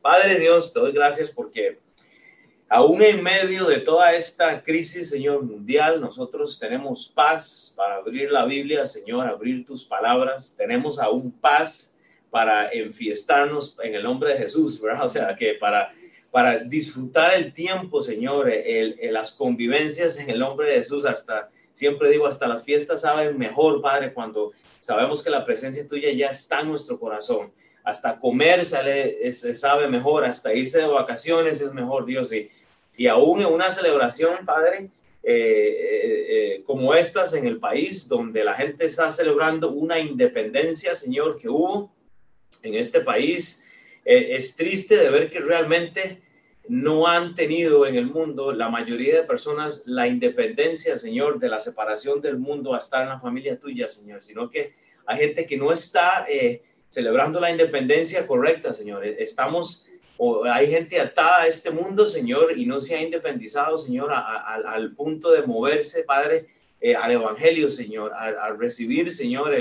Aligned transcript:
Padre 0.00 0.38
Dios, 0.38 0.72
te 0.72 0.80
doy 0.80 0.92
gracias 0.92 1.30
porque 1.30 1.78
aún 2.68 3.02
en 3.02 3.22
medio 3.22 3.66
de 3.66 3.78
toda 3.78 4.14
esta 4.14 4.62
crisis, 4.62 5.10
Señor, 5.10 5.42
mundial, 5.42 6.00
nosotros 6.00 6.58
tenemos 6.58 7.12
paz 7.14 7.74
para 7.76 7.96
abrir 7.96 8.30
la 8.30 8.44
Biblia, 8.46 8.86
Señor, 8.86 9.26
abrir 9.26 9.64
tus 9.66 9.84
palabras. 9.84 10.54
Tenemos 10.56 10.98
aún 10.98 11.30
paz 11.32 11.98
para 12.30 12.72
enfiestarnos 12.72 13.76
en 13.82 13.94
el 13.94 14.02
nombre 14.02 14.30
de 14.30 14.38
Jesús, 14.38 14.80
¿verdad? 14.80 15.04
O 15.04 15.08
sea, 15.08 15.36
que 15.36 15.52
para, 15.52 15.92
para 16.30 16.60
disfrutar 16.60 17.34
el 17.34 17.52
tiempo, 17.52 18.00
Señor, 18.00 18.50
las 19.10 19.32
convivencias 19.32 20.16
en 20.18 20.30
el 20.30 20.38
nombre 20.38 20.70
de 20.70 20.76
Jesús, 20.76 21.04
hasta, 21.04 21.50
siempre 21.74 22.08
digo, 22.08 22.26
hasta 22.26 22.48
las 22.48 22.64
fiestas 22.64 23.02
saben 23.02 23.36
mejor, 23.36 23.82
Padre, 23.82 24.14
cuando 24.14 24.52
sabemos 24.80 25.22
que 25.22 25.28
la 25.28 25.44
presencia 25.44 25.86
tuya 25.86 26.10
ya 26.10 26.28
está 26.28 26.60
en 26.60 26.68
nuestro 26.68 26.98
corazón. 26.98 27.52
Hasta 27.84 28.18
comer 28.18 28.64
sale, 28.64 29.32
se 29.32 29.54
sabe 29.54 29.88
mejor, 29.88 30.24
hasta 30.24 30.54
irse 30.54 30.78
de 30.78 30.86
vacaciones 30.86 31.60
es 31.60 31.72
mejor, 31.72 32.06
Dios. 32.06 32.32
Y, 32.32 32.50
y 32.96 33.06
aún 33.06 33.40
en 33.40 33.46
una 33.46 33.70
celebración, 33.70 34.44
Padre, 34.44 34.90
eh, 35.24 35.30
eh, 35.32 36.26
eh, 36.28 36.62
como 36.64 36.94
estas 36.94 37.32
en 37.34 37.46
el 37.46 37.58
país, 37.58 38.08
donde 38.08 38.42
la 38.42 38.54
gente 38.54 38.86
está 38.86 39.08
celebrando 39.10 39.70
una 39.70 40.00
independencia, 40.00 40.96
Señor, 40.96 41.38
que 41.38 41.48
hubo, 41.48 41.92
en 42.62 42.74
este 42.74 43.00
país. 43.00 43.64
Es 44.04 44.56
triste 44.56 44.96
de 44.96 45.10
ver 45.10 45.30
que 45.30 45.38
realmente 45.38 46.20
no 46.68 47.06
han 47.06 47.36
tenido 47.36 47.86
en 47.86 47.94
el 47.94 48.06
mundo 48.06 48.52
la 48.52 48.68
mayoría 48.68 49.16
de 49.16 49.22
personas 49.22 49.84
la 49.86 50.08
independencia, 50.08 50.96
Señor, 50.96 51.38
de 51.38 51.48
la 51.48 51.60
separación 51.60 52.20
del 52.20 52.36
mundo 52.36 52.74
a 52.74 52.78
estar 52.78 53.02
en 53.02 53.10
la 53.10 53.20
familia 53.20 53.58
tuya, 53.58 53.88
Señor, 53.88 54.22
sino 54.22 54.50
que 54.50 54.74
hay 55.06 55.18
gente 55.18 55.46
que 55.46 55.56
no 55.56 55.72
está 55.72 56.26
celebrando 56.92 57.40
la 57.40 57.50
independencia 57.50 58.26
correcta, 58.26 58.74
Señor. 58.74 59.02
Estamos, 59.06 59.86
o 60.18 60.44
hay 60.44 60.68
gente 60.68 61.00
atada 61.00 61.44
a 61.44 61.46
este 61.46 61.70
mundo, 61.70 62.04
Señor, 62.04 62.52
y 62.54 62.66
no 62.66 62.80
se 62.80 62.94
ha 62.94 63.00
independizado, 63.00 63.78
Señor, 63.78 64.10
al 64.12 64.92
punto 64.92 65.32
de 65.32 65.40
moverse, 65.40 66.04
Padre, 66.04 66.48
eh, 66.82 66.94
al 66.94 67.12
Evangelio, 67.12 67.70
Señor, 67.70 68.12
al 68.12 68.58
recibir, 68.58 69.10
Señor, 69.10 69.54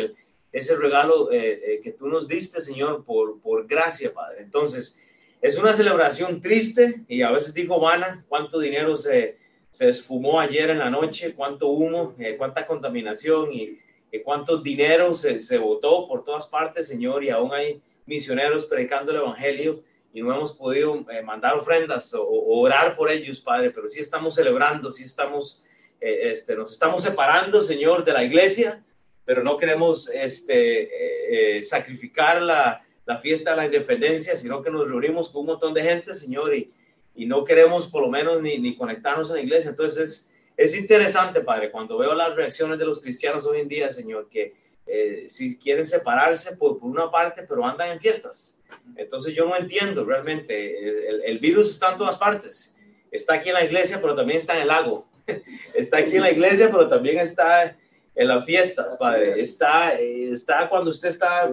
ese 0.51 0.75
regalo 0.75 1.31
eh, 1.31 1.61
eh, 1.65 1.79
que 1.81 1.93
tú 1.93 2.09
nos 2.09 2.27
diste, 2.27 2.59
Señor, 2.59 3.05
por, 3.05 3.39
por 3.39 3.65
gracia, 3.65 4.13
Padre. 4.13 4.41
Entonces, 4.41 4.99
es 5.41 5.57
una 5.57 5.71
celebración 5.71 6.41
triste 6.41 7.05
y 7.07 7.21
a 7.21 7.31
veces 7.31 7.53
digo 7.53 7.79
vana, 7.79 8.25
cuánto 8.27 8.59
dinero 8.59 8.97
se, 8.97 9.37
se 9.69 9.87
esfumó 9.87 10.41
ayer 10.41 10.69
en 10.69 10.79
la 10.79 10.89
noche, 10.89 11.33
cuánto 11.33 11.69
humo, 11.69 12.13
cuánta 12.37 12.67
contaminación 12.67 13.53
y, 13.53 13.79
cuánto 14.23 14.57
dinero 14.57 15.13
se, 15.13 15.39
se 15.39 15.57
botó 15.57 16.07
por 16.07 16.23
todas 16.23 16.47
partes, 16.47 16.87
Señor, 16.87 17.23
y 17.23 17.29
aún 17.29 17.53
hay 17.53 17.81
misioneros 18.05 18.65
predicando 18.65 19.11
el 19.11 19.19
Evangelio 19.19 19.83
y 20.13 20.21
no 20.21 20.35
hemos 20.35 20.53
podido 20.53 21.05
mandar 21.23 21.55
ofrendas 21.55 22.13
o, 22.13 22.25
orar 22.27 22.95
por 22.95 23.09
ellos, 23.09 23.39
Padre, 23.39 23.71
pero 23.71 23.87
sí 23.87 23.99
estamos 24.01 24.35
celebrando, 24.35 24.91
sí 24.91 25.03
estamos, 25.03 25.63
este, 25.99 26.55
nos 26.55 26.71
estamos 26.73 27.01
separando, 27.01 27.61
Señor, 27.61 28.03
de 28.03 28.13
la 28.13 28.23
iglesia 28.23 28.83
pero 29.25 29.43
no 29.43 29.57
queremos 29.57 30.09
este, 30.09 30.83
eh, 30.83 31.57
eh, 31.57 31.63
sacrificar 31.63 32.41
la, 32.41 32.83
la, 33.05 33.17
fiesta 33.17 33.51
de 33.51 33.57
la 33.57 33.65
independencia, 33.65 34.35
sino 34.35 34.61
que 34.61 34.71
nos 34.71 34.89
reunimos 34.89 35.29
con 35.29 35.41
un 35.41 35.47
montón 35.47 35.73
de 35.73 35.83
gente, 35.83 36.13
Señor, 36.15 36.55
y, 36.55 36.71
y 37.15 37.25
no 37.25 37.43
queremos 37.43 37.87
por 37.87 38.01
lo 38.01 38.09
menos 38.09 38.41
ni, 38.41 38.57
ni, 38.57 38.75
conectarnos 38.75 39.29
en 39.29 39.37
la 39.37 39.41
iglesia. 39.41 39.69
Entonces 39.69 40.09
es, 40.09 40.33
es 40.57 40.75
interesante, 40.75 41.41
Padre, 41.41 41.71
cuando 41.71 41.97
veo 41.97 42.13
las 42.13 42.35
reacciones 42.35 42.77
de 42.77 42.85
los 42.85 42.99
cristianos 42.99 43.45
hoy 43.45 43.61
en 43.61 43.67
día, 43.67 43.89
Señor, 43.89 44.29
que 44.29 44.53
eh, 44.85 45.25
si 45.27 45.57
quieren 45.57 45.85
separarse 45.85 46.57
por, 46.57 46.77
una 46.81 47.09
parte, 47.09 47.43
pero 47.43 47.65
andan 47.65 47.89
en 47.89 47.99
fiestas. 47.99 48.57
Entonces 48.95 49.33
yo 49.33 49.45
no 49.45 49.55
entiendo 49.55 50.03
realmente, 50.03 51.07
el, 51.07 51.23
el 51.23 51.39
virus 51.39 51.69
está 51.69 51.91
en 51.91 51.97
todas 51.97 52.17
partes. 52.17 52.75
Está 53.11 53.35
aquí 53.35 53.49
en 53.49 53.55
la 53.55 53.63
iglesia, 53.63 53.99
pero 54.01 54.15
también 54.15 54.37
está 54.37 54.55
en 54.55 54.61
el 54.61 54.67
lago. 54.69 55.05
Está 55.73 55.97
aquí 55.97 56.15
en 56.15 56.21
la 56.21 56.31
iglesia, 56.31 56.69
pero 56.71 56.87
también 56.87 57.19
está 57.19 57.75
en 58.15 58.27
las 58.27 58.43
fiestas, 58.45 58.97
Padre. 58.97 59.39
Está, 59.39 59.93
está 59.93 60.67
cuando 60.67 60.89
usted 60.89 61.09
está 61.09 61.51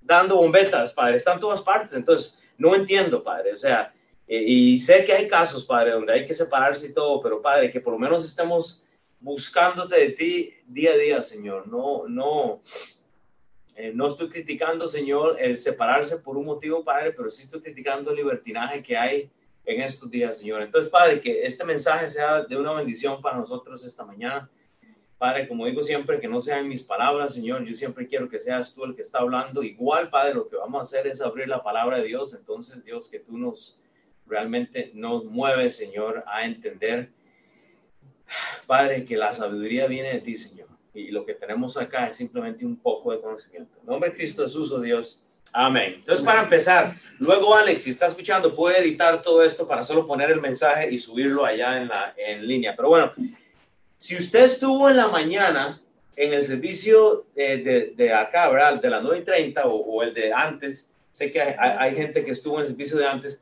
dando 0.00 0.36
bombetas, 0.36 0.92
Padre. 0.92 1.16
Está 1.16 1.34
en 1.34 1.40
todas 1.40 1.62
partes. 1.62 1.94
Entonces, 1.94 2.38
no 2.56 2.74
entiendo, 2.74 3.22
Padre. 3.22 3.52
O 3.52 3.56
sea, 3.56 3.92
y 4.28 4.78
sé 4.78 5.04
que 5.04 5.12
hay 5.12 5.26
casos, 5.26 5.64
Padre, 5.64 5.92
donde 5.92 6.12
hay 6.12 6.26
que 6.26 6.34
separarse 6.34 6.88
y 6.88 6.92
todo, 6.92 7.20
pero 7.22 7.40
Padre, 7.40 7.70
que 7.70 7.80
por 7.80 7.94
lo 7.94 7.98
menos 7.98 8.24
estemos 8.24 8.84
buscándote 9.20 9.98
de 9.98 10.10
ti 10.10 10.54
día 10.66 10.92
a 10.92 10.96
día, 10.96 11.22
Señor. 11.22 11.66
No, 11.66 12.06
no, 12.06 12.62
eh, 13.74 13.92
no 13.94 14.06
estoy 14.06 14.28
criticando, 14.28 14.86
Señor, 14.86 15.36
el 15.40 15.56
separarse 15.56 16.18
por 16.18 16.36
un 16.36 16.46
motivo, 16.46 16.84
Padre, 16.84 17.12
pero 17.12 17.30
sí 17.30 17.42
estoy 17.42 17.60
criticando 17.60 18.10
el 18.10 18.16
libertinaje 18.16 18.82
que 18.82 18.96
hay 18.96 19.30
en 19.64 19.82
estos 19.82 20.10
días, 20.10 20.38
Señor. 20.38 20.62
Entonces, 20.62 20.90
Padre, 20.90 21.20
que 21.20 21.46
este 21.46 21.64
mensaje 21.64 22.08
sea 22.08 22.42
de 22.42 22.56
una 22.56 22.72
bendición 22.72 23.20
para 23.20 23.38
nosotros 23.38 23.84
esta 23.84 24.04
mañana. 24.04 24.50
Padre, 25.18 25.48
como 25.48 25.66
digo 25.66 25.82
siempre, 25.82 26.20
que 26.20 26.28
no 26.28 26.40
sean 26.40 26.68
mis 26.68 26.82
palabras, 26.82 27.34
Señor, 27.34 27.64
yo 27.64 27.74
siempre 27.74 28.06
quiero 28.06 28.28
que 28.28 28.38
seas 28.38 28.74
tú 28.74 28.84
el 28.84 28.94
que 28.94 29.02
está 29.02 29.18
hablando. 29.18 29.62
Igual, 29.62 30.10
Padre, 30.10 30.34
lo 30.34 30.48
que 30.48 30.56
vamos 30.56 30.78
a 30.78 30.82
hacer 30.82 31.06
es 31.08 31.20
abrir 31.20 31.48
la 31.48 31.62
palabra 31.62 31.98
de 31.98 32.04
Dios. 32.04 32.34
Entonces, 32.34 32.84
Dios, 32.84 33.08
que 33.08 33.18
tú 33.18 33.36
nos 33.36 33.80
realmente 34.28 34.90
nos 34.94 35.24
mueves, 35.24 35.76
Señor, 35.76 36.24
a 36.26 36.44
entender, 36.44 37.10
Padre, 38.66 39.04
que 39.04 39.16
la 39.16 39.32
sabiduría 39.32 39.86
viene 39.86 40.12
de 40.14 40.20
ti, 40.20 40.36
Señor. 40.36 40.68
Y 40.94 41.10
lo 41.10 41.24
que 41.24 41.34
tenemos 41.34 41.76
acá 41.76 42.08
es 42.08 42.16
simplemente 42.16 42.64
un 42.64 42.76
poco 42.76 43.12
de 43.12 43.20
conocimiento. 43.20 43.78
En 43.80 43.86
nombre 43.86 44.10
de 44.10 44.16
Cristo 44.16 44.42
Jesús, 44.42 44.72
oh 44.72 44.80
Dios. 44.80 45.24
Amén. 45.52 45.94
Entonces, 45.96 46.24
para 46.24 46.42
empezar, 46.42 46.94
luego 47.18 47.54
Alex, 47.54 47.82
si 47.82 47.90
está 47.90 48.06
escuchando, 48.06 48.54
puede 48.54 48.80
editar 48.80 49.22
todo 49.22 49.42
esto 49.42 49.66
para 49.66 49.82
solo 49.82 50.06
poner 50.06 50.30
el 50.30 50.40
mensaje 50.40 50.90
y 50.90 50.98
subirlo 50.98 51.44
allá 51.44 51.80
en, 51.80 51.88
la, 51.88 52.14
en 52.16 52.46
línea. 52.46 52.74
Pero 52.76 52.88
bueno, 52.88 53.12
si 53.96 54.16
usted 54.16 54.44
estuvo 54.44 54.90
en 54.90 54.96
la 54.96 55.08
mañana 55.08 55.80
en 56.18 56.34
el 56.34 56.44
servicio 56.44 57.26
de, 57.34 57.92
de, 57.96 58.12
acá, 58.12 58.48
¿verdad? 58.48 58.80
De 58.80 58.90
las 58.90 59.02
9 59.02 59.18
y 59.20 59.24
30 59.24 59.62
o, 59.66 60.02
el 60.02 60.12
de 60.12 60.32
antes, 60.32 60.92
sé 61.12 61.30
que 61.30 61.40
hay, 61.40 61.94
gente 61.94 62.24
que 62.24 62.32
estuvo 62.32 62.56
en 62.56 62.62
el 62.62 62.66
servicio 62.66 62.98
de 62.98 63.06
antes, 63.06 63.40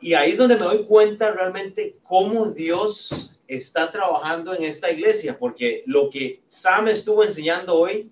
y 0.00 0.14
ahí 0.14 0.32
es 0.32 0.38
donde 0.38 0.56
me 0.56 0.64
doy 0.64 0.84
cuenta 0.84 1.32
realmente 1.32 1.96
cómo 2.02 2.46
Dios 2.46 3.30
está 3.46 3.90
trabajando 3.90 4.54
en 4.54 4.64
esta 4.64 4.90
iglesia, 4.90 5.38
porque 5.38 5.82
lo 5.86 6.08
que 6.08 6.40
Sam 6.46 6.88
estuvo 6.88 7.22
enseñando 7.22 7.76
hoy, 7.76 8.10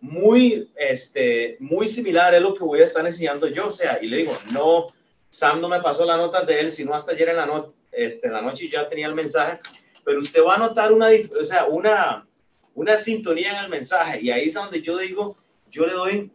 muy, 0.00 0.70
este, 0.76 1.56
muy 1.58 1.86
similar 1.86 2.34
es 2.34 2.40
lo 2.40 2.54
que 2.54 2.62
voy 2.62 2.80
a 2.80 2.84
estar 2.84 3.04
enseñando 3.04 3.48
yo, 3.48 3.66
o 3.66 3.70
sea, 3.72 3.98
y 4.00 4.06
le 4.06 4.18
digo, 4.18 4.32
no, 4.52 4.88
Sam 5.30 5.60
no 5.60 5.68
me 5.68 5.80
pasó 5.80 6.04
la 6.04 6.16
nota 6.16 6.44
de 6.44 6.60
él, 6.60 6.70
sino 6.70 6.94
hasta 6.94 7.12
ayer 7.12 7.30
en 7.30 7.36
la, 7.36 7.46
no, 7.46 7.72
este, 7.90 8.28
en 8.28 8.34
la 8.34 8.42
noche 8.42 8.68
ya 8.68 8.88
tenía 8.88 9.06
el 9.06 9.14
mensaje, 9.14 9.58
pero 10.04 10.20
usted 10.20 10.42
va 10.42 10.54
a 10.54 10.58
notar 10.58 10.92
una, 10.92 11.08
o 11.40 11.44
sea, 11.44 11.66
una, 11.66 12.26
una 12.74 12.96
sintonía 12.96 13.50
en 13.50 13.64
el 13.64 13.68
mensaje. 13.68 14.20
Y 14.22 14.30
ahí 14.30 14.46
es 14.46 14.54
donde 14.54 14.80
yo 14.80 14.96
digo, 14.96 15.36
yo 15.70 15.84
le 15.84 15.92
doy, 15.92 16.30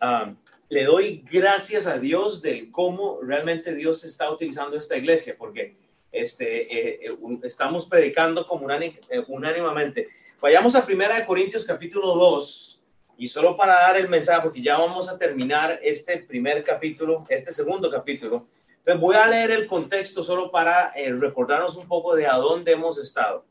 um, 0.00 0.36
le 0.74 0.82
doy 0.82 1.24
gracias 1.30 1.86
a 1.86 1.98
Dios 1.98 2.42
del 2.42 2.72
cómo 2.72 3.20
realmente 3.22 3.76
Dios 3.76 4.02
está 4.02 4.28
utilizando 4.28 4.76
esta 4.76 4.96
iglesia, 4.96 5.36
porque 5.38 5.76
este, 6.10 6.62
eh, 6.62 6.98
eh, 7.00 7.38
estamos 7.44 7.86
predicando 7.86 8.44
como 8.44 8.68
eh, 8.68 8.92
unánimamente. 9.28 10.08
Vayamos 10.40 10.74
a 10.74 10.84
Primera 10.84 11.16
de 11.16 11.26
Corintios 11.26 11.64
capítulo 11.64 12.16
2 12.16 12.84
y 13.18 13.28
solo 13.28 13.56
para 13.56 13.74
dar 13.74 13.96
el 13.98 14.08
mensaje, 14.08 14.40
porque 14.42 14.60
ya 14.60 14.76
vamos 14.76 15.08
a 15.08 15.16
terminar 15.16 15.78
este 15.80 16.18
primer 16.18 16.64
capítulo, 16.64 17.24
este 17.28 17.52
segundo 17.52 17.88
capítulo. 17.88 18.48
Entonces 18.78 19.00
voy 19.00 19.14
a 19.14 19.28
leer 19.28 19.52
el 19.52 19.68
contexto 19.68 20.24
solo 20.24 20.50
para 20.50 20.92
eh, 20.96 21.12
recordarnos 21.12 21.76
un 21.76 21.86
poco 21.86 22.16
de 22.16 22.26
a 22.26 22.34
dónde 22.34 22.72
hemos 22.72 22.98
estado. 22.98 23.44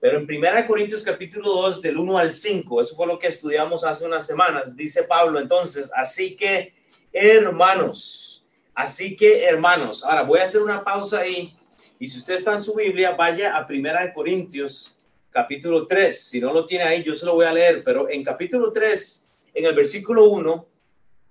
Pero 0.00 0.18
en 0.18 0.24
1 0.24 0.66
Corintios 0.66 1.02
capítulo 1.02 1.50
2, 1.50 1.80
del 1.80 1.96
1 1.96 2.18
al 2.18 2.32
5, 2.32 2.80
eso 2.80 2.94
fue 2.94 3.06
lo 3.06 3.18
que 3.18 3.28
estudiamos 3.28 3.84
hace 3.84 4.04
unas 4.04 4.26
semanas, 4.26 4.76
dice 4.76 5.04
Pablo 5.04 5.40
entonces, 5.40 5.90
así 5.94 6.36
que 6.36 6.74
hermanos, 7.12 8.46
así 8.74 9.16
que 9.16 9.44
hermanos, 9.44 10.04
ahora 10.04 10.22
voy 10.22 10.40
a 10.40 10.44
hacer 10.44 10.60
una 10.60 10.84
pausa 10.84 11.20
ahí 11.20 11.56
y 11.98 12.08
si 12.08 12.18
usted 12.18 12.34
está 12.34 12.52
en 12.52 12.60
su 12.60 12.74
Biblia, 12.74 13.12
vaya 13.12 13.56
a 13.56 13.66
1 13.68 14.12
Corintios 14.14 14.96
capítulo 15.30 15.86
3, 15.86 16.22
si 16.22 16.40
no 16.40 16.52
lo 16.52 16.66
tiene 16.66 16.84
ahí, 16.84 17.02
yo 17.02 17.14
se 17.14 17.24
lo 17.24 17.34
voy 17.34 17.46
a 17.46 17.52
leer, 17.52 17.82
pero 17.82 18.08
en 18.10 18.22
capítulo 18.22 18.72
3, 18.72 19.30
en 19.54 19.64
el 19.64 19.74
versículo 19.74 20.24
1, 20.24 20.68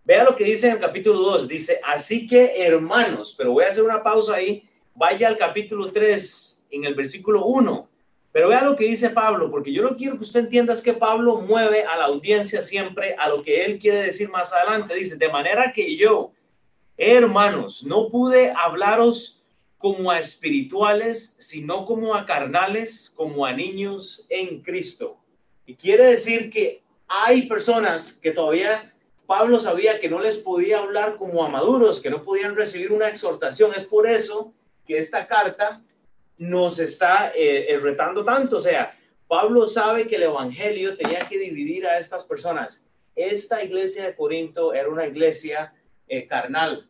Vea 0.05 0.25
lo 0.25 0.35
que 0.35 0.43
dice 0.43 0.67
en 0.67 0.73
el 0.73 0.79
capítulo 0.79 1.19
2. 1.19 1.47
Dice, 1.47 1.79
así 1.83 2.27
que 2.27 2.65
hermanos, 2.65 3.33
pero 3.37 3.53
voy 3.53 3.63
a 3.63 3.69
hacer 3.69 3.83
una 3.83 4.03
pausa 4.03 4.35
ahí. 4.35 4.67
Vaya 4.95 5.27
al 5.27 5.37
capítulo 5.37 5.91
3 5.91 6.67
en 6.71 6.83
el 6.83 6.93
versículo 6.93 7.45
1. 7.45 7.89
Pero 8.33 8.49
vea 8.49 8.63
lo 8.63 8.75
que 8.75 8.85
dice 8.85 9.11
Pablo, 9.11 9.51
porque 9.51 9.71
yo 9.71 9.83
lo 9.83 9.95
quiero 9.95 10.15
que 10.17 10.23
usted 10.23 10.39
entienda 10.39 10.73
es 10.73 10.81
que 10.81 10.93
Pablo 10.93 11.41
mueve 11.41 11.83
a 11.83 11.95
la 11.95 12.05
audiencia 12.05 12.63
siempre 12.63 13.15
a 13.19 13.29
lo 13.29 13.43
que 13.43 13.63
él 13.63 13.77
quiere 13.77 14.01
decir 14.01 14.27
más 14.29 14.51
adelante. 14.51 14.95
Dice, 14.95 15.17
de 15.17 15.29
manera 15.29 15.71
que 15.71 15.95
yo, 15.95 16.31
hermanos, 16.97 17.83
no 17.83 18.09
pude 18.09 18.51
hablaros 18.57 19.45
como 19.77 20.09
a 20.09 20.17
espirituales, 20.17 21.35
sino 21.37 21.85
como 21.85 22.15
a 22.15 22.25
carnales, 22.25 23.13
como 23.15 23.45
a 23.45 23.53
niños 23.53 24.25
en 24.29 24.63
Cristo. 24.63 25.17
Y 25.67 25.75
quiere 25.75 26.07
decir 26.07 26.49
que 26.49 26.81
hay 27.07 27.43
personas 27.43 28.13
que 28.13 28.31
todavía 28.31 28.91
Pablo 29.27 29.59
sabía 29.59 29.99
que 29.99 30.09
no 30.09 30.19
les 30.19 30.39
podía 30.39 30.79
hablar 30.79 31.17
como 31.17 31.43
a 31.43 31.49
maduros, 31.49 31.99
que 31.99 32.09
no 32.09 32.23
podían 32.23 32.55
recibir 32.55 32.91
una 32.91 33.09
exhortación. 33.09 33.75
Es 33.75 33.85
por 33.85 34.07
eso 34.07 34.53
que 34.87 34.97
esta 34.97 35.27
carta 35.27 35.83
nos 36.37 36.79
está 36.79 37.31
eh, 37.35 37.67
eh, 37.69 37.77
retando 37.79 38.23
tanto. 38.23 38.57
O 38.57 38.59
sea, 38.59 38.97
Pablo 39.27 39.65
sabe 39.65 40.07
que 40.07 40.15
el 40.15 40.23
Evangelio 40.23 40.97
tenía 40.97 41.19
que 41.19 41.37
dividir 41.37 41.87
a 41.87 41.97
estas 41.97 42.23
personas. 42.23 42.87
Esta 43.15 43.63
iglesia 43.63 44.05
de 44.05 44.15
Corinto 44.15 44.73
era 44.73 44.89
una 44.89 45.05
iglesia 45.07 45.73
eh, 46.07 46.27
carnal. 46.27 46.89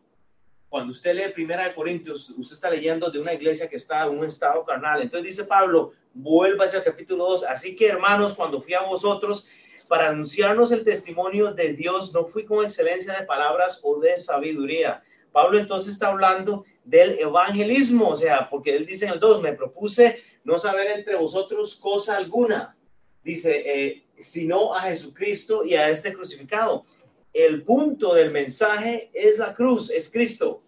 Cuando 0.69 0.91
usted 0.91 1.13
lee 1.13 1.33
Primera 1.33 1.67
de 1.67 1.75
Corintios, 1.75 2.29
usted 2.31 2.55
está 2.55 2.69
leyendo 2.69 3.11
de 3.11 3.19
una 3.19 3.33
iglesia 3.33 3.69
que 3.69 3.75
está 3.75 4.05
en 4.05 4.17
un 4.17 4.25
estado 4.25 4.65
carnal. 4.65 5.01
Entonces 5.01 5.35
dice 5.35 5.43
Pablo, 5.43 5.93
vuelva 6.13 6.65
al 6.65 6.83
capítulo 6.83 7.25
2. 7.25 7.43
Así 7.43 7.75
que 7.75 7.87
hermanos, 7.87 8.33
cuando 8.33 8.59
fui 8.61 8.73
a 8.73 8.81
vosotros, 8.81 9.47
para 9.87 10.07
anunciarnos 10.09 10.71
el 10.71 10.83
testimonio 10.83 11.53
de 11.53 11.73
Dios, 11.73 12.13
no 12.13 12.25
fui 12.25 12.45
con 12.45 12.63
excelencia 12.63 13.13
de 13.19 13.25
palabras 13.25 13.79
o 13.83 13.99
de 13.99 14.17
sabiduría. 14.17 15.03
Pablo 15.33 15.59
entonces 15.59 15.91
está 15.91 16.07
hablando 16.07 16.63
del 16.85 17.19
evangelismo, 17.19 18.09
o 18.09 18.15
sea, 18.15 18.49
porque 18.49 18.75
él 18.75 18.85
dice 18.85 19.05
en 19.05 19.13
el 19.13 19.19
2, 19.19 19.41
me 19.41 19.51
propuse 19.51 20.21
no 20.45 20.57
saber 20.57 20.91
entre 20.91 21.15
vosotros 21.15 21.75
cosa 21.75 22.15
alguna, 22.15 22.77
dice, 23.23 23.63
eh, 23.65 24.03
sino 24.21 24.73
a 24.73 24.83
Jesucristo 24.83 25.65
y 25.65 25.75
a 25.75 25.89
este 25.89 26.13
crucificado. 26.13 26.85
El 27.33 27.63
punto 27.63 28.13
del 28.13 28.31
mensaje 28.31 29.09
es 29.13 29.37
la 29.37 29.53
cruz, 29.53 29.89
es 29.89 30.09
Cristo. 30.09 30.61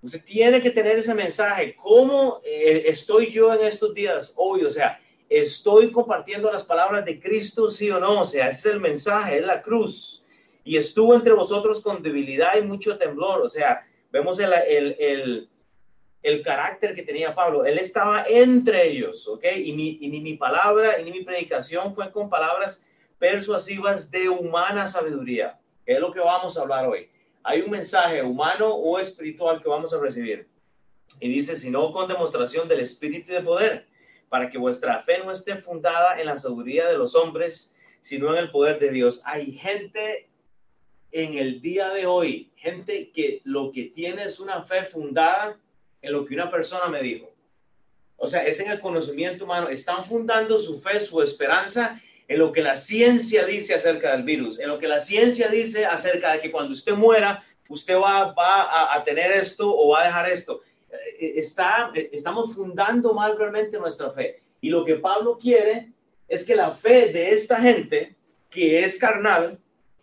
Usted 0.00 0.22
tiene 0.24 0.62
que 0.62 0.70
tener 0.70 0.96
ese 0.96 1.14
mensaje. 1.14 1.74
¿Cómo 1.76 2.40
eh, 2.44 2.84
estoy 2.86 3.30
yo 3.30 3.52
en 3.52 3.64
estos 3.64 3.92
días 3.92 4.32
hoy? 4.36 4.64
O 4.64 4.70
sea, 4.70 4.98
estoy 5.28 5.90
compartiendo 5.90 6.50
las 6.50 6.64
palabras 6.64 7.04
de 7.04 7.20
Cristo, 7.20 7.68
sí 7.68 7.90
o 7.90 7.98
no. 7.98 8.20
O 8.20 8.24
sea, 8.24 8.48
ese 8.48 8.68
es 8.68 8.74
el 8.74 8.80
mensaje, 8.80 9.38
es 9.38 9.44
la 9.44 9.60
cruz. 9.60 10.24
Y 10.64 10.76
estuvo 10.76 11.14
entre 11.14 11.32
vosotros 11.32 11.80
con 11.80 12.02
debilidad 12.02 12.56
y 12.56 12.62
mucho 12.62 12.96
temblor. 12.96 13.42
O 13.42 13.48
sea, 13.48 13.87
vemos 14.10 14.38
el, 14.38 14.52
el, 14.52 14.96
el, 14.98 15.50
el 16.22 16.42
carácter 16.42 16.94
que 16.94 17.02
tenía 17.02 17.34
Pablo. 17.34 17.64
Él 17.64 17.78
estaba 17.78 18.24
entre 18.28 18.88
ellos, 18.88 19.26
¿ok? 19.28 19.44
Y 19.56 19.72
ni, 19.72 19.98
y 20.00 20.08
ni 20.08 20.20
mi 20.20 20.34
palabra 20.34 21.00
y 21.00 21.04
ni 21.04 21.10
mi 21.10 21.24
predicación 21.24 21.94
fue 21.94 22.10
con 22.10 22.28
palabras 22.28 22.86
persuasivas 23.18 24.10
de 24.10 24.28
humana 24.28 24.86
sabiduría, 24.86 25.58
que 25.84 25.94
es 25.94 26.00
lo 26.00 26.12
que 26.12 26.20
vamos 26.20 26.56
a 26.56 26.62
hablar 26.62 26.86
hoy. 26.86 27.08
Hay 27.42 27.62
un 27.62 27.70
mensaje 27.70 28.22
humano 28.22 28.74
o 28.74 28.98
espiritual 28.98 29.62
que 29.62 29.68
vamos 29.68 29.92
a 29.94 29.98
recibir. 29.98 30.48
Y 31.20 31.28
dice, 31.28 31.56
sino 31.56 31.90
con 31.92 32.06
demostración 32.06 32.68
del 32.68 32.80
espíritu 32.80 33.32
de 33.32 33.40
poder 33.40 33.86
para 34.28 34.50
que 34.50 34.58
vuestra 34.58 35.00
fe 35.02 35.18
no 35.24 35.32
esté 35.32 35.56
fundada 35.56 36.20
en 36.20 36.26
la 36.26 36.36
sabiduría 36.36 36.86
de 36.86 36.98
los 36.98 37.14
hombres, 37.14 37.74
sino 38.02 38.30
en 38.32 38.38
el 38.38 38.50
poder 38.50 38.78
de 38.78 38.90
Dios. 38.90 39.22
Hay 39.24 39.52
gente 39.52 40.27
en 41.12 41.34
el 41.34 41.60
día 41.60 41.88
de 41.90 42.06
hoy, 42.06 42.50
gente 42.56 43.10
que 43.10 43.40
lo 43.44 43.72
que 43.72 43.84
tiene 43.84 44.24
es 44.24 44.40
una 44.40 44.62
fe 44.62 44.84
fundada 44.84 45.58
en 46.02 46.12
lo 46.12 46.24
que 46.24 46.34
una 46.34 46.50
persona 46.50 46.88
me 46.88 47.02
dijo. 47.02 47.30
O 48.16 48.26
sea, 48.26 48.44
es 48.44 48.60
en 48.60 48.70
el 48.70 48.80
conocimiento 48.80 49.44
humano. 49.44 49.68
Están 49.68 50.04
fundando 50.04 50.58
su 50.58 50.80
fe, 50.80 51.00
su 51.00 51.22
esperanza 51.22 52.00
en 52.26 52.38
lo 52.38 52.52
que 52.52 52.60
la 52.60 52.76
ciencia 52.76 53.44
dice 53.44 53.74
acerca 53.74 54.12
del 54.12 54.24
virus, 54.24 54.58
en 54.60 54.68
lo 54.68 54.78
que 54.78 54.88
la 54.88 55.00
ciencia 55.00 55.48
dice 55.48 55.86
acerca 55.86 56.32
de 56.32 56.40
que 56.40 56.50
cuando 56.50 56.72
usted 56.72 56.94
muera, 56.94 57.42
usted 57.68 57.96
va, 57.96 58.34
a, 58.36 58.96
a 58.96 59.04
tener 59.04 59.32
esto 59.32 59.74
o 59.74 59.90
va 59.90 60.02
a 60.02 60.06
dejar 60.06 60.28
esto. 60.28 60.60
Eh, 60.90 61.34
está, 61.36 61.90
eh, 61.94 62.10
estamos 62.12 62.54
fundando 62.54 63.14
mal 63.14 63.36
realmente 63.38 63.78
nuestra 63.78 64.10
fe. 64.10 64.42
Y 64.60 64.68
lo 64.68 64.84
que 64.84 64.96
Pablo 64.96 65.38
quiere 65.38 65.92
es 66.26 66.44
que 66.44 66.56
la 66.56 66.72
fe 66.72 67.12
de 67.12 67.30
esta 67.30 67.60
gente, 67.60 68.16
que 68.50 68.84
es 68.84 68.98
carnal, 68.98 69.58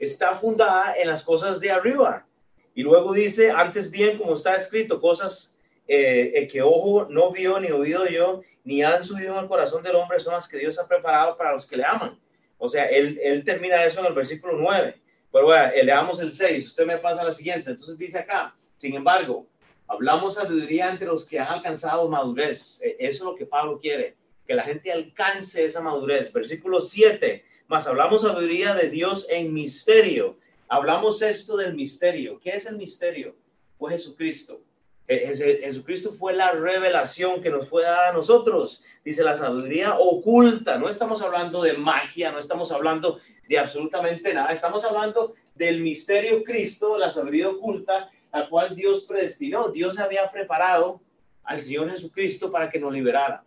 está 0.06 0.36
fundada 0.36 0.96
en 0.98 1.08
las 1.08 1.24
cosas 1.24 1.60
de 1.60 1.72
arriba. 1.72 2.26
Y 2.74 2.84
luego 2.84 3.14
dice, 3.14 3.52
antes 3.52 3.90
bien, 3.90 4.18
como 4.18 4.34
está 4.34 4.56
escrito, 4.56 5.00
cosas 5.00 5.58
eh, 5.88 6.48
que 6.52 6.62
ojo 6.62 7.08
no 7.10 7.32
vio, 7.32 7.60
ni 7.60 7.72
oído 7.72 8.08
yo, 8.08 8.42
ni 8.64 8.84
han 8.84 9.04
subido 9.04 9.40
el 9.40 9.48
corazón 9.48 9.84
del 9.84 9.96
hombre, 9.96 10.20
son 10.20 10.34
las 10.34 10.48
que 10.48 10.58
Dios 10.58 10.78
ha 10.80 10.88
preparado 10.88 11.38
para 11.38 11.54
los 11.54 11.66
que 11.66 11.78
le 11.78 11.86
aman. 11.86 12.20
O 12.58 12.68
sea, 12.68 12.86
él, 12.86 13.44
termina 13.46 13.84
eso 13.84 14.00
en 14.00 14.08
el 14.08 14.14
versículo 14.14 14.54
9. 14.58 15.02
Pero 15.32 15.46
bueno, 15.46 15.72
leamos 15.84 16.20
el 16.20 16.32
6, 16.32 16.68
usted 16.68 16.86
me 16.86 16.98
pasa 16.98 17.22
a 17.22 17.26
la 17.26 17.34
siguiente. 17.34 17.72
Entonces 17.72 17.98
dice 17.98 18.20
acá, 18.20 18.56
sin 18.78 18.96
embargo, 18.96 19.48
Hablamos 19.88 20.36
sabiduría 20.36 20.90
entre 20.90 21.08
los 21.08 21.26
que 21.26 21.40
han 21.40 21.48
alcanzado 21.48 22.10
madurez. 22.10 22.82
Eso 22.82 22.98
es 23.00 23.22
lo 23.22 23.36
que 23.36 23.46
Pablo 23.46 23.80
quiere, 23.80 24.16
que 24.48 24.56
la 24.56 24.64
gente 24.64 24.92
alcance 24.92 25.64
esa 25.64 25.82
madurez. 25.82 26.34
Versículo 26.34 26.82
7, 26.82 27.46
más 27.68 27.88
hablamos 27.88 28.22
sabiduría 28.22 28.74
de 28.74 28.90
Dios 28.90 29.28
en 29.30 29.54
misterio. 29.54 30.38
Hablamos 30.68 31.22
esto 31.22 31.58
del 31.58 31.76
misterio. 31.76 32.40
¿Qué 32.40 32.52
es 32.52 32.66
el 32.66 32.78
misterio? 32.78 33.36
Fue 33.78 33.92
Jesucristo. 33.92 34.62
Jesucristo 35.08 36.12
fue 36.12 36.34
la 36.34 36.52
revelación 36.52 37.42
que 37.42 37.52
nos 37.52 37.70
fue 37.70 37.84
dada 37.84 38.10
a 38.10 38.14
nosotros. 38.14 38.84
Dice 39.04 39.24
la 39.24 39.36
sabiduría 39.36 39.96
oculta. 40.00 40.78
No 40.78 40.90
estamos 40.90 41.22
hablando 41.22 41.62
de 41.62 41.74
magia, 41.74 42.32
no 42.32 42.40
estamos 42.40 42.72
hablando 42.72 43.20
de 43.48 43.60
absolutamente 43.60 44.34
nada. 44.34 44.52
Estamos 44.52 44.84
hablando 44.84 45.36
del 45.54 45.82
misterio 45.82 46.44
Cristo, 46.44 46.98
la 46.98 47.12
sabiduría 47.12 47.50
oculta 47.50 48.10
la 48.36 48.50
cual 48.50 48.76
Dios 48.76 49.04
predestinó. 49.04 49.70
Dios 49.70 49.98
había 49.98 50.30
preparado 50.30 51.00
al 51.44 51.60
Señor 51.60 51.90
Jesucristo 51.90 52.52
para 52.52 52.70
que 52.70 52.80
nos 52.80 52.92
liberara. 52.92 53.46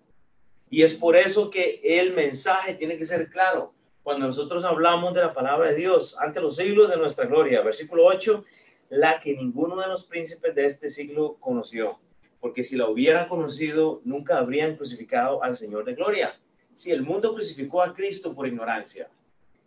Y 0.70 0.82
es 0.82 0.94
por 0.94 1.14
eso 1.14 1.50
que 1.50 1.80
el 1.84 2.14
mensaje 2.14 2.72
tiene 2.74 2.96
que 2.96 3.04
ser 3.04 3.28
claro. 3.28 3.74
Cuando 4.08 4.26
nosotros 4.26 4.64
hablamos 4.64 5.12
de 5.12 5.20
la 5.20 5.34
palabra 5.34 5.68
de 5.68 5.74
Dios 5.74 6.16
ante 6.18 6.40
los 6.40 6.56
siglos 6.56 6.88
de 6.88 6.96
nuestra 6.96 7.26
gloria, 7.26 7.60
versículo 7.60 8.06
8, 8.06 8.42
la 8.88 9.20
que 9.20 9.36
ninguno 9.36 9.76
de 9.76 9.86
los 9.86 10.04
príncipes 10.04 10.54
de 10.54 10.64
este 10.64 10.88
siglo 10.88 11.36
conoció, 11.38 12.00
porque 12.40 12.64
si 12.64 12.74
la 12.76 12.88
hubieran 12.88 13.28
conocido, 13.28 14.00
nunca 14.06 14.38
habrían 14.38 14.76
crucificado 14.76 15.42
al 15.42 15.56
Señor 15.56 15.84
de 15.84 15.92
gloria. 15.92 16.40
Si 16.72 16.90
el 16.90 17.02
mundo 17.02 17.34
crucificó 17.34 17.82
a 17.82 17.92
Cristo 17.92 18.34
por 18.34 18.46
ignorancia, 18.46 19.10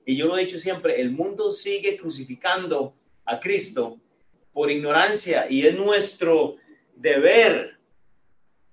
y 0.07 0.17
yo 0.17 0.25
lo 0.25 0.35
he 0.35 0.45
dicho 0.45 0.57
siempre, 0.57 0.99
el 0.99 1.11
mundo 1.11 1.51
sigue 1.51 1.95
crucificando 1.95 2.95
a 3.25 3.39
Cristo 3.39 3.99
por 4.53 4.71
ignorancia 4.71 5.45
y 5.51 5.67
es 5.67 5.75
nuestro 5.75 6.55
deber 6.95 7.77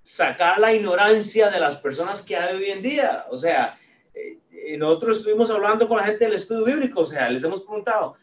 sacar 0.02 0.60
la 0.60 0.72
ignorancia 0.72 1.50
de 1.50 1.60
las 1.60 1.76
personas 1.76 2.22
que 2.22 2.36
hay 2.36 2.56
hoy 2.56 2.70
en 2.70 2.80
día. 2.80 3.26
O 3.28 3.36
sea, 3.36 3.77
eh, 4.74 4.76
nosotros 4.76 5.18
estuvimos 5.18 5.50
hablando 5.50 5.88
con 5.88 5.96
la 5.96 6.04
gente 6.04 6.24
del 6.24 6.34
estudio 6.34 6.64
bíblico, 6.64 7.00
o 7.00 7.04
sea, 7.04 7.30
les 7.30 7.42
hemos 7.42 7.62
preguntado, 7.62 8.16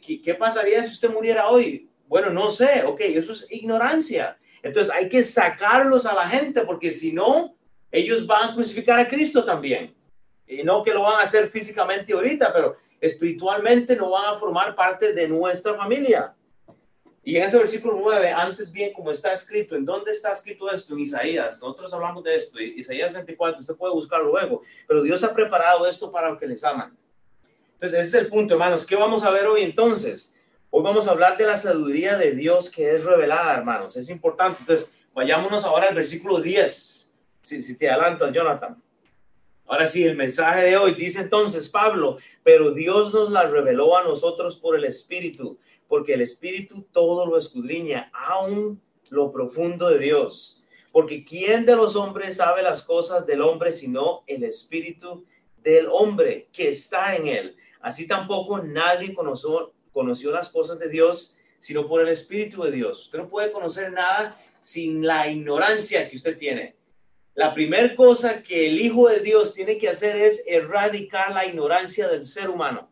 ¿qué, 0.00 0.22
¿qué 0.22 0.34
pasaría 0.34 0.82
si 0.84 0.90
usted 0.90 1.10
muriera 1.10 1.48
hoy? 1.48 1.88
Bueno, 2.06 2.30
no 2.30 2.48
sé, 2.48 2.84
ok, 2.84 3.00
eso 3.00 3.32
es 3.32 3.50
ignorancia. 3.50 4.38
Entonces 4.62 4.92
hay 4.94 5.08
que 5.08 5.22
sacarlos 5.22 6.06
a 6.06 6.14
la 6.14 6.28
gente 6.28 6.62
porque 6.62 6.90
si 6.90 7.12
no, 7.12 7.56
ellos 7.90 8.26
van 8.26 8.50
a 8.50 8.54
crucificar 8.54 8.98
a 9.00 9.08
Cristo 9.08 9.44
también. 9.44 9.94
Y 10.46 10.62
no 10.62 10.82
que 10.82 10.92
lo 10.92 11.02
van 11.02 11.20
a 11.20 11.22
hacer 11.22 11.48
físicamente 11.48 12.12
ahorita, 12.12 12.52
pero 12.52 12.76
espiritualmente 13.00 13.96
no 13.96 14.10
van 14.10 14.34
a 14.34 14.36
formar 14.36 14.74
parte 14.74 15.12
de 15.12 15.28
nuestra 15.28 15.74
familia. 15.74 16.34
Y 17.26 17.38
en 17.38 17.44
ese 17.44 17.56
versículo 17.56 17.98
9, 17.98 18.32
antes 18.32 18.70
bien, 18.70 18.92
como 18.92 19.10
está 19.10 19.32
escrito, 19.32 19.74
¿en 19.74 19.86
dónde 19.86 20.12
está 20.12 20.30
escrito 20.30 20.70
esto? 20.70 20.92
En 20.92 21.00
Isaías. 21.00 21.58
Nosotros 21.62 21.92
hablamos 21.94 22.22
de 22.22 22.36
esto, 22.36 22.60
Isaías 22.60 23.12
64, 23.12 23.60
usted 23.60 23.74
puede 23.76 23.94
buscarlo 23.94 24.26
luego, 24.26 24.60
pero 24.86 25.02
Dios 25.02 25.24
ha 25.24 25.32
preparado 25.32 25.86
esto 25.86 26.12
para 26.12 26.28
los 26.28 26.38
que 26.38 26.46
les 26.46 26.62
aman. 26.62 26.94
Entonces, 27.74 28.00
ese 28.00 28.18
es 28.18 28.24
el 28.24 28.30
punto, 28.30 28.54
hermanos. 28.54 28.84
¿Qué 28.84 28.94
vamos 28.94 29.24
a 29.24 29.30
ver 29.30 29.46
hoy 29.46 29.62
entonces? 29.62 30.36
Hoy 30.68 30.82
vamos 30.82 31.08
a 31.08 31.12
hablar 31.12 31.38
de 31.38 31.46
la 31.46 31.56
sabiduría 31.56 32.18
de 32.18 32.32
Dios 32.32 32.68
que 32.68 32.94
es 32.94 33.04
revelada, 33.04 33.56
hermanos. 33.56 33.96
Es 33.96 34.10
importante. 34.10 34.58
Entonces, 34.60 34.90
vayámonos 35.14 35.64
ahora 35.64 35.88
al 35.88 35.94
versículo 35.94 36.40
10. 36.40 37.14
Si, 37.42 37.62
si 37.62 37.78
te 37.78 37.88
adelantas, 37.88 38.32
Jonathan. 38.32 38.82
Ahora 39.66 39.86
sí, 39.86 40.04
el 40.04 40.16
mensaje 40.16 40.64
de 40.64 40.76
hoy 40.76 40.94
dice 40.94 41.20
entonces 41.20 41.70
Pablo, 41.70 42.18
pero 42.42 42.72
Dios 42.72 43.14
nos 43.14 43.30
la 43.32 43.44
reveló 43.44 43.96
a 43.96 44.04
nosotros 44.04 44.56
por 44.56 44.76
el 44.76 44.84
Espíritu 44.84 45.58
porque 45.94 46.14
el 46.14 46.22
Espíritu 46.22 46.88
todo 46.90 47.24
lo 47.24 47.38
escudriña, 47.38 48.10
aún 48.12 48.82
lo 49.10 49.30
profundo 49.30 49.88
de 49.90 50.00
Dios. 50.00 50.60
Porque 50.90 51.24
¿quién 51.24 51.64
de 51.64 51.76
los 51.76 51.94
hombres 51.94 52.38
sabe 52.38 52.64
las 52.64 52.82
cosas 52.82 53.24
del 53.28 53.40
hombre 53.40 53.70
sino 53.70 54.24
el 54.26 54.42
Espíritu 54.42 55.24
del 55.62 55.86
hombre 55.86 56.48
que 56.52 56.70
está 56.70 57.14
en 57.14 57.28
él? 57.28 57.56
Así 57.80 58.08
tampoco 58.08 58.60
nadie 58.60 59.14
conoció, 59.14 59.72
conoció 59.92 60.32
las 60.32 60.50
cosas 60.50 60.80
de 60.80 60.88
Dios 60.88 61.36
sino 61.60 61.86
por 61.86 62.00
el 62.00 62.08
Espíritu 62.08 62.64
de 62.64 62.72
Dios. 62.72 63.02
Usted 63.02 63.20
no 63.20 63.28
puede 63.28 63.52
conocer 63.52 63.92
nada 63.92 64.36
sin 64.62 65.06
la 65.06 65.30
ignorancia 65.30 66.10
que 66.10 66.16
usted 66.16 66.36
tiene. 66.36 66.74
La 67.34 67.54
primera 67.54 67.94
cosa 67.94 68.42
que 68.42 68.66
el 68.66 68.80
Hijo 68.80 69.08
de 69.08 69.20
Dios 69.20 69.54
tiene 69.54 69.78
que 69.78 69.90
hacer 69.90 70.16
es 70.16 70.44
erradicar 70.48 71.30
la 71.30 71.46
ignorancia 71.46 72.08
del 72.08 72.24
ser 72.24 72.50
humano. 72.50 72.90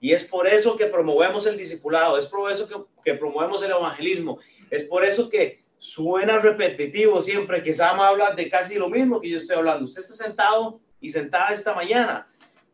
Y 0.00 0.12
es 0.12 0.24
por 0.24 0.46
eso 0.46 0.76
que 0.76 0.86
promovemos 0.86 1.46
el 1.46 1.56
discipulado, 1.56 2.18
es 2.18 2.26
por 2.26 2.50
eso 2.50 2.68
que, 3.02 3.14
promovemos 3.14 3.62
el 3.62 3.70
evangelismo, 3.70 4.38
es 4.70 4.84
por 4.84 5.04
eso 5.04 5.28
que 5.28 5.64
suena 5.78 6.38
repetitivo 6.38 7.20
siempre 7.20 7.62
que 7.62 7.72
Sam 7.72 8.00
habla 8.00 8.32
de 8.32 8.48
casi 8.48 8.76
lo 8.76 8.88
mismo 8.88 9.20
que 9.20 9.30
yo 9.30 9.38
estoy 9.38 9.56
hablando. 9.56 9.84
Usted 9.84 10.02
está 10.02 10.24
sentado 10.24 10.80
y 11.00 11.10
sentada 11.10 11.54
esta 11.54 11.74
mañana 11.74 12.28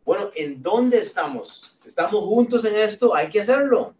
Bueno, 0.05 0.31
¿en 0.35 0.63
dónde 0.63 0.99
estamos? 0.99 1.79
¿Estamos 1.85 2.25
juntos 2.25 2.65
en 2.65 2.77
esto? 2.77 3.15
Hay 3.15 3.31
que 3.31 3.41
hacerlo. 3.41 3.95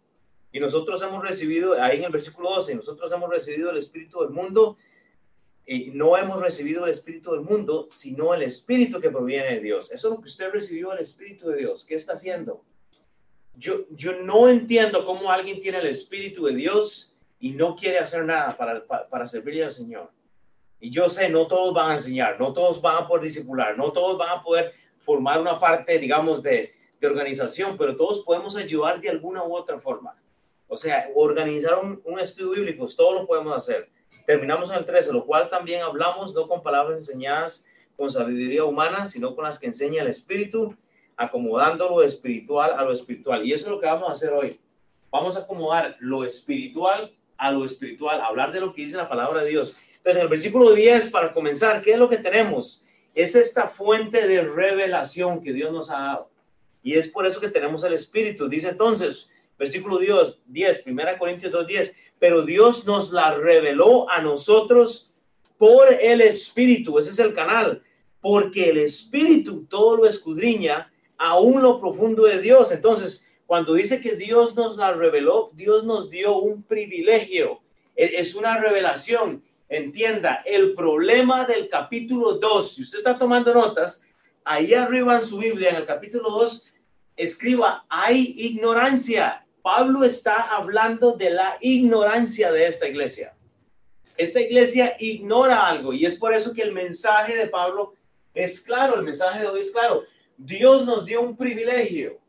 Y 0.51 0.59
nosotros 0.59 1.01
hemos 1.01 1.23
recibido, 1.23 1.81
ahí 1.81 1.97
en 1.97 2.03
el 2.03 2.11
versículo 2.11 2.51
12, 2.51 2.75
nosotros 2.75 3.11
hemos 3.11 3.29
recibido 3.29 3.71
el 3.71 3.77
Espíritu 3.77 4.21
del 4.21 4.29
mundo 4.29 4.77
y 5.65 5.91
no 5.91 6.17
hemos 6.17 6.41
recibido 6.41 6.83
el 6.83 6.91
Espíritu 6.91 7.31
del 7.31 7.41
mundo, 7.41 7.87
sino 7.89 8.33
el 8.33 8.43
Espíritu 8.43 8.99
que 8.99 9.09
proviene 9.09 9.55
de 9.55 9.61
Dios. 9.61 9.91
Eso 9.91 10.09
es 10.09 10.13
lo 10.13 10.21
que 10.21 10.27
usted 10.27 10.51
recibió, 10.51 10.91
el 10.91 10.99
Espíritu 10.99 11.47
de 11.49 11.57
Dios. 11.57 11.85
¿Qué 11.85 11.95
está 11.95 12.13
haciendo? 12.13 12.63
Yo, 13.55 13.85
yo 13.91 14.13
no 14.21 14.49
entiendo 14.49 15.05
cómo 15.05 15.31
alguien 15.31 15.59
tiene 15.59 15.79
el 15.79 15.85
Espíritu 15.85 16.45
de 16.45 16.55
Dios 16.55 17.17
y 17.39 17.51
no 17.51 17.75
quiere 17.75 17.99
hacer 17.99 18.25
nada 18.25 18.55
para, 18.57 18.85
para, 18.85 19.07
para 19.07 19.23
al 19.23 19.71
Señor. 19.71 20.11
Y 20.79 20.89
yo 20.89 21.07
sé, 21.07 21.29
no 21.29 21.47
todos 21.47 21.73
van 21.73 21.91
a 21.91 21.93
enseñar, 21.93 22.39
no 22.39 22.51
todos 22.51 22.81
van 22.81 23.03
a 23.03 23.07
poder 23.07 23.23
discipular, 23.23 23.77
no 23.77 23.91
todos 23.91 24.17
van 24.17 24.37
a 24.37 24.43
poder 24.43 24.73
formar 24.99 25.39
una 25.39 25.59
parte, 25.59 25.99
digamos, 25.99 26.41
de, 26.41 26.73
de 26.99 27.07
organización, 27.07 27.77
pero 27.77 27.95
todos 27.95 28.21
podemos 28.21 28.55
ayudar 28.55 28.99
de 28.99 29.09
alguna 29.09 29.43
u 29.43 29.55
otra 29.55 29.79
forma. 29.79 30.15
O 30.67 30.77
sea, 30.77 31.09
organizar 31.15 31.79
un, 31.79 32.01
un 32.05 32.19
estudio 32.19 32.51
bíblico, 32.51 32.85
todo 32.95 33.13
lo 33.13 33.27
podemos 33.27 33.55
hacer. 33.55 33.89
Terminamos 34.25 34.71
en 34.71 34.77
el 34.77 34.85
13, 34.85 35.13
lo 35.13 35.25
cual 35.25 35.49
también 35.49 35.81
hablamos 35.81 36.33
no 36.33 36.47
con 36.47 36.63
palabras 36.63 36.99
enseñadas 36.99 37.65
con 37.95 38.09
sabiduría 38.09 38.63
humana, 38.63 39.05
sino 39.05 39.35
con 39.35 39.43
las 39.43 39.59
que 39.59 39.67
enseña 39.67 40.01
el 40.01 40.07
Espíritu, 40.07 40.75
acomodando 41.17 41.89
lo 41.89 42.03
espiritual 42.03 42.71
a 42.77 42.83
lo 42.83 42.91
espiritual. 42.91 43.45
Y 43.45 43.53
eso 43.53 43.65
es 43.65 43.71
lo 43.71 43.79
que 43.79 43.85
vamos 43.85 44.09
a 44.09 44.13
hacer 44.13 44.31
hoy. 44.31 44.59
Vamos 45.11 45.37
a 45.37 45.41
acomodar 45.41 45.95
lo 45.99 46.23
espiritual 46.23 47.13
a 47.37 47.51
lo 47.51 47.65
espiritual, 47.65 48.21
hablar 48.21 48.51
de 48.51 48.59
lo 48.59 48.73
que 48.73 48.83
dice 48.83 48.97
la 48.97 49.09
palabra 49.09 49.43
de 49.43 49.49
Dios. 49.49 49.75
Entonces, 49.97 50.17
en 50.17 50.23
el 50.23 50.29
versículo 50.29 50.71
10, 50.71 51.09
para 51.09 51.33
comenzar, 51.33 51.81
¿qué 51.81 51.93
es 51.93 51.99
lo 51.99 52.09
que 52.09 52.17
tenemos? 52.17 52.85
Es 53.13 53.35
esta 53.35 53.67
fuente 53.67 54.27
de 54.27 54.41
revelación 54.41 55.41
que 55.41 55.53
Dios 55.53 55.71
nos 55.71 55.89
ha 55.89 55.99
dado. 55.99 56.29
Y 56.81 56.95
es 56.95 57.07
por 57.07 57.25
eso 57.25 57.39
que 57.39 57.47
tenemos 57.47 57.83
el 57.83 57.93
Espíritu. 57.93 58.47
Dice 58.49 58.69
entonces, 58.69 59.29
versículo 59.57 59.97
10, 59.97 60.39
10 60.45 60.83
1 60.85 61.01
Corintios 61.17 61.51
2, 61.51 61.67
10, 61.67 61.97
pero 62.19 62.43
Dios 62.43 62.85
nos 62.85 63.11
la 63.11 63.35
reveló 63.35 64.09
a 64.09 64.21
nosotros 64.21 65.13
por 65.57 65.93
el 65.93 66.21
Espíritu. 66.21 66.99
Ese 66.99 67.11
es 67.11 67.19
el 67.19 67.33
canal. 67.33 67.83
Porque 68.19 68.69
el 68.69 68.77
Espíritu 68.77 69.65
todo 69.65 69.97
lo 69.97 70.05
escudriña, 70.05 70.91
aún 71.23 71.61
lo 71.61 71.79
profundo 71.79 72.25
de 72.25 72.41
Dios. 72.41 72.71
Entonces, 72.73 73.33
cuando 73.45 73.73
dice 73.73 74.01
que 74.01 74.15
Dios 74.15 74.55
nos 74.55 74.75
la 74.75 74.91
reveló, 74.91 75.51
Dios 75.53 75.85
nos 75.85 76.09
dio 76.09 76.37
un 76.37 76.63
privilegio. 76.63 77.61
Es 77.95 78.35
una 78.35 78.57
revelación 78.57 79.41
entienda, 79.69 80.43
el 80.45 80.73
problema 80.75 81.45
del 81.45 81.69
capítulo 81.69 82.33
2, 82.33 82.75
si 82.75 82.81
usted 82.81 82.97
está 82.97 83.17
tomando 83.17 83.53
notas, 83.53 84.03
ahí 84.43 84.73
arriba 84.73 85.15
en 85.15 85.25
su 85.25 85.37
Biblia, 85.37 85.69
en 85.69 85.77
el 85.77 85.85
capítulo 85.85 86.29
2, 86.29 86.73
escriba, 87.15 87.85
hay 87.89 88.35
ignorancia. 88.37 89.45
Pablo 89.61 90.03
está 90.03 90.49
hablando 90.49 91.13
de 91.13 91.29
la 91.29 91.57
ignorancia 91.61 92.51
de 92.51 92.67
esta 92.67 92.87
iglesia. 92.87 93.33
Esta 94.17 94.41
iglesia 94.41 94.95
ignora 94.99 95.65
algo 95.65 95.93
y 95.93 96.05
es 96.05 96.15
por 96.15 96.33
eso 96.33 96.53
que 96.53 96.61
el 96.61 96.73
mensaje 96.73 97.35
de 97.35 97.47
Pablo 97.47 97.93
es 98.33 98.61
claro, 98.61 98.95
el 98.95 99.03
mensaje 99.03 99.39
de 99.39 99.47
hoy 99.47 99.61
es 99.61 99.71
claro. 99.71 100.03
Dios 100.45 100.85
nos 100.85 101.05
dio 101.05 101.21
un 101.21 101.37
privilegio 101.37 102.19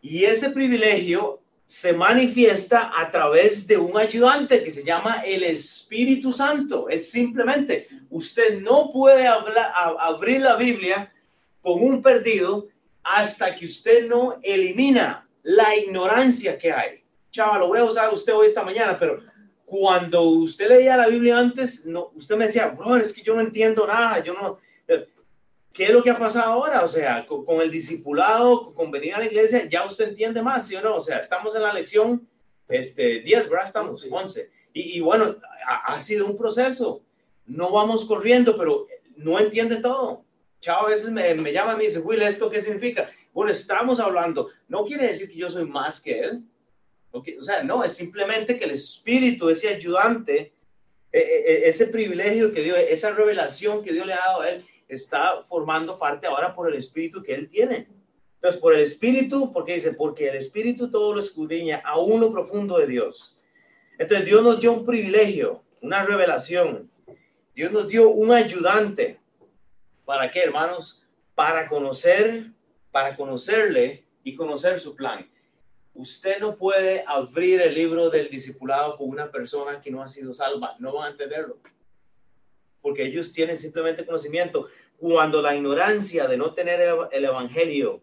y 0.00 0.24
ese 0.24 0.50
privilegio 0.50 1.42
se 1.66 1.92
manifiesta 1.92 2.92
a 2.98 3.10
través 3.10 3.66
de 3.66 3.76
un 3.76 3.98
ayudante 3.98 4.62
que 4.62 4.70
se 4.70 4.82
llama 4.82 5.20
el 5.20 5.42
Espíritu 5.42 6.32
Santo. 6.32 6.88
Es 6.88 7.10
simplemente, 7.10 7.88
usted 8.08 8.60
no 8.62 8.90
puede 8.90 9.26
hablar, 9.26 9.70
abrir 9.98 10.40
la 10.40 10.56
Biblia 10.56 11.12
con 11.60 11.82
un 11.82 12.00
perdido 12.00 12.68
hasta 13.02 13.54
que 13.54 13.66
usted 13.66 14.06
no 14.06 14.38
elimina 14.42 15.28
la 15.42 15.76
ignorancia 15.76 16.56
que 16.56 16.72
hay. 16.72 17.04
Chaval, 17.30 17.60
lo 17.60 17.68
voy 17.68 17.80
a 17.80 17.84
usar 17.84 18.10
usted 18.14 18.32
hoy 18.32 18.46
esta 18.46 18.64
mañana, 18.64 18.98
pero 18.98 19.20
cuando 19.66 20.22
usted 20.22 20.70
leía 20.70 20.96
la 20.96 21.08
Biblia 21.08 21.36
antes, 21.36 21.84
no, 21.84 22.12
usted 22.14 22.36
me 22.36 22.46
decía, 22.46 22.68
bro, 22.68 22.96
es 22.96 23.12
que 23.12 23.20
yo 23.20 23.34
no 23.34 23.42
entiendo 23.42 23.86
nada, 23.86 24.22
yo 24.22 24.32
no, 24.32 24.58
¿Qué 25.78 25.84
es 25.84 25.90
lo 25.90 26.02
que 26.02 26.10
ha 26.10 26.18
pasado 26.18 26.54
ahora? 26.54 26.82
O 26.82 26.88
sea, 26.88 27.24
con, 27.24 27.60
el 27.60 27.70
discipulado, 27.70 28.74
con 28.74 28.90
venir 28.90 29.14
a 29.14 29.20
la 29.20 29.26
iglesia, 29.26 29.64
ya 29.68 29.86
usted 29.86 30.08
entiende 30.08 30.42
más, 30.42 30.66
¿sí 30.66 30.74
o 30.74 30.82
no? 30.82 30.96
O 30.96 31.00
sea, 31.00 31.20
estamos 31.20 31.54
en 31.54 31.62
la 31.62 31.72
lección 31.72 32.28
este, 32.68 33.20
10, 33.20 33.48
¿verdad? 33.48 33.64
Estamos, 33.64 34.04
11. 34.10 34.50
Y, 34.72 34.98
bueno, 34.98 35.36
ha, 35.86 36.00
sido 36.00 36.26
un 36.26 36.36
proceso. 36.36 37.04
No 37.46 37.70
vamos 37.70 38.04
corriendo, 38.06 38.58
pero 38.58 38.88
no 39.14 39.38
entiende 39.38 39.76
todo. 39.76 40.24
Chao, 40.60 40.84
a 40.84 40.88
veces 40.88 41.10
me, 41.10 41.32
me 41.34 41.52
llama 41.52 41.74
y 41.74 41.76
me 41.76 41.84
dice, 41.84 42.00
Will, 42.00 42.22
¿esto 42.22 42.50
qué 42.50 42.60
significa? 42.60 43.08
Bueno, 43.32 43.52
estamos 43.52 44.00
hablando. 44.00 44.48
No 44.66 44.84
quiere 44.84 45.06
decir 45.06 45.28
que 45.28 45.36
yo 45.36 45.48
soy 45.48 45.64
más 45.64 46.00
que 46.00 46.18
él. 46.18 46.42
O 47.12 47.22
sea, 47.44 47.62
no, 47.62 47.84
es 47.84 47.92
simplemente 47.92 48.56
que 48.56 48.64
el 48.64 48.72
Espíritu, 48.72 49.48
ese 49.48 49.68
ayudante, 49.68 50.52
e, 51.12 51.20
e, 51.20 51.52
e, 51.52 51.68
ese 51.68 51.86
privilegio 51.86 52.50
que 52.50 52.62
dio, 52.62 52.74
esa 52.74 53.12
revelación 53.12 53.84
que 53.84 53.92
Dios 53.92 54.08
le 54.08 54.14
ha 54.14 54.26
dado 54.26 54.40
a 54.40 54.50
él, 54.50 54.64
está 54.88 55.42
formando 55.46 55.98
parte 55.98 56.26
ahora 56.26 56.54
por 56.54 56.68
el 56.68 56.74
espíritu 56.74 57.22
que 57.22 57.34
él 57.34 57.48
tiene. 57.48 57.88
Entonces, 58.34 58.60
por 58.60 58.72
el 58.72 58.80
espíritu, 58.80 59.52
porque 59.52 59.74
dice, 59.74 59.92
porque 59.92 60.28
el 60.28 60.36
espíritu 60.36 60.90
todo 60.90 61.14
lo 61.14 61.20
escudriña 61.20 61.82
a 61.84 61.98
uno 61.98 62.32
profundo 62.32 62.78
de 62.78 62.86
Dios. 62.86 63.38
Entonces, 63.98 64.26
Dios 64.26 64.42
nos 64.42 64.60
dio 64.60 64.72
un 64.72 64.84
privilegio, 64.84 65.62
una 65.82 66.04
revelación. 66.04 66.90
Dios 67.54 67.72
nos 67.72 67.88
dio 67.88 68.08
un 68.10 68.32
ayudante. 68.32 69.20
¿Para 70.04 70.30
qué, 70.30 70.40
hermanos? 70.40 71.04
Para 71.34 71.66
conocer, 71.66 72.52
para 72.90 73.16
conocerle 73.16 74.04
y 74.22 74.34
conocer 74.36 74.78
su 74.78 74.94
plan. 74.94 75.28
Usted 75.94 76.38
no 76.38 76.56
puede 76.56 77.02
abrir 77.06 77.60
el 77.60 77.74
libro 77.74 78.08
del 78.08 78.30
discipulado 78.30 78.96
con 78.96 79.08
una 79.08 79.32
persona 79.32 79.80
que 79.80 79.90
no 79.90 80.00
ha 80.00 80.06
sido 80.06 80.32
salva. 80.32 80.76
No 80.78 80.94
van 80.94 81.08
a 81.08 81.10
entenderlo 81.10 81.58
porque 82.80 83.04
ellos 83.04 83.32
tienen 83.32 83.56
simplemente 83.56 84.04
conocimiento. 84.04 84.68
Cuando 84.96 85.42
la 85.42 85.54
ignorancia 85.54 86.26
de 86.26 86.36
no 86.36 86.54
tener 86.54 86.80
el 87.12 87.24
evangelio, 87.24 88.02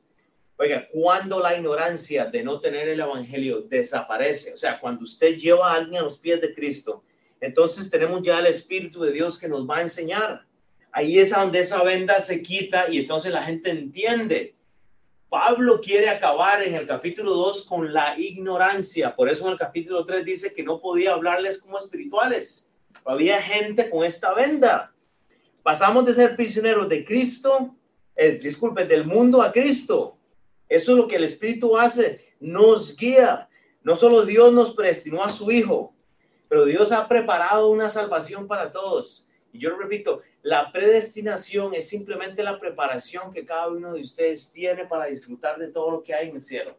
oiga, 0.58 0.88
cuando 0.92 1.40
la 1.40 1.56
ignorancia 1.56 2.26
de 2.26 2.44
no 2.44 2.60
tener 2.60 2.88
el 2.88 3.00
evangelio 3.00 3.62
desaparece, 3.62 4.54
o 4.54 4.58
sea, 4.58 4.80
cuando 4.80 5.04
usted 5.04 5.36
lleva 5.38 5.72
a 5.72 5.76
alguien 5.76 6.02
a 6.02 6.04
los 6.04 6.18
pies 6.18 6.40
de 6.42 6.54
Cristo, 6.54 7.04
entonces 7.42 7.90
tenemos 7.90 8.22
ya 8.22 8.40
el 8.40 8.48
Espíritu 8.48 9.02
de 9.02 9.12
Dios 9.12 9.38
que 9.38 9.48
nos 9.48 9.70
va 9.70 9.78
a 9.78 9.82
enseñar. 9.82 10.46
Ahí 10.92 11.20
es 11.20 11.32
donde 11.32 11.60
esa 11.60 11.84
venda 11.84 12.20
se 12.20 12.42
quita 12.42 12.90
y 12.90 13.00
entonces 13.00 13.34
la 13.34 13.44
gente 13.44 13.70
entiende. 13.70 14.56
Pablo 15.28 15.82
quiere 15.82 16.08
acabar 16.08 16.64
en 16.64 16.76
el 16.76 16.88
capítulo 16.88 17.34
2 17.34 17.66
con 17.66 17.94
la 17.94 18.18
ignorancia. 18.18 19.14
Por 19.14 19.30
eso 19.30 19.46
en 19.46 19.52
el 19.52 19.58
capítulo 19.58 20.06
3 20.06 20.24
dice 20.24 20.54
que 20.54 20.64
no 20.64 20.80
podía 20.80 21.12
hablarles 21.12 21.58
como 21.58 21.78
espirituales 21.78 22.72
había 23.06 23.42
gente 23.42 23.90
con 23.90 24.04
esta 24.04 24.34
venda. 24.34 24.94
Pasamos 25.64 26.06
de 26.06 26.14
ser 26.14 26.36
prisioneros 26.36 26.90
de 26.90 27.06
Cristo, 27.06 27.76
eh, 28.16 28.40
disculpe, 28.42 28.86
del 28.86 29.06
mundo 29.06 29.42
a 29.42 29.52
Cristo. 29.52 30.18
Eso 30.68 30.92
es 30.92 30.98
lo 30.98 31.08
que 31.08 31.16
el 31.16 31.24
Espíritu 31.24 31.78
hace, 31.78 32.34
nos 32.40 32.96
guía. 32.96 33.48
No 33.84 33.96
solo 33.96 34.26
Dios 34.26 34.52
nos 34.52 34.72
predestinó 34.72 35.24
a 35.24 35.30
su 35.30 35.52
Hijo, 35.52 35.94
pero 36.50 36.66
Dios 36.66 36.92
ha 36.92 37.08
preparado 37.08 37.70
una 37.70 37.90
salvación 37.90 38.48
para 38.48 38.72
todos. 38.72 39.28
Y 39.52 39.60
yo 39.60 39.70
lo 39.70 39.78
repito, 39.78 40.22
la 40.42 40.72
predestinación 40.72 41.74
es 41.74 41.88
simplemente 41.88 42.44
la 42.44 42.60
preparación 42.60 43.32
que 43.32 43.46
cada 43.46 43.68
uno 43.68 43.94
de 43.94 44.02
ustedes 44.02 44.52
tiene 44.52 44.86
para 44.86 45.06
disfrutar 45.06 45.58
de 45.58 45.68
todo 45.68 45.92
lo 45.92 46.04
que 46.04 46.14
hay 46.14 46.30
en 46.30 46.36
el 46.36 46.44
cielo, 46.44 46.76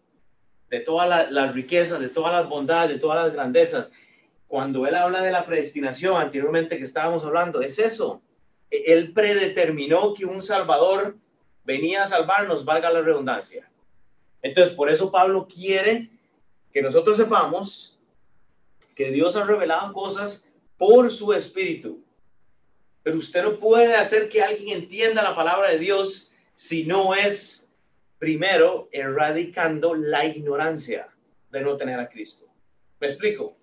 de 0.68 0.80
todas 0.80 1.30
las 1.30 1.54
riquezas, 1.54 2.00
de 2.00 2.08
todas 2.08 2.32
las 2.32 2.48
bondades, 2.48 2.92
de 2.92 2.98
todas 2.98 3.24
las 3.24 3.32
grandezas 3.32 3.90
cuando 4.46 4.86
él 4.86 4.94
habla 4.94 5.22
de 5.22 5.32
la 5.32 5.44
predestinación 5.44 6.16
anteriormente 6.20 6.78
que 6.78 6.84
estábamos 6.84 7.24
hablando, 7.24 7.60
es 7.60 7.78
eso. 7.78 8.22
E-, 8.70 8.92
él 8.92 9.12
predeterminó 9.12 10.14
que 10.14 10.24
un 10.24 10.42
Salvador 10.42 11.16
venía 11.64 12.02
a 12.02 12.06
salvarnos, 12.06 12.64
valga 12.64 12.90
la 12.90 13.02
redundancia. 13.02 13.68
Entonces, 14.42 14.74
por 14.74 14.90
eso 14.90 15.10
Pablo 15.10 15.48
quiere 15.52 16.10
que 16.72 16.82
nosotros 16.82 17.16
sepamos 17.16 17.98
que 18.94 19.10
Dios 19.10 19.36
ha 19.36 19.44
revelado 19.44 19.92
cosas 19.92 20.50
por 20.78 21.10
su 21.10 21.32
espíritu. 21.32 22.02
Pero 23.02 23.16
usted 23.16 23.42
no 23.42 23.58
puede 23.58 23.94
hacer 23.94 24.28
que 24.28 24.42
alguien 24.42 24.82
entienda 24.82 25.22
la 25.22 25.34
palabra 25.34 25.70
de 25.70 25.78
Dios 25.78 26.34
si 26.54 26.86
no 26.86 27.14
es 27.14 27.72
primero 28.18 28.88
erradicando 28.92 29.94
la 29.94 30.24
ignorancia 30.24 31.08
de 31.50 31.60
no 31.60 31.76
tener 31.76 32.00
a 32.00 32.08
Cristo. 32.08 32.46
¿Me 33.00 33.06
explico? 33.06 33.56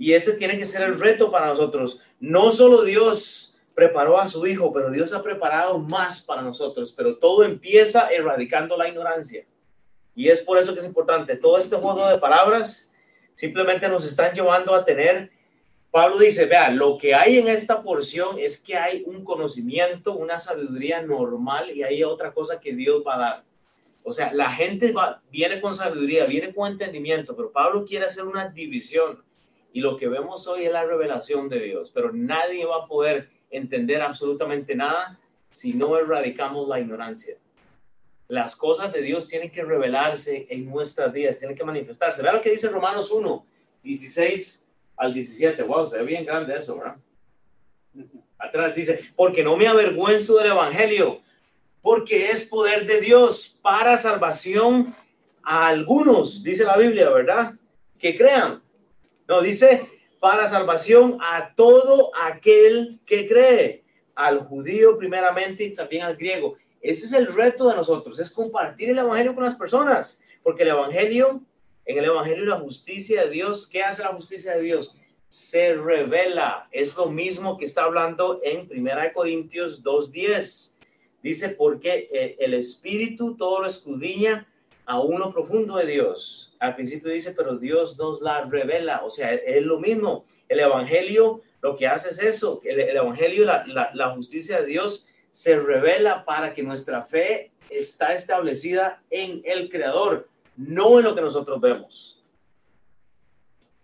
Y 0.00 0.14
ese 0.14 0.32
tiene 0.32 0.56
que 0.56 0.64
ser 0.64 0.80
el 0.80 0.98
reto 0.98 1.30
para 1.30 1.48
nosotros. 1.48 2.00
No 2.18 2.50
solo 2.52 2.84
Dios 2.84 3.58
preparó 3.74 4.18
a 4.18 4.26
su 4.26 4.46
Hijo, 4.46 4.72
pero 4.72 4.90
Dios 4.90 5.12
ha 5.12 5.22
preparado 5.22 5.78
más 5.78 6.22
para 6.22 6.40
nosotros. 6.40 6.94
Pero 6.96 7.18
todo 7.18 7.44
empieza 7.44 8.08
erradicando 8.08 8.78
la 8.78 8.88
ignorancia. 8.88 9.44
Y 10.14 10.30
es 10.30 10.40
por 10.40 10.56
eso 10.56 10.72
que 10.72 10.80
es 10.80 10.86
importante. 10.86 11.36
Todo 11.36 11.58
este 11.58 11.76
juego 11.76 12.08
de 12.08 12.16
palabras 12.16 12.90
simplemente 13.34 13.90
nos 13.90 14.06
están 14.06 14.32
llevando 14.32 14.74
a 14.74 14.86
tener 14.86 15.30
Pablo 15.90 16.18
dice, 16.18 16.46
vea, 16.46 16.70
lo 16.70 16.96
que 16.96 17.14
hay 17.14 17.38
en 17.38 17.48
esta 17.48 17.82
porción 17.82 18.38
es 18.38 18.58
que 18.58 18.76
hay 18.76 19.02
un 19.06 19.24
conocimiento, 19.24 20.14
una 20.14 20.38
sabiduría 20.38 21.02
normal 21.02 21.70
y 21.74 21.82
hay 21.82 22.04
otra 22.04 22.32
cosa 22.32 22.60
que 22.60 22.72
Dios 22.72 23.02
va 23.04 23.16
a 23.16 23.18
dar. 23.18 23.44
O 24.04 24.12
sea, 24.12 24.32
la 24.32 24.52
gente 24.52 24.92
va, 24.92 25.20
viene 25.30 25.60
con 25.60 25.74
sabiduría, 25.74 26.26
viene 26.26 26.54
con 26.54 26.70
entendimiento, 26.70 27.34
pero 27.34 27.50
Pablo 27.50 27.84
quiere 27.84 28.06
hacer 28.06 28.24
una 28.24 28.48
división 28.48 29.22
y 29.72 29.80
lo 29.80 29.96
que 29.96 30.08
vemos 30.08 30.46
hoy 30.46 30.64
es 30.64 30.72
la 30.72 30.84
revelación 30.84 31.48
de 31.48 31.60
Dios, 31.60 31.90
pero 31.94 32.12
nadie 32.12 32.64
va 32.64 32.84
a 32.84 32.86
poder 32.86 33.28
entender 33.50 34.02
absolutamente 34.02 34.74
nada 34.74 35.18
si 35.52 35.74
no 35.74 35.96
erradicamos 35.96 36.68
la 36.68 36.80
ignorancia. 36.80 37.36
Las 38.28 38.54
cosas 38.54 38.92
de 38.92 39.02
Dios 39.02 39.28
tienen 39.28 39.50
que 39.50 39.64
revelarse 39.64 40.46
en 40.50 40.68
nuestras 40.70 41.12
vidas, 41.12 41.38
tienen 41.38 41.56
que 41.56 41.64
manifestarse. 41.64 42.22
Vean 42.22 42.36
lo 42.36 42.42
que 42.42 42.50
dice 42.50 42.68
Romanos 42.68 43.10
1, 43.10 43.46
16 43.82 44.68
al 44.96 45.14
17. 45.14 45.62
Wow, 45.64 45.86
se 45.86 45.98
ve 45.98 46.04
bien 46.04 46.24
grande 46.24 46.56
eso, 46.56 46.78
¿verdad? 46.78 46.96
Atrás 48.38 48.74
dice, 48.74 49.12
porque 49.16 49.42
no 49.42 49.56
me 49.56 49.66
avergüenzo 49.66 50.36
del 50.36 50.52
Evangelio, 50.52 51.20
porque 51.82 52.30
es 52.30 52.44
poder 52.44 52.86
de 52.86 53.00
Dios 53.00 53.58
para 53.60 53.96
salvación 53.96 54.94
a 55.42 55.66
algunos, 55.66 56.42
dice 56.42 56.64
la 56.64 56.76
Biblia, 56.76 57.10
¿verdad? 57.10 57.54
Que 57.98 58.16
crean. 58.16 58.62
No, 59.30 59.40
dice 59.40 59.88
para 60.18 60.48
salvación 60.48 61.16
a 61.20 61.54
todo 61.54 62.10
aquel 62.20 62.98
que 63.06 63.28
cree, 63.28 63.84
al 64.16 64.40
judío 64.40 64.98
primeramente 64.98 65.62
y 65.62 65.70
también 65.72 66.02
al 66.02 66.16
griego. 66.16 66.56
Ese 66.80 67.06
es 67.06 67.12
el 67.12 67.32
reto 67.32 67.68
de 67.68 67.76
nosotros, 67.76 68.18
es 68.18 68.28
compartir 68.28 68.90
el 68.90 68.98
Evangelio 68.98 69.32
con 69.36 69.44
las 69.44 69.54
personas, 69.54 70.20
porque 70.42 70.64
el 70.64 70.70
Evangelio, 70.70 71.42
en 71.86 71.98
el 71.98 72.06
Evangelio 72.06 72.44
la 72.44 72.58
justicia 72.58 73.22
de 73.22 73.30
Dios, 73.30 73.68
¿qué 73.68 73.84
hace 73.84 74.02
la 74.02 74.08
justicia 74.08 74.56
de 74.56 74.62
Dios? 74.62 74.96
Se 75.28 75.74
revela, 75.74 76.68
es 76.72 76.96
lo 76.96 77.06
mismo 77.06 77.56
que 77.56 77.66
está 77.66 77.84
hablando 77.84 78.40
en 78.42 78.66
Primera 78.66 79.12
Corintios 79.12 79.84
2.10. 79.84 80.76
Dice, 81.22 81.50
porque 81.50 82.08
eh, 82.12 82.36
el 82.40 82.54
Espíritu 82.54 83.36
todo 83.36 83.60
lo 83.60 83.68
escudriña 83.68 84.48
a 84.86 85.00
uno 85.00 85.32
profundo 85.32 85.76
de 85.76 85.86
Dios. 85.86 86.54
Al 86.58 86.74
principio 86.74 87.10
dice, 87.10 87.32
pero 87.32 87.56
Dios 87.56 87.98
nos 87.98 88.20
la 88.20 88.42
revela, 88.42 89.02
o 89.04 89.10
sea, 89.10 89.32
es 89.34 89.62
lo 89.64 89.78
mismo. 89.78 90.24
El 90.48 90.60
Evangelio 90.60 91.42
lo 91.62 91.76
que 91.76 91.86
hace 91.86 92.10
es 92.10 92.18
eso, 92.18 92.60
el, 92.64 92.80
el 92.80 92.96
Evangelio, 92.96 93.44
la, 93.44 94.14
justicia 94.14 94.60
de 94.60 94.66
Dios 94.66 95.06
se 95.30 95.58
revela 95.58 96.24
para 96.24 96.54
que 96.54 96.62
nuestra 96.62 97.02
fe 97.02 97.52
está 97.68 98.14
establecida 98.14 99.02
en 99.10 99.42
el 99.44 99.68
Creador, 99.68 100.28
no 100.56 100.98
en 100.98 101.04
lo 101.04 101.14
que 101.14 101.20
nosotros 101.20 101.60
vemos. 101.60 102.22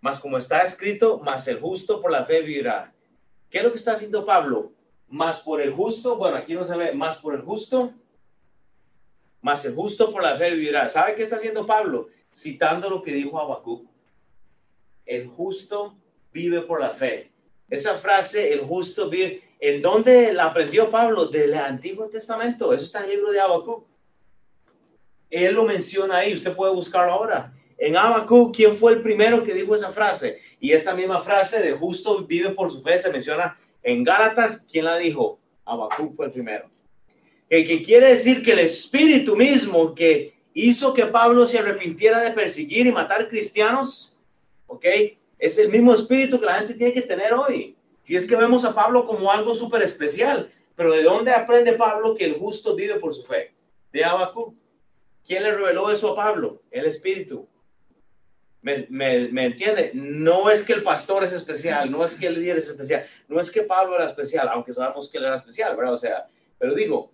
Más 0.01 0.19
como 0.19 0.37
está 0.37 0.61
escrito, 0.61 1.19
más 1.19 1.47
el 1.47 1.59
justo 1.59 2.01
por 2.01 2.11
la 2.11 2.25
fe 2.25 2.41
vivirá. 2.41 2.93
¿Qué 3.49 3.59
es 3.59 3.63
lo 3.63 3.71
que 3.71 3.77
está 3.77 3.93
haciendo 3.93 4.25
Pablo? 4.25 4.71
Más 5.07 5.39
por 5.39 5.61
el 5.61 5.71
justo, 5.71 6.17
bueno, 6.17 6.37
aquí 6.37 6.53
no 6.53 6.65
se 6.65 6.75
ve, 6.75 6.93
más 6.93 7.17
por 7.17 7.33
el 7.35 7.41
justo, 7.41 7.93
más 9.47 9.63
el 9.63 9.75
justo 9.75 10.11
por 10.11 10.21
la 10.21 10.35
fe 10.35 10.53
vivirá. 10.53 10.89
¿Sabe 10.89 11.15
qué 11.15 11.23
está 11.23 11.37
haciendo 11.37 11.65
Pablo? 11.65 12.09
Citando 12.35 12.89
lo 12.89 13.01
que 13.01 13.13
dijo 13.13 13.39
Habacuc. 13.39 13.87
El 15.05 15.27
justo 15.27 15.95
vive 16.33 16.61
por 16.63 16.81
la 16.81 16.89
fe. 16.89 17.31
Esa 17.69 17.93
frase, 17.95 18.51
el 18.51 18.59
justo 18.59 19.09
vive, 19.09 19.41
¿en 19.61 19.81
dónde 19.81 20.33
la 20.33 20.47
aprendió 20.47 20.91
Pablo? 20.91 21.27
Del 21.27 21.53
Antiguo 21.53 22.09
Testamento. 22.09 22.73
Eso 22.73 22.83
está 22.83 22.99
en 22.99 23.05
el 23.05 23.11
libro 23.11 23.31
de 23.31 23.39
Habacuc. 23.39 23.87
Él 25.29 25.55
lo 25.55 25.63
menciona 25.63 26.17
ahí, 26.17 26.33
usted 26.33 26.53
puede 26.53 26.73
buscarlo 26.73 27.13
ahora. 27.13 27.53
En 27.77 27.95
Habacuc, 27.95 28.53
¿quién 28.53 28.75
fue 28.75 28.91
el 28.91 29.01
primero 29.01 29.45
que 29.45 29.53
dijo 29.53 29.75
esa 29.75 29.91
frase? 29.91 30.41
Y 30.59 30.73
esta 30.73 30.93
misma 30.93 31.21
frase 31.21 31.61
de 31.61 31.71
justo 31.71 32.25
vive 32.25 32.49
por 32.49 32.69
su 32.69 32.81
fe 32.81 32.97
se 32.97 33.09
menciona 33.09 33.57
en 33.81 34.03
Gálatas. 34.03 34.67
¿Quién 34.69 34.83
la 34.83 34.97
dijo? 34.97 35.39
Habacuc 35.63 36.17
fue 36.17 36.25
el 36.25 36.33
primero. 36.33 36.69
Que, 37.49 37.63
que 37.63 37.81
quiere 37.81 38.09
decir 38.09 38.43
que 38.43 38.51
el 38.51 38.59
espíritu 38.59 39.35
mismo 39.35 39.95
que 39.95 40.33
hizo 40.53 40.93
que 40.93 41.05
Pablo 41.05 41.45
se 41.45 41.59
arrepintiera 41.59 42.21
de 42.21 42.31
perseguir 42.31 42.87
y 42.87 42.91
matar 42.91 43.29
cristianos, 43.29 44.17
¿ok? 44.65 44.85
Es 45.37 45.57
el 45.59 45.69
mismo 45.69 45.93
espíritu 45.93 46.39
que 46.39 46.45
la 46.45 46.55
gente 46.55 46.73
tiene 46.73 46.93
que 46.93 47.03
tener 47.03 47.33
hoy. 47.33 47.75
Si 48.03 48.15
es 48.15 48.25
que 48.25 48.35
vemos 48.35 48.65
a 48.65 48.73
Pablo 48.73 49.05
como 49.05 49.31
algo 49.31 49.53
súper 49.53 49.83
especial, 49.83 50.49
pero 50.75 50.93
¿de 50.93 51.03
dónde 51.03 51.31
aprende 51.31 51.73
Pablo 51.73 52.15
que 52.15 52.25
el 52.25 52.35
justo 52.35 52.75
vive 52.75 52.95
por 52.95 53.13
su 53.13 53.23
fe? 53.23 53.53
De 53.91 54.03
Abacú. 54.03 54.55
¿Quién 55.25 55.43
le 55.43 55.51
reveló 55.51 55.91
eso 55.91 56.13
a 56.13 56.15
Pablo? 56.15 56.61
El 56.71 56.85
espíritu. 56.85 57.47
¿Me, 58.61 59.45
entiende? 59.45 59.91
No 59.93 60.49
es 60.49 60.63
que 60.63 60.73
el 60.73 60.83
pastor 60.83 61.23
es 61.23 61.31
especial, 61.31 61.91
no 61.91 62.03
es 62.03 62.15
que 62.15 62.27
el 62.27 62.39
líder 62.39 62.57
es 62.57 62.69
especial, 62.69 63.05
no 63.27 63.39
es 63.39 63.49
que 63.49 63.61
Pablo 63.63 63.95
era 63.95 64.07
especial, 64.07 64.49
aunque 64.49 64.73
sabemos 64.73 65.09
que 65.09 65.17
era 65.17 65.35
especial, 65.35 65.75
¿verdad? 65.75 65.93
O 65.93 65.97
sea, 65.97 66.27
pero 66.57 66.73
digo, 66.73 67.11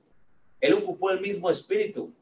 él 0.64 0.74
ocupó 0.76 1.12
el 1.12 1.20
mismo 1.20 1.50
espíritu. 1.50 2.14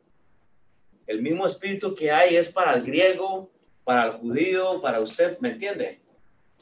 El 1.05 1.21
mismo 1.21 1.45
espíritu 1.45 1.93
que 1.93 2.11
hay 2.11 2.35
es 2.35 2.49
para 2.49 2.73
el 2.73 2.81
griego, 2.81 3.51
para 3.83 4.07
el 4.07 4.11
judío, 4.13 4.81
para 4.81 4.99
usted, 4.99 5.37
¿me 5.39 5.49
entiende? 5.49 5.99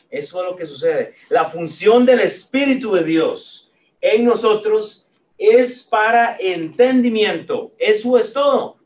Eso 0.09 0.43
es 0.43 0.51
lo 0.51 0.57
que 0.57 0.65
sucede. 0.65 1.15
La 1.29 1.45
función 1.45 2.05
del 2.05 2.19
Espíritu 2.19 2.93
de 2.95 3.05
Dios 3.05 3.71
en 4.01 4.25
nosotros 4.25 5.09
es 5.37 5.81
para 5.83 6.35
entendimiento. 6.37 7.71
Eso 7.77 8.17
es 8.17 8.33
todo. 8.33 8.77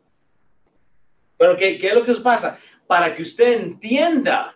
Pero 1.36 1.58
¿qué, 1.58 1.80
qué 1.80 1.88
es 1.88 1.96
lo 1.96 2.06
que 2.06 2.12
os 2.12 2.20
pasa? 2.20 2.60
Para 2.86 3.16
que 3.16 3.24
usted 3.24 3.54
entienda 3.54 4.56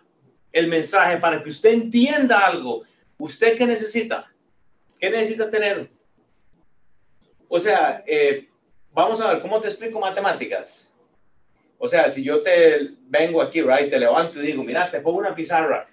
el 0.52 0.68
mensaje, 0.68 1.16
para 1.16 1.42
que 1.42 1.48
usted 1.48 1.70
entienda 1.70 2.38
algo, 2.38 2.84
¿usted 3.18 3.56
qué 3.58 3.66
necesita? 3.66 4.32
¿Qué 5.00 5.10
necesita 5.10 5.50
tener? 5.50 5.97
O 7.48 7.58
sea, 7.58 8.04
eh, 8.06 8.48
vamos 8.92 9.20
a 9.20 9.32
ver, 9.32 9.42
¿cómo 9.42 9.60
te 9.60 9.68
explico 9.68 9.98
matemáticas? 9.98 10.92
O 11.78 11.88
sea, 11.88 12.10
si 12.10 12.22
yo 12.22 12.42
te 12.42 12.90
vengo 13.06 13.40
aquí, 13.40 13.62
right, 13.62 13.88
te 13.88 13.98
levanto 13.98 14.42
y 14.42 14.48
digo, 14.48 14.64
mira, 14.64 14.90
te 14.90 15.00
pongo 15.00 15.18
una 15.18 15.34
pizarra, 15.34 15.88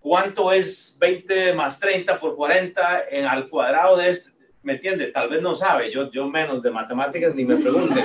¿cuánto 0.00 0.52
es 0.52 0.96
20 1.00 1.54
más 1.54 1.78
30 1.78 2.18
por 2.18 2.36
40 2.36 3.04
en 3.10 3.24
al 3.24 3.48
cuadrado 3.48 3.96
de 3.96 4.10
esto? 4.10 4.30
¿Me 4.62 4.74
entiende? 4.74 5.06
Tal 5.06 5.28
vez 5.28 5.40
no 5.40 5.54
sabe, 5.54 5.90
yo, 5.90 6.10
yo 6.10 6.28
menos 6.28 6.62
de 6.62 6.70
matemáticas 6.70 7.34
ni 7.34 7.44
me 7.44 7.56
pregunte, 7.56 8.04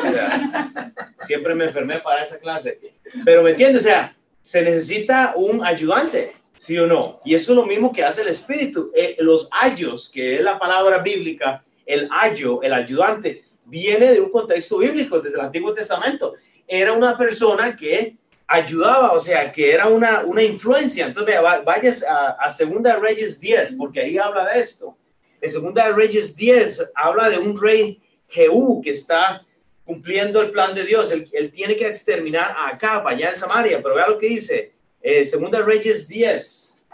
siempre 1.21 1.55
me 1.55 1.65
enfermé 1.65 1.99
para 1.99 2.21
esa 2.21 2.37
clase. 2.39 2.79
Pero 3.25 3.41
¿me 3.41 3.51
entiende? 3.51 3.79
O 3.79 3.81
sea, 3.81 4.15
se 4.41 4.61
necesita 4.61 5.33
un 5.35 5.65
ayudante, 5.65 6.33
¿sí 6.57 6.77
o 6.77 6.85
no? 6.85 7.19
Y 7.25 7.33
eso 7.33 7.51
es 7.51 7.55
lo 7.55 7.65
mismo 7.65 7.91
que 7.91 8.03
hace 8.03 8.21
el 8.21 8.27
Espíritu. 8.27 8.91
Eh, 8.95 9.17
los 9.19 9.49
ayos, 9.51 10.09
que 10.09 10.35
es 10.35 10.41
la 10.41 10.59
palabra 10.59 10.99
bíblica, 10.99 11.63
el 11.85 12.07
ayo, 12.11 12.61
el 12.61 12.73
ayudante, 12.73 13.43
viene 13.65 14.11
de 14.13 14.21
un 14.21 14.29
contexto 14.29 14.79
bíblico, 14.79 15.19
desde 15.19 15.35
el 15.35 15.45
Antiguo 15.45 15.73
Testamento 15.73 16.35
era 16.67 16.93
una 16.93 17.17
persona 17.17 17.75
que 17.75 18.15
ayudaba, 18.47 19.13
o 19.13 19.19
sea, 19.19 19.51
que 19.51 19.71
era 19.71 19.87
una, 19.87 20.23
una 20.25 20.43
influencia. 20.43 21.05
Entonces, 21.07 21.35
vayas 21.65 22.03
a, 22.03 22.31
a 22.31 22.49
Segunda 22.49 22.97
Reyes 22.97 23.39
10, 23.39 23.73
porque 23.73 24.01
ahí 24.01 24.17
habla 24.17 24.53
de 24.53 24.59
esto. 24.59 24.97
En 25.41 25.49
Segunda 25.49 25.89
Reyes 25.89 26.35
10 26.35 26.91
habla 26.95 27.29
de 27.29 27.37
un 27.37 27.59
rey 27.59 28.01
Jehú 28.27 28.81
que 28.81 28.91
está 28.91 29.45
cumpliendo 29.83 30.41
el 30.41 30.51
plan 30.51 30.73
de 30.73 30.85
Dios. 30.85 31.11
Él, 31.11 31.51
tiene 31.51 31.75
que 31.75 31.87
exterminar 31.87 32.55
a 32.57 32.69
Acab 32.69 33.07
allá 33.07 33.29
en 33.29 33.35
Samaria, 33.35 33.81
pero 33.81 33.95
vea 33.95 34.07
lo 34.07 34.17
que 34.17 34.27
dice. 34.27 34.73
Eh, 35.01 35.25
Segunda 35.25 35.61
Reyes 35.61 36.07
10. 36.07 36.85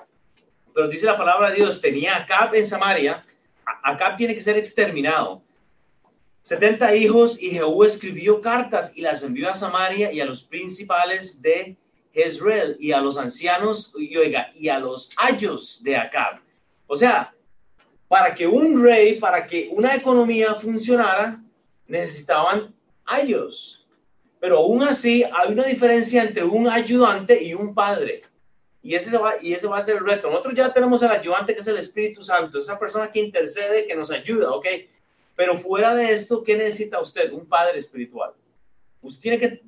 Pero 0.73 0.87
dice 0.87 1.05
la 1.05 1.17
palabra 1.17 1.49
de 1.49 1.57
Dios, 1.57 1.79
tenía 1.79 2.17
Acab 2.17 2.55
en 2.55 2.65
Samaria. 2.65 3.23
Acab 3.83 4.17
tiene 4.17 4.33
que 4.33 4.41
ser 4.41 4.57
exterminado. 4.57 5.41
70 6.41 6.95
hijos 6.95 7.41
y 7.41 7.51
Jehú 7.51 7.83
escribió 7.83 8.41
cartas 8.41 8.91
y 8.95 9.01
las 9.01 9.23
envió 9.23 9.49
a 9.49 9.55
Samaria 9.55 10.11
y 10.11 10.19
a 10.19 10.25
los 10.25 10.43
principales 10.43 11.41
de 11.41 11.77
Jezreel 12.13 12.75
y 12.79 12.91
a 12.91 13.01
los 13.01 13.17
ancianos 13.17 13.93
y, 13.97 14.15
oiga, 14.17 14.51
y 14.55 14.69
a 14.69 14.79
los 14.79 15.11
ayos 15.17 15.83
de 15.83 15.95
Acab. 15.97 16.41
O 16.87 16.95
sea, 16.95 17.33
para 18.07 18.33
que 18.33 18.47
un 18.47 18.81
rey, 18.81 19.19
para 19.19 19.45
que 19.45 19.69
una 19.71 19.95
economía 19.95 20.55
funcionara, 20.55 21.39
necesitaban 21.87 22.73
ayos. 23.05 23.87
Pero 24.39 24.57
aún 24.57 24.83
así 24.83 25.23
hay 25.23 25.51
una 25.51 25.65
diferencia 25.65 26.23
entre 26.23 26.43
un 26.43 26.67
ayudante 26.67 27.43
y 27.43 27.53
un 27.53 27.75
padre. 27.75 28.23
Y 28.81 28.95
ese, 28.95 29.17
va, 29.17 29.35
y 29.41 29.53
ese 29.53 29.67
va 29.67 29.77
a 29.77 29.81
ser 29.81 29.97
el 29.97 30.05
reto. 30.05 30.29
Nosotros 30.29 30.53
ya 30.53 30.73
tenemos 30.73 31.03
al 31.03 31.11
ayudante 31.11 31.53
que 31.53 31.61
es 31.61 31.67
el 31.67 31.77
Espíritu 31.77 32.21
Santo, 32.23 32.59
esa 32.59 32.79
persona 32.79 33.11
que 33.11 33.19
intercede, 33.19 33.85
que 33.85 33.95
nos 33.95 34.09
ayuda, 34.09 34.51
¿ok? 34.51 34.65
Pero 35.35 35.57
fuera 35.57 35.93
de 35.95 36.11
esto, 36.11 36.43
¿qué 36.43 36.55
necesita 36.55 36.99
usted? 36.99 37.31
Un 37.31 37.45
padre 37.45 37.77
espiritual. 37.77 38.31
Usted 39.01 39.21
tiene 39.21 39.39
que 39.39 39.61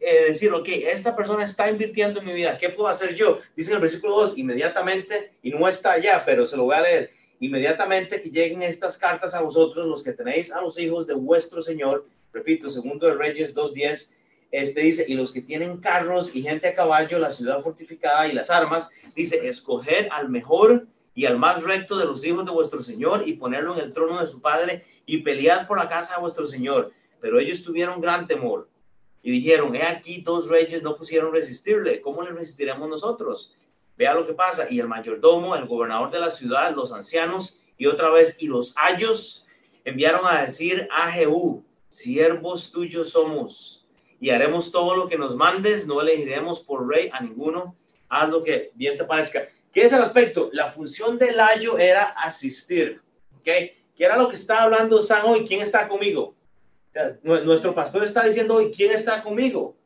eh, 0.00 0.26
decir, 0.26 0.52
ok, 0.52 0.68
esta 0.68 1.16
persona 1.16 1.44
está 1.44 1.70
invirtiendo 1.70 2.20
en 2.20 2.26
mi 2.26 2.34
vida, 2.34 2.58
¿qué 2.58 2.68
puedo 2.68 2.88
hacer 2.88 3.14
yo? 3.14 3.38
Dice 3.56 3.70
en 3.70 3.76
el 3.76 3.80
versículo 3.80 4.16
2, 4.16 4.36
inmediatamente, 4.36 5.32
y 5.42 5.50
no 5.50 5.66
está 5.66 5.92
allá, 5.92 6.22
pero 6.26 6.44
se 6.44 6.56
lo 6.56 6.64
voy 6.64 6.76
a 6.76 6.82
leer, 6.82 7.10
inmediatamente 7.40 8.20
que 8.20 8.28
lleguen 8.28 8.62
estas 8.62 8.98
cartas 8.98 9.34
a 9.34 9.40
vosotros, 9.40 9.86
los 9.86 10.02
que 10.02 10.12
tenéis 10.12 10.52
a 10.52 10.60
los 10.60 10.78
hijos 10.78 11.06
de 11.06 11.14
vuestro 11.14 11.62
Señor, 11.62 12.06
repito, 12.32 12.68
segundo 12.68 13.06
de 13.06 13.14
Reyes 13.14 13.54
2.10, 13.54 14.10
este 14.62 14.82
dice, 14.82 15.04
y 15.08 15.14
los 15.14 15.32
que 15.32 15.42
tienen 15.42 15.78
carros 15.78 16.34
y 16.34 16.42
gente 16.42 16.68
a 16.68 16.74
caballo, 16.76 17.18
la 17.18 17.32
ciudad 17.32 17.60
fortificada 17.60 18.28
y 18.28 18.32
las 18.32 18.50
armas, 18.50 18.88
dice, 19.16 19.48
escoger 19.48 20.08
al 20.12 20.28
mejor 20.28 20.86
y 21.12 21.26
al 21.26 21.38
más 21.38 21.64
recto 21.64 21.98
de 21.98 22.04
los 22.04 22.24
hijos 22.24 22.44
de 22.44 22.52
vuestro 22.52 22.80
Señor 22.80 23.24
y 23.26 23.32
ponerlo 23.32 23.74
en 23.74 23.80
el 23.80 23.92
trono 23.92 24.20
de 24.20 24.28
su 24.28 24.40
Padre 24.40 24.84
y 25.06 25.18
pelear 25.18 25.66
por 25.66 25.78
la 25.78 25.88
casa 25.88 26.14
de 26.14 26.20
vuestro 26.20 26.46
Señor. 26.46 26.92
Pero 27.20 27.40
ellos 27.40 27.64
tuvieron 27.64 28.00
gran 28.00 28.28
temor 28.28 28.68
y 29.22 29.32
dijeron, 29.32 29.74
he 29.74 29.82
aquí 29.82 30.20
dos 30.22 30.48
reyes 30.48 30.84
no 30.84 30.96
pusieron 30.96 31.32
resistirle, 31.32 32.00
¿cómo 32.00 32.22
le 32.22 32.30
resistiremos 32.30 32.88
nosotros? 32.88 33.56
Vea 33.96 34.14
lo 34.14 34.24
que 34.24 34.34
pasa. 34.34 34.66
Y 34.70 34.78
el 34.78 34.86
mayordomo, 34.86 35.56
el 35.56 35.66
gobernador 35.66 36.10
de 36.10 36.20
la 36.20 36.30
ciudad, 36.30 36.74
los 36.74 36.92
ancianos 36.92 37.58
y 37.76 37.86
otra 37.86 38.10
vez, 38.10 38.36
y 38.38 38.46
los 38.46 38.72
ayos 38.76 39.46
enviaron 39.84 40.26
a 40.26 40.42
decir 40.42 40.88
a 40.92 41.10
Jehú, 41.10 41.64
siervos 41.88 42.70
tuyos 42.70 43.10
somos 43.10 43.83
y 44.24 44.30
haremos 44.30 44.72
todo 44.72 44.96
lo 44.96 45.06
que 45.06 45.18
nos 45.18 45.36
mandes, 45.36 45.86
no 45.86 46.00
elegiremos 46.00 46.58
por 46.58 46.88
rey 46.88 47.10
a 47.12 47.20
ninguno, 47.20 47.76
haz 48.08 48.30
lo 48.30 48.42
que 48.42 48.70
bien 48.72 48.96
te 48.96 49.04
parezca. 49.04 49.46
¿Qué 49.70 49.82
es 49.82 49.92
el 49.92 50.00
aspecto? 50.00 50.48
La 50.54 50.70
función 50.70 51.18
del 51.18 51.38
ayo 51.38 51.76
era 51.76 52.04
asistir, 52.04 53.02
¿ok? 53.34 53.44
¿Qué 53.44 53.76
era 53.98 54.16
lo 54.16 54.26
que 54.26 54.36
está 54.36 54.62
hablando 54.62 55.02
San 55.02 55.26
hoy? 55.26 55.44
¿Quién 55.46 55.60
está 55.60 55.86
conmigo? 55.86 56.34
Nuestro 57.22 57.74
pastor 57.74 58.02
está 58.02 58.24
diciendo 58.24 58.54
hoy, 58.54 58.70
¿quién 58.74 58.92
está 58.92 59.22
conmigo? 59.22 59.76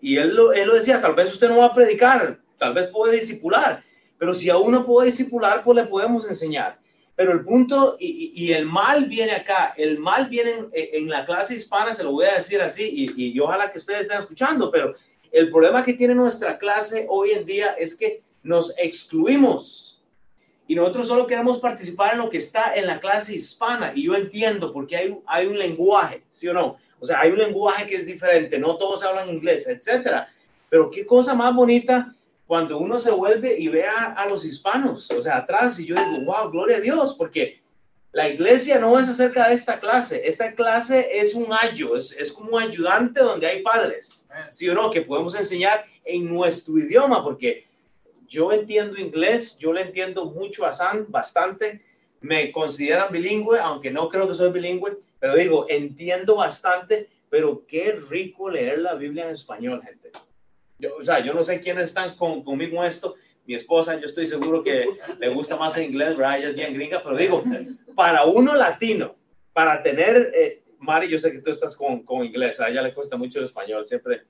Y 0.00 0.16
él 0.16 0.34
lo, 0.34 0.52
él 0.52 0.66
lo 0.66 0.74
decía, 0.74 1.00
tal 1.00 1.14
vez 1.14 1.32
usted 1.32 1.48
no 1.48 1.58
va 1.58 1.66
a 1.66 1.74
predicar, 1.74 2.40
tal 2.58 2.74
vez 2.74 2.88
puede 2.88 3.14
discipular, 3.14 3.84
pero 4.18 4.34
si 4.34 4.50
aún 4.50 4.72
no 4.72 4.84
puede 4.84 5.06
discipular, 5.06 5.62
pues 5.62 5.76
le 5.76 5.84
podemos 5.84 6.28
enseñar. 6.28 6.79
Pero 7.20 7.32
el 7.32 7.44
punto 7.44 7.98
y, 8.00 8.50
el 8.50 8.64
mal 8.64 9.04
viene 9.04 9.32
acá, 9.32 9.74
el 9.76 9.98
mal 9.98 10.30
viene 10.30 10.68
en, 10.72 11.10
la 11.10 11.26
clase 11.26 11.54
hispana, 11.54 11.92
se 11.92 12.02
lo 12.02 12.12
voy 12.12 12.24
a 12.24 12.36
decir 12.36 12.62
así, 12.62 13.12
y, 13.14 13.36
y 13.36 13.38
ojalá 13.40 13.70
que 13.70 13.76
ustedes 13.76 14.00
estén 14.00 14.16
escuchando, 14.16 14.70
pero 14.70 14.94
el 15.30 15.50
problema 15.50 15.84
que 15.84 15.92
tiene 15.92 16.14
nuestra 16.14 16.56
clase 16.56 17.04
hoy 17.10 17.32
en 17.32 17.44
día 17.44 17.74
es 17.78 17.94
que 17.94 18.22
nos 18.42 18.72
excluimos 18.78 20.00
y 20.66 20.74
nosotros 20.74 21.08
solo 21.08 21.26
queremos 21.26 21.58
participar 21.58 22.14
en 22.14 22.20
lo 22.20 22.30
que 22.30 22.38
está 22.38 22.74
en 22.74 22.86
la 22.86 22.98
clase 22.98 23.34
hispana 23.34 23.92
y 23.94 24.04
yo 24.04 24.14
entiendo 24.14 24.72
porque 24.72 24.96
hay, 24.96 25.14
hay 25.26 25.46
un 25.46 25.58
lenguaje, 25.58 26.22
¿sí 26.30 26.48
o 26.48 26.54
no? 26.54 26.78
O 27.00 27.04
sea, 27.04 27.20
hay 27.20 27.32
un 27.32 27.38
lenguaje 27.38 27.86
que 27.86 27.96
es 27.96 28.06
diferente, 28.06 28.58
no 28.58 28.78
todos 28.78 29.04
hablan 29.04 29.28
inglés, 29.28 29.68
etcétera. 29.68 30.32
Pero 30.70 30.90
qué 30.90 31.04
cosa 31.04 31.34
más 31.34 31.54
bonita 31.54 32.14
cuando 32.50 32.78
uno 32.78 32.98
se 32.98 33.12
vuelve 33.12 33.56
y 33.60 33.68
ve 33.68 33.84
a, 33.86 34.26
los 34.26 34.44
hispanos, 34.44 35.08
o 35.12 35.20
sea, 35.20 35.36
atrás, 35.36 35.78
y 35.78 35.86
yo 35.86 35.94
digo, 35.94 36.24
wow, 36.24 36.50
gloria 36.50 36.78
a 36.78 36.80
Dios, 36.80 37.14
porque 37.14 37.60
la 38.10 38.28
iglesia 38.28 38.76
no 38.80 38.98
es 38.98 39.08
acerca 39.08 39.46
de 39.46 39.54
esta 39.54 39.78
clase, 39.78 40.22
esta 40.26 40.52
clase 40.56 41.20
es 41.20 41.36
un 41.36 41.46
ayo, 41.52 41.94
es, 41.94 42.10
es 42.10 42.32
como 42.32 42.56
un 42.56 42.60
ayudante 42.60 43.20
donde 43.20 43.46
hay 43.46 43.62
padres, 43.62 44.28
¿sí 44.50 44.68
o 44.68 44.74
no? 44.74 44.90
Que 44.90 45.02
podemos 45.02 45.36
enseñar 45.36 45.84
en 46.04 46.28
nuestro 46.28 46.76
idioma, 46.76 47.22
porque 47.22 47.68
yo 48.26 48.50
entiendo 48.50 48.98
inglés, 48.98 49.56
yo 49.56 49.72
le 49.72 49.82
entiendo 49.82 50.24
mucho 50.24 50.66
a 50.66 50.72
San, 50.72 51.06
bastante, 51.08 51.84
me 52.20 52.50
consideran 52.50 53.12
bilingüe, 53.12 53.60
aunque 53.60 53.92
no 53.92 54.08
creo 54.08 54.26
que 54.26 54.34
soy 54.34 54.50
bilingüe, 54.50 54.98
pero 55.20 55.36
digo, 55.36 55.66
entiendo 55.68 56.34
bastante, 56.34 57.08
pero 57.28 57.64
qué 57.68 57.92
rico 57.92 58.50
leer 58.50 58.80
la 58.80 58.94
Biblia 58.94 59.26
en 59.26 59.34
español, 59.34 59.80
gente. 59.84 60.10
Yo, 60.80 60.96
o 60.96 61.04
sea, 61.04 61.20
yo 61.20 61.34
no 61.34 61.42
sé 61.42 61.60
quiénes 61.60 61.88
están 61.88 62.16
con, 62.16 62.42
conmigo 62.42 62.82
en 62.82 62.88
esto. 62.88 63.14
Mi 63.46 63.54
esposa, 63.54 63.98
yo 63.98 64.06
estoy 64.06 64.26
seguro 64.26 64.62
que 64.62 64.86
le 65.18 65.28
gusta 65.28 65.56
más 65.56 65.76
en 65.76 65.84
inglés, 65.84 66.16
¿verdad? 66.16 66.38
Ella 66.38 66.48
es 66.50 66.54
bien 66.54 66.74
gringa, 66.74 67.02
pero 67.02 67.16
digo, 67.16 67.42
para 67.94 68.24
uno 68.24 68.54
latino, 68.54 69.16
para 69.52 69.82
tener, 69.82 70.32
eh, 70.34 70.62
Mari, 70.78 71.08
yo 71.08 71.18
sé 71.18 71.32
que 71.32 71.40
tú 71.40 71.50
estás 71.50 71.74
con, 71.74 72.02
con 72.04 72.24
inglés, 72.24 72.60
a 72.60 72.68
ella 72.68 72.82
le 72.82 72.94
cuesta 72.94 73.16
mucho 73.16 73.38
el 73.38 73.44
español, 73.44 73.84
siempre, 73.84 74.22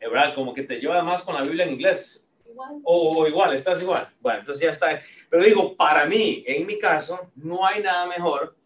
¿verdad? 0.00 0.34
Como 0.34 0.52
que 0.54 0.62
te 0.62 0.80
lleva 0.80 1.02
más 1.02 1.22
con 1.22 1.34
la 1.34 1.42
Biblia 1.42 1.64
en 1.64 1.74
inglés. 1.74 2.28
Igual. 2.48 2.80
O, 2.84 3.18
o, 3.18 3.26
igual, 3.26 3.54
estás 3.54 3.80
igual. 3.82 4.08
Bueno, 4.20 4.40
entonces 4.40 4.62
ya 4.62 4.70
está. 4.70 5.00
Pero 5.30 5.44
digo, 5.44 5.76
para 5.76 6.06
mí, 6.06 6.42
en 6.46 6.66
mi 6.66 6.78
caso, 6.78 7.30
no 7.36 7.66
hay 7.66 7.82
nada 7.82 8.06
mejor 8.06 8.56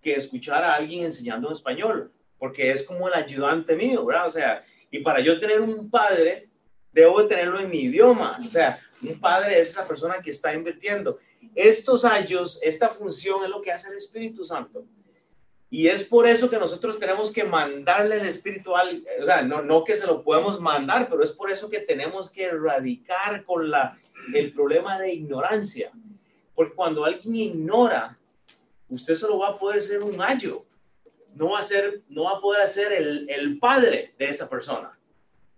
que 0.00 0.14
escuchar 0.14 0.64
a 0.64 0.74
alguien 0.74 1.04
enseñando 1.04 1.48
en 1.48 1.52
español, 1.52 2.12
porque 2.38 2.70
es 2.70 2.82
como 2.82 3.08
el 3.08 3.14
ayudante 3.14 3.76
mío, 3.76 4.04
¿verdad? 4.04 4.26
O 4.26 4.30
sea, 4.30 4.64
y 4.90 4.98
para 4.98 5.20
yo 5.20 5.38
tener 5.38 5.60
un 5.60 5.90
padre 5.90 6.48
debo 6.92 7.26
tenerlo 7.26 7.58
en 7.60 7.70
mi 7.70 7.80
idioma. 7.80 8.38
O 8.46 8.50
sea, 8.50 8.80
un 9.02 9.18
padre 9.18 9.60
es 9.60 9.70
esa 9.70 9.86
persona 9.86 10.20
que 10.22 10.30
está 10.30 10.54
invirtiendo. 10.54 11.18
Estos 11.54 12.04
años, 12.04 12.58
esta 12.62 12.88
función 12.88 13.44
es 13.44 13.50
lo 13.50 13.60
que 13.60 13.72
hace 13.72 13.88
el 13.88 13.96
Espíritu 13.96 14.44
Santo. 14.44 14.84
Y 15.72 15.88
es 15.88 16.04
por 16.04 16.28
eso 16.28 16.50
que 16.50 16.58
nosotros 16.58 16.98
tenemos 16.98 17.32
que 17.32 17.44
mandarle 17.44 18.16
el 18.16 18.26
espiritual, 18.26 19.02
o 19.22 19.24
sea, 19.24 19.40
no, 19.40 19.62
no 19.62 19.84
que 19.84 19.94
se 19.94 20.06
lo 20.06 20.22
podemos 20.22 20.60
mandar, 20.60 21.08
pero 21.08 21.24
es 21.24 21.32
por 21.32 21.50
eso 21.50 21.70
que 21.70 21.80
tenemos 21.80 22.28
que 22.28 22.44
erradicar 22.44 23.42
con 23.42 23.70
la, 23.70 23.98
el 24.34 24.52
problema 24.52 24.98
de 24.98 25.14
ignorancia. 25.14 25.90
Porque 26.54 26.74
cuando 26.74 27.06
alguien 27.06 27.34
ignora, 27.34 28.18
usted 28.90 29.14
solo 29.14 29.38
va 29.38 29.48
a 29.48 29.58
poder 29.58 29.80
ser 29.80 30.02
un 30.02 30.20
ayo, 30.20 30.66
no 31.34 31.52
va 31.52 31.60
a, 31.60 31.62
ser, 31.62 32.02
no 32.10 32.24
va 32.24 32.32
a 32.32 32.40
poder 32.42 32.68
ser 32.68 32.92
el, 32.92 33.26
el 33.30 33.58
padre 33.58 34.14
de 34.18 34.28
esa 34.28 34.50
persona. 34.50 34.98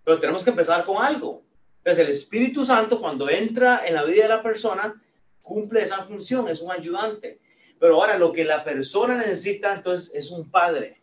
Pero 0.04 0.20
tenemos 0.20 0.44
que 0.44 0.50
empezar 0.50 0.84
con 0.84 1.02
algo. 1.02 1.42
Entonces, 1.78 2.04
el 2.04 2.10
Espíritu 2.10 2.64
Santo, 2.64 3.00
cuando 3.00 3.28
entra 3.28 3.86
en 3.86 3.94
la 3.94 4.04
vida 4.04 4.22
de 4.22 4.28
la 4.28 4.42
persona, 4.42 4.94
cumple 5.42 5.82
esa 5.82 6.02
función, 6.04 6.48
es 6.48 6.62
un 6.62 6.70
ayudante. 6.70 7.40
Pero 7.78 7.96
ahora 7.96 8.16
lo 8.16 8.32
que 8.32 8.44
la 8.44 8.64
persona 8.64 9.16
necesita, 9.16 9.74
entonces, 9.74 10.14
es 10.14 10.30
un 10.30 10.50
padre. 10.50 11.00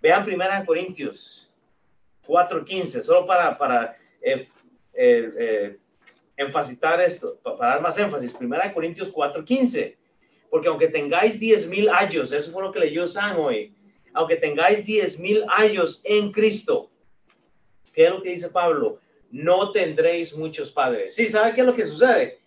Vean 0.00 0.26
1 0.28 0.66
Corintios 0.66 1.50
4.15, 2.26 3.00
solo 3.00 3.26
para, 3.26 3.56
para 3.56 3.96
eh, 4.20 4.46
eh, 4.92 5.78
eh 6.36 6.46
esto, 7.06 7.38
para 7.42 7.74
dar 7.74 7.80
más 7.80 7.98
énfasis. 7.98 8.36
1 8.38 8.56
Corintios 8.74 9.12
4.15. 9.12 9.96
Porque 10.50 10.68
aunque 10.68 10.88
tengáis 10.88 11.38
10 11.38 11.68
mil 11.68 11.88
años, 11.88 12.32
eso 12.32 12.50
fue 12.52 12.62
lo 12.62 12.72
que 12.72 12.80
leyó 12.80 13.06
San 13.06 13.36
hoy, 13.36 13.74
aunque 14.14 14.36
tengáis 14.36 14.84
10 14.84 15.18
mil 15.18 15.44
años 15.48 16.02
en 16.04 16.32
Cristo, 16.32 16.90
¿Qué 17.98 18.04
es 18.04 18.10
lo 18.12 18.22
que 18.22 18.30
dice 18.30 18.48
Pablo? 18.50 19.00
No 19.32 19.72
tendréis 19.72 20.32
muchos 20.32 20.70
padres. 20.70 21.16
Sí, 21.16 21.28
¿sabe 21.28 21.52
qué 21.52 21.62
es 21.62 21.66
lo 21.66 21.74
que 21.74 21.84
sucede? 21.84 22.38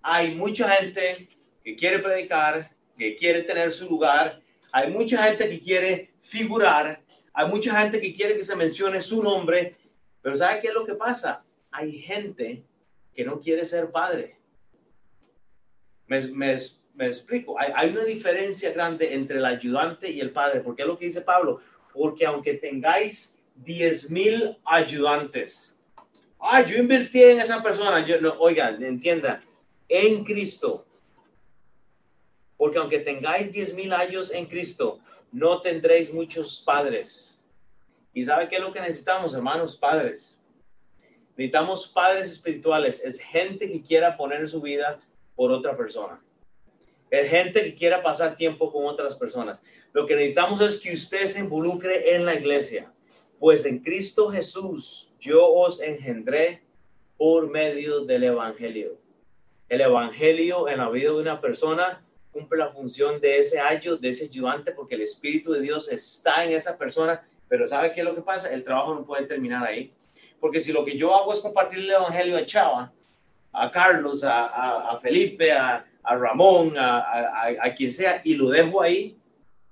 Hay 0.00 0.34
mucha 0.34 0.66
gente 0.70 1.28
que 1.62 1.76
quiere 1.76 1.98
predicar, 1.98 2.70
que 2.96 3.16
quiere 3.16 3.42
tener 3.42 3.70
su 3.70 3.86
lugar. 3.86 4.40
Hay 4.72 4.90
mucha 4.90 5.22
gente 5.24 5.46
que 5.50 5.60
quiere 5.60 6.14
figurar. 6.20 7.02
Hay 7.34 7.48
mucha 7.50 7.78
gente 7.78 8.00
que 8.00 8.14
quiere 8.14 8.34
que 8.34 8.42
se 8.42 8.56
mencione 8.56 8.98
su 9.02 9.22
nombre. 9.22 9.76
Pero 10.22 10.34
¿sabe 10.34 10.60
qué 10.62 10.68
es 10.68 10.74
lo 10.74 10.86
que 10.86 10.94
pasa? 10.94 11.44
Hay 11.70 12.00
gente 12.00 12.64
que 13.14 13.24
no 13.26 13.38
quiere 13.38 13.62
ser 13.66 13.90
padre. 13.90 14.38
Me, 16.06 16.54
explico. 17.00 17.60
Hay, 17.60 17.72
hay, 17.76 17.90
una 17.90 18.04
diferencia 18.04 18.72
grande 18.72 19.12
entre 19.12 19.36
el 19.36 19.44
ayudante 19.44 20.10
y 20.10 20.18
el 20.18 20.30
padre. 20.30 20.60
¿Por 20.60 20.74
qué 20.74 20.80
es 20.80 20.88
lo 20.88 20.96
que 20.96 21.04
dice 21.04 21.20
Pablo? 21.20 21.60
Porque 21.92 22.24
aunque 22.24 22.54
tengáis 22.54 23.35
10 23.64 24.10
mil 24.10 24.56
ayudantes. 24.64 25.78
Ay, 26.38 26.64
yo 26.66 26.78
invertí 26.78 27.22
en 27.22 27.40
esa 27.40 27.62
persona. 27.62 28.04
Yo, 28.06 28.20
no, 28.20 28.34
oigan, 28.38 28.82
entienda, 28.82 29.42
en 29.88 30.24
Cristo. 30.24 30.84
Porque 32.56 32.78
aunque 32.78 33.00
tengáis 33.00 33.52
10 33.52 33.74
mil 33.74 33.92
años 33.92 34.30
en 34.30 34.46
Cristo, 34.46 35.00
no 35.32 35.60
tendréis 35.60 36.12
muchos 36.12 36.60
padres. 36.60 37.42
¿Y 38.12 38.24
sabe 38.24 38.48
qué 38.48 38.56
es 38.56 38.62
lo 38.62 38.72
que 38.72 38.80
necesitamos, 38.80 39.34
hermanos? 39.34 39.76
Padres. 39.76 40.40
Necesitamos 41.36 41.88
padres 41.88 42.28
espirituales. 42.28 43.00
Es 43.04 43.20
gente 43.20 43.70
que 43.70 43.82
quiera 43.82 44.16
poner 44.16 44.48
su 44.48 44.60
vida 44.60 44.98
por 45.34 45.52
otra 45.52 45.76
persona. 45.76 46.22
Es 47.10 47.30
gente 47.30 47.62
que 47.62 47.74
quiera 47.74 48.02
pasar 48.02 48.36
tiempo 48.36 48.72
con 48.72 48.86
otras 48.86 49.14
personas. 49.14 49.60
Lo 49.92 50.06
que 50.06 50.16
necesitamos 50.16 50.60
es 50.60 50.78
que 50.78 50.94
usted 50.94 51.26
se 51.26 51.40
involucre 51.40 52.14
en 52.14 52.24
la 52.24 52.34
iglesia 52.34 52.90
pues 53.38 53.64
en 53.64 53.80
Cristo 53.80 54.30
Jesús 54.30 55.12
yo 55.20 55.46
os 55.46 55.80
engendré 55.80 56.62
por 57.16 57.50
medio 57.50 58.04
del 58.04 58.24
Evangelio. 58.24 58.98
El 59.68 59.80
Evangelio 59.80 60.68
en 60.68 60.78
la 60.78 60.88
vida 60.88 61.10
de 61.10 61.20
una 61.20 61.40
persona 61.40 62.02
cumple 62.30 62.58
la 62.58 62.70
función 62.70 63.20
de 63.20 63.38
ese 63.38 63.58
ayo, 63.58 63.96
de 63.96 64.10
ese 64.10 64.26
ayudante, 64.26 64.72
porque 64.72 64.94
el 64.94 65.02
Espíritu 65.02 65.52
de 65.52 65.60
Dios 65.60 65.90
está 65.90 66.44
en 66.44 66.52
esa 66.52 66.76
persona. 66.76 67.26
Pero 67.48 67.66
¿sabe 67.66 67.92
qué 67.92 68.00
es 68.00 68.06
lo 68.06 68.14
que 68.14 68.22
pasa? 68.22 68.52
El 68.52 68.62
trabajo 68.62 68.94
no 68.94 69.04
puede 69.04 69.26
terminar 69.26 69.66
ahí. 69.66 69.92
Porque 70.38 70.60
si 70.60 70.72
lo 70.72 70.84
que 70.84 70.96
yo 70.96 71.14
hago 71.14 71.32
es 71.32 71.40
compartir 71.40 71.78
el 71.78 71.90
Evangelio 71.90 72.36
a 72.36 72.44
Chava, 72.44 72.92
a 73.52 73.70
Carlos, 73.70 74.22
a, 74.22 74.98
Felipe, 75.00 75.50
a, 75.50 75.84
Ramón, 76.04 76.76
a, 76.76 77.46
a, 77.62 77.74
quien 77.74 77.90
sea, 77.90 78.20
y 78.22 78.34
lo 78.34 78.50
dejo 78.50 78.82
ahí, 78.82 79.16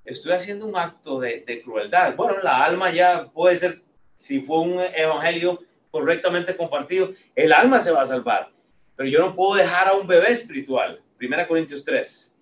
estoy 0.04 0.32
haciendo 0.32 0.66
un 0.66 0.76
acto 0.76 1.20
de, 1.20 1.62
crueldad. 1.62 2.14
Bueno, 2.16 2.38
la 2.42 2.64
alma 2.64 2.90
ya 2.90 3.30
puede 3.32 3.56
ser, 3.56 3.82
si 4.16 4.40
fue 4.40 4.60
un 4.60 4.80
evangelio 4.80 5.60
correctamente 5.90 6.56
compartido, 6.56 7.12
el 7.34 7.52
alma 7.52 7.80
se 7.80 7.92
va 7.92 8.02
a 8.02 8.06
salvar. 8.06 8.50
Pero 8.96 9.08
yo 9.08 9.20
no 9.20 9.34
puedo 9.34 9.54
dejar 9.54 9.88
a 9.88 9.94
un 9.94 10.06
bebé 10.06 10.32
espiritual. 10.32 11.00
Primera 11.16 11.46
Corintios 11.48 11.84
3. 11.84 12.36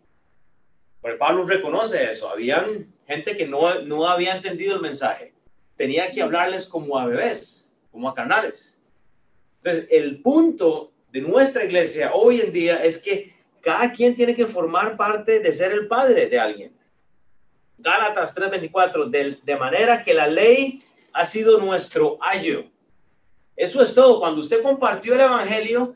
Porque 1.00 1.16
Pablo 1.16 1.46
reconoce 1.46 2.10
eso. 2.10 2.28
Habían 2.28 2.92
gente 3.06 3.36
que 3.36 3.46
no, 3.46 3.80
no 3.82 4.06
había 4.08 4.36
entendido 4.36 4.74
el 4.74 4.82
mensaje. 4.82 5.32
tenía 5.76 6.10
que 6.10 6.22
hablarles 6.22 6.66
como 6.66 6.98
a 6.98 7.06
bebés, 7.06 7.74
como 7.90 8.08
a 8.08 8.14
canales. 8.14 8.80
Entonces, 9.56 9.86
el 9.90 10.20
punto 10.20 10.92
de 11.10 11.20
nuestra 11.20 11.64
iglesia 11.64 12.12
hoy 12.14 12.40
en 12.40 12.52
día 12.52 12.82
es 12.82 12.98
que 12.98 13.34
cada 13.60 13.90
quien 13.92 14.14
tiene 14.14 14.34
que 14.34 14.46
formar 14.46 14.96
parte 14.96 15.40
de 15.40 15.52
ser 15.52 15.72
el 15.72 15.88
padre 15.88 16.26
de 16.26 16.38
alguien. 16.38 16.72
Gálatas 17.82 18.34
3:24, 18.36 19.10
de, 19.10 19.38
de 19.42 19.56
manera 19.56 20.02
que 20.04 20.14
la 20.14 20.26
ley 20.26 20.82
ha 21.12 21.24
sido 21.24 21.58
nuestro 21.58 22.18
ayo. 22.20 22.64
Eso 23.56 23.82
es 23.82 23.94
todo. 23.94 24.20
Cuando 24.20 24.40
usted 24.40 24.62
compartió 24.62 25.14
el 25.14 25.20
Evangelio, 25.20 25.94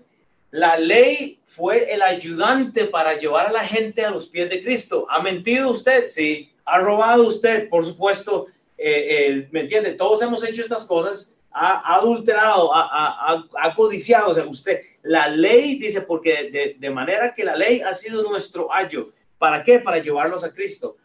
la 0.50 0.78
ley 0.78 1.40
fue 1.44 1.92
el 1.92 2.02
ayudante 2.02 2.84
para 2.84 3.16
llevar 3.16 3.46
a 3.46 3.52
la 3.52 3.64
gente 3.64 4.04
a 4.04 4.10
los 4.10 4.28
pies 4.28 4.48
de 4.48 4.62
Cristo. 4.62 5.06
¿Ha 5.08 5.20
mentido 5.20 5.70
usted? 5.70 6.06
Sí. 6.08 6.52
¿Ha 6.64 6.78
robado 6.78 7.26
usted? 7.26 7.68
Por 7.68 7.84
supuesto. 7.84 8.46
Eh, 8.76 9.06
eh, 9.08 9.48
¿Me 9.50 9.60
entiende? 9.60 9.92
Todos 9.92 10.22
hemos 10.22 10.44
hecho 10.44 10.62
estas 10.62 10.84
cosas. 10.84 11.34
Ha, 11.50 11.96
adulterado, 11.96 12.70
ha, 12.74 13.74
codiciado. 13.74 14.30
O 14.30 14.34
sea, 14.34 14.44
usted, 14.44 14.82
la 15.02 15.28
ley 15.28 15.78
dice, 15.78 16.02
porque 16.02 16.50
de, 16.50 16.76
de 16.78 16.90
manera 16.90 17.32
que 17.34 17.44
la 17.44 17.56
ley 17.56 17.80
ha 17.80 17.94
sido 17.94 18.22
nuestro 18.22 18.72
ayo. 18.72 19.10
¿Para 19.38 19.64
qué? 19.64 19.78
Para 19.78 19.98
llevarlos 19.98 20.44
a 20.44 20.52
Cristo. 20.52 20.96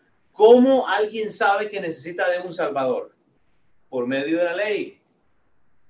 ¿Cómo 0.41 0.87
alguien 0.87 1.29
sabe 1.31 1.69
que 1.69 1.79
necesita 1.79 2.27
de 2.27 2.39
un 2.39 2.51
Salvador? 2.51 3.13
Por 3.89 4.07
medio 4.07 4.39
de 4.39 4.45
la 4.45 4.55
ley 4.55 4.99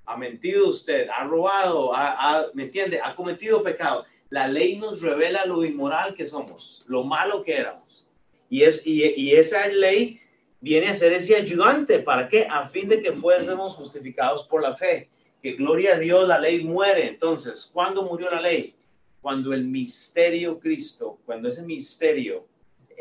ha 0.04 0.18
mentido 0.18 0.68
usted, 0.68 1.08
ha 1.08 1.24
robado, 1.24 1.96
ha, 1.96 2.48
¿me 2.54 2.64
entiende? 2.64 3.00
Ha 3.02 3.16
cometido 3.16 3.64
pecado. 3.64 4.04
La 4.30 4.50
ley 4.50 4.76
nos 4.76 5.02
revela 5.02 5.46
lo 5.46 5.64
inmoral 5.64 6.14
que 6.16 6.26
somos, 6.26 6.84
lo 6.88 7.06
malo 7.06 7.44
que 7.44 7.56
éramos. 7.56 8.10
Y, 8.50 8.64
es, 8.64 8.86
y, 8.86 9.32
esa 9.32 9.66
ley 9.68 10.20
viene 10.60 10.90
a 10.90 10.94
ser 10.96 11.14
ese 11.14 11.34
ayudante. 11.38 12.00
¿Para 12.00 12.28
qué? 12.28 12.46
A 12.50 12.68
fin 12.68 12.90
de 12.90 13.02
que 13.02 13.14
fuésemos 13.14 13.76
justificados 13.76 14.46
por 14.46 14.62
la 14.62 14.76
fe. 14.76 15.08
Que 15.42 15.54
gloria 15.54 15.94
a 15.94 15.98
Dios, 15.98 16.28
la 16.28 16.38
ley 16.38 16.62
muere. 16.62 17.08
Entonces, 17.08 17.72
¿cuándo 17.72 18.04
murió 18.04 18.30
la 18.30 18.42
ley? 18.42 18.76
Cuando 19.22 19.54
el 19.54 19.64
misterio 19.64 20.60
Cristo, 20.60 21.20
cuando 21.26 21.48
ese 21.48 21.62
misterio, 21.62 22.51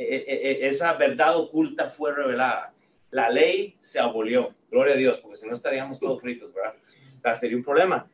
esa 0.01 0.95
verdad 0.95 1.37
oculta 1.37 1.91
fue 1.91 2.15
revelada. 2.15 2.73
La 3.11 3.29
ley 3.29 3.77
se 3.81 3.99
abolió. 3.99 4.55
Gloria 4.71 4.95
a 4.95 4.97
Dios, 4.97 5.21
porque 5.21 5.37
si 5.37 5.47
no 5.47 5.55
estaríamos 5.55 5.99
todos 5.99 6.21
fritos, 6.21 6.53
¿verdad? 6.55 6.75
sería 7.35 7.57
un 7.57 7.65
problema. 7.65 8.09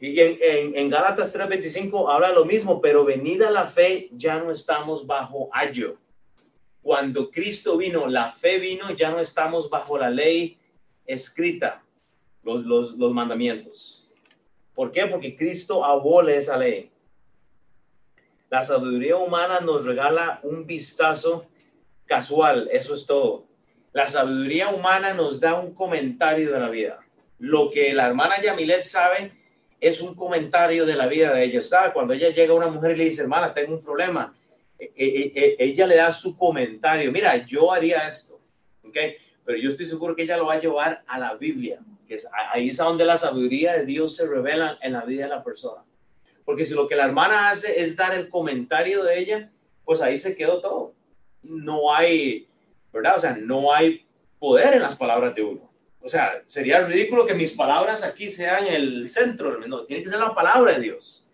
Y 0.00 0.20
en, 0.20 0.38
en, 0.40 0.76
en 0.76 0.90
Gálatas 0.90 1.34
3:25 1.34 2.12
habla 2.12 2.32
lo 2.32 2.44
mismo, 2.44 2.80
pero 2.80 3.04
venida 3.04 3.50
la 3.50 3.66
fe 3.66 4.08
ya 4.12 4.38
no 4.38 4.50
estamos 4.50 5.06
bajo 5.06 5.50
ayo. 5.52 5.98
Cuando 6.82 7.30
Cristo 7.30 7.76
vino, 7.76 8.06
la 8.06 8.32
fe 8.32 8.58
vino, 8.58 8.92
ya 8.92 9.10
no 9.10 9.20
estamos 9.20 9.68
bajo 9.68 9.98
la 9.98 10.08
ley 10.08 10.58
escrita, 11.04 11.82
los, 12.42 12.64
los, 12.64 12.92
los 12.92 13.12
mandamientos. 13.12 14.08
¿Por 14.74 14.90
qué? 14.90 15.06
Porque 15.06 15.36
Cristo 15.36 15.84
abole 15.84 16.36
esa 16.36 16.56
ley. 16.56 16.90
La 18.50 18.64
sabiduría 18.64 19.16
humana 19.16 19.60
nos 19.60 19.86
regala 19.86 20.40
un 20.42 20.66
vistazo 20.66 21.46
casual, 22.04 22.68
eso 22.72 22.94
es 22.94 23.06
todo. 23.06 23.44
La 23.92 24.08
sabiduría 24.08 24.70
humana 24.70 25.14
nos 25.14 25.38
da 25.38 25.54
un 25.54 25.72
comentario 25.72 26.52
de 26.52 26.58
la 26.58 26.68
vida. 26.68 26.98
Lo 27.38 27.70
que 27.70 27.94
la 27.94 28.08
hermana 28.08 28.42
Yamilet 28.42 28.82
sabe 28.82 29.32
es 29.80 30.00
un 30.00 30.16
comentario 30.16 30.84
de 30.84 30.96
la 30.96 31.06
vida 31.06 31.32
de 31.32 31.44
ella. 31.44 31.62
¿Sabe? 31.62 31.92
Cuando 31.92 32.12
ella 32.12 32.30
llega 32.30 32.52
a 32.52 32.56
una 32.56 32.66
mujer 32.66 32.90
y 32.90 32.96
le 32.96 33.04
dice, 33.04 33.22
hermana, 33.22 33.54
tengo 33.54 33.74
un 33.74 33.82
problema, 33.82 34.34
e, 34.76 34.92
e, 34.96 35.32
e, 35.34 35.56
ella 35.60 35.86
le 35.86 35.96
da 35.96 36.12
su 36.12 36.36
comentario. 36.36 37.12
Mira, 37.12 37.36
yo 37.46 37.72
haría 37.72 38.08
esto. 38.08 38.40
¿ok? 38.82 38.96
Pero 39.44 39.58
yo 39.58 39.68
estoy 39.68 39.86
seguro 39.86 40.16
que 40.16 40.24
ella 40.24 40.36
lo 40.36 40.46
va 40.46 40.54
a 40.54 40.60
llevar 40.60 41.04
a 41.06 41.18
la 41.20 41.34
Biblia, 41.34 41.78
que 42.06 42.16
ahí 42.52 42.70
es 42.70 42.76
donde 42.76 43.04
la 43.04 43.16
sabiduría 43.16 43.74
de 43.74 43.86
Dios 43.86 44.16
se 44.16 44.26
revela 44.26 44.76
en 44.82 44.92
la 44.92 45.02
vida 45.02 45.24
de 45.24 45.30
la 45.30 45.44
persona. 45.44 45.84
Porque 46.50 46.64
si 46.64 46.74
lo 46.74 46.88
que 46.88 46.96
la 46.96 47.04
hermana 47.04 47.48
hace 47.48 47.80
es 47.80 47.94
dar 47.94 48.12
el 48.12 48.28
comentario 48.28 49.04
de 49.04 49.20
ella, 49.20 49.52
pues 49.84 50.00
ahí 50.00 50.18
se 50.18 50.34
quedó 50.34 50.60
todo. 50.60 50.94
No 51.44 51.94
hay, 51.94 52.48
¿verdad? 52.92 53.18
O 53.18 53.20
sea, 53.20 53.36
no 53.36 53.72
hay 53.72 54.04
poder 54.36 54.74
en 54.74 54.82
las 54.82 54.96
palabras 54.96 55.32
de 55.36 55.44
uno. 55.44 55.70
O 56.02 56.08
sea, 56.08 56.42
sería 56.46 56.84
ridículo 56.84 57.24
que 57.24 57.34
mis 57.34 57.52
palabras 57.52 58.02
aquí 58.02 58.28
sean 58.28 58.66
el 58.66 59.06
centro, 59.06 59.64
no, 59.64 59.84
tiene 59.84 60.02
que 60.02 60.10
ser 60.10 60.18
la 60.18 60.34
palabra 60.34 60.72
de 60.72 60.80
Dios. 60.80 61.24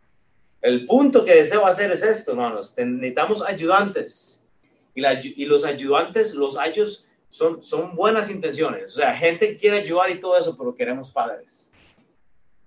El 0.60 0.84
punto 0.84 1.24
que 1.24 1.36
deseo 1.36 1.64
hacer 1.64 1.90
es 1.92 2.02
esto, 2.02 2.32
hermanos, 2.32 2.74
necesitamos 2.76 3.40
ayudantes. 3.40 4.44
Y, 4.94 5.02
y 5.42 5.46
los 5.46 5.64
ayudantes, 5.64 6.34
los 6.34 6.58
ayos, 6.58 7.08
son, 7.30 7.62
son 7.62 7.96
buenas 7.96 8.30
intenciones. 8.30 8.92
O 8.92 9.00
sea, 9.00 9.16
gente 9.16 9.56
quiere 9.56 9.78
ayudar 9.78 10.10
y 10.10 10.20
todo 10.20 10.36
eso, 10.36 10.54
pero 10.58 10.74
queremos 10.74 11.10
padres. 11.10 11.72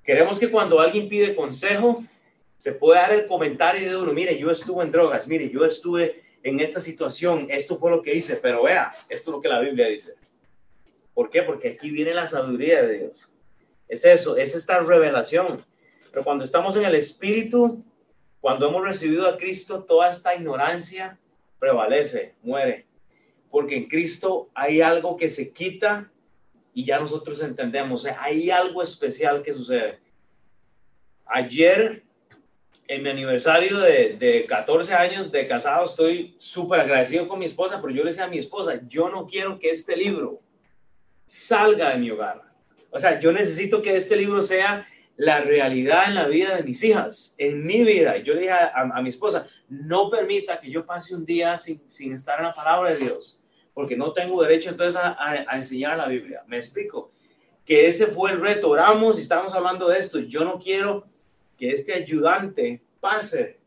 Queremos 0.04 0.40
que 0.40 0.50
cuando 0.50 0.80
alguien 0.80 1.08
pide 1.08 1.36
consejo, 1.36 2.04
se 2.60 2.74
pueda 2.74 3.04
dar 3.04 3.14
el 3.14 3.26
comentario 3.26 3.90
de 3.90 3.96
uno, 3.96 4.12
mire, 4.12 4.38
yo 4.38 4.52
estuve 4.52 4.84
en 4.84 4.92
drogas, 4.92 5.30
mire, 5.30 5.50
yo 5.50 5.64
estuve 5.64 6.24
en 6.44 6.60
esta 6.60 6.82
situación, 6.82 7.48
esto 7.50 7.78
fue 7.78 7.90
lo 7.90 8.02
que 8.02 8.14
hice, 8.14 8.36
pero 8.36 8.64
vea, 8.64 8.92
esto 9.08 9.32
es 9.32 9.36
lo 9.36 9.42
que 9.42 9.48
la 9.48 9.62
Biblia 9.62 9.88
dice. 9.88 10.16
¿Por 11.14 11.30
qué? 11.30 11.42
Porque 11.44 11.70
aquí 11.70 11.90
viene 11.90 12.14
la 12.14 12.28
sabiduría 12.28 12.82
de 12.82 12.98
Dios. 12.98 13.30
Es 13.88 14.04
eso, 14.04 14.36
es 14.36 14.56
esta 14.56 14.80
revelación. 14.82 15.66
Pero 16.12 16.26
cuando 16.26 16.44
estamos 16.44 16.76
en 16.76 16.84
el 16.84 16.96
Espíritu, 16.96 17.82
cuando 18.42 18.68
hemos 18.68 18.86
recibido 18.86 19.30
a 19.30 19.38
Cristo, 19.38 19.86
toda 19.86 20.10
esta 20.10 20.36
ignorancia 20.36 21.18
prevalece, 21.60 22.36
muere. 22.42 22.88
Porque 23.50 23.78
en 23.78 23.88
Cristo 23.88 24.50
hay 24.54 24.82
algo 24.82 25.16
que 25.16 25.30
se 25.30 25.54
quita 25.54 26.12
y 26.74 26.84
ya 26.84 27.00
nosotros 27.00 27.42
entendemos, 27.42 28.06
hay 28.06 28.52
algo 28.52 28.84
especial 28.84 29.44
que 29.44 29.54
sucede. 29.54 30.00
Ayer, 31.26 32.04
en 32.90 33.04
mi 33.04 33.10
aniversario 33.10 33.78
de, 33.78 34.18
de 34.18 34.46
14 34.48 34.96
años 34.96 35.32
de 35.32 35.48
casado, 35.48 35.86
estoy 35.86 36.36
súper 36.40 36.80
agradecido 36.80 37.28
con 37.28 37.38
mi 37.38 37.46
esposa, 37.46 37.80
pero 37.80 37.94
yo 37.94 38.04
le 38.04 38.10
decía 38.10 38.24
a 38.24 38.30
mi 38.30 38.40
esposa, 38.40 38.82
yo 38.88 39.10
no 39.10 39.28
quiero 39.28 39.60
que 39.60 39.70
este 39.70 39.96
libro 39.96 40.42
salga 41.28 41.92
de 41.92 42.00
mi 42.00 42.10
hogar. 42.10 42.42
O 42.90 43.00
sea, 43.00 43.20
yo 43.20 43.32
necesito 43.32 43.84
que 43.84 43.96
este 43.96 44.16
libro 44.16 44.42
sea 44.42 44.88
la 45.18 45.40
realidad 45.40 46.06
en 46.08 46.16
la 46.16 46.28
vida 46.28 46.56
de 46.56 46.64
mis 46.64 46.84
hijas, 46.84 47.36
en 47.38 47.64
mi 47.64 47.84
vida. 47.84 48.18
Yo 48.18 48.34
le 48.34 48.42
dije 48.42 48.54
a, 48.54 49.02
mi 49.04 49.10
esposa, 49.10 49.46
no 49.68 50.10
permita 50.10 50.60
que 50.60 50.72
yo 50.72 50.84
pase 50.84 51.14
un 51.14 51.24
día 51.24 51.60
sin, 51.60 51.84
sin, 51.92 52.14
estar 52.14 52.40
en 52.40 52.46
la 52.46 52.54
palabra 52.54 52.90
de 52.90 52.98
Dios, 52.98 53.40
porque 53.72 53.96
no 53.96 54.14
tengo 54.14 54.42
derecho 54.42 54.72
entonces 54.72 55.00
a, 55.00 55.16
a, 55.20 55.56
enseñar 55.56 55.96
la 55.96 56.08
Biblia. 56.08 56.42
Me 56.48 56.58
explico. 56.58 57.12
Que 57.64 57.88
ese 57.88 58.08
fue 58.08 58.32
el 58.32 58.42
reto. 58.42 58.68
Oramos 58.68 59.20
y 59.20 59.22
estamos 59.22 59.54
hablando 59.54 59.90
de 59.90 60.00
esto. 60.00 60.18
Yo 60.18 60.44
no 60.44 60.58
quiero 60.58 61.06
que 61.60 61.70
este 61.70 61.94
ayudante 61.94 62.82
pase 63.00 63.60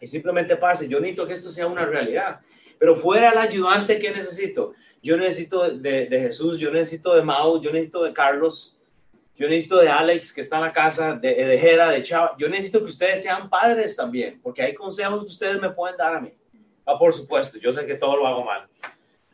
y 0.00 0.06
simplemente 0.06 0.56
pase. 0.56 0.88
Yo 0.88 0.98
necesito 0.98 1.26
que 1.26 1.34
esto 1.34 1.50
sea 1.50 1.66
una 1.66 1.84
realidad. 1.84 2.40
Pero 2.78 2.96
fuera 2.96 3.30
el 3.30 3.38
ayudante, 3.38 3.98
¿qué 3.98 4.10
necesito? 4.10 4.74
yo 5.02 5.16
necesito 5.16 5.68
de, 5.68 6.06
Jesús, 6.08 6.58
yo 6.58 6.70
necesito 6.70 7.14
de 7.14 7.22
Mao, 7.22 7.60
yo 7.60 7.72
necesito 7.72 8.04
de 8.04 8.12
Carlos, 8.12 8.78
yo 9.36 9.48
necesito 9.48 9.78
de 9.78 9.88
Alex 9.88 10.32
que 10.32 10.40
está 10.40 10.56
en 10.56 10.62
la 10.62 10.72
casa, 10.72 11.14
de, 11.14 11.34
de 11.34 11.58
Jera, 11.58 11.90
de 11.90 12.02
Chava. 12.02 12.36
Yo 12.38 12.48
necesito 12.48 12.78
que 12.78 12.84
ustedes 12.84 13.22
sean 13.22 13.50
padres 13.50 13.96
también, 13.96 14.40
porque 14.40 14.62
hay 14.62 14.74
consejos 14.74 15.20
que 15.20 15.26
ustedes 15.26 15.60
me 15.60 15.70
pueden 15.70 15.96
dar 15.96 16.14
a 16.14 16.20
mí. 16.20 16.32
Ah, 16.86 16.96
por 16.96 17.12
supuesto, 17.12 17.58
yo 17.58 17.72
sé 17.72 17.84
que 17.84 17.96
todo 17.96 18.16
lo 18.16 18.26
hago 18.26 18.44
mal. 18.44 18.68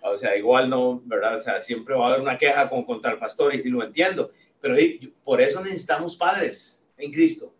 O 0.00 0.16
sea, 0.16 0.34
igual 0.36 0.70
no, 0.70 1.02
¿verdad? 1.04 1.34
O 1.34 1.38
sea, 1.38 1.60
siempre 1.60 1.94
va 1.94 2.06
a 2.06 2.08
haber 2.10 2.20
una 2.22 2.38
queja 2.38 2.68
con, 2.70 2.84
contra 2.84 3.12
el 3.12 3.18
pastor 3.18 3.54
y, 3.54 3.62
lo 3.64 3.84
entiendo. 3.84 4.30
Pero 4.60 4.74
por 5.22 5.40
eso 5.40 5.62
necesitamos 5.62 6.16
padres 6.16 6.88
en 6.96 7.12
Cristo. 7.12 7.52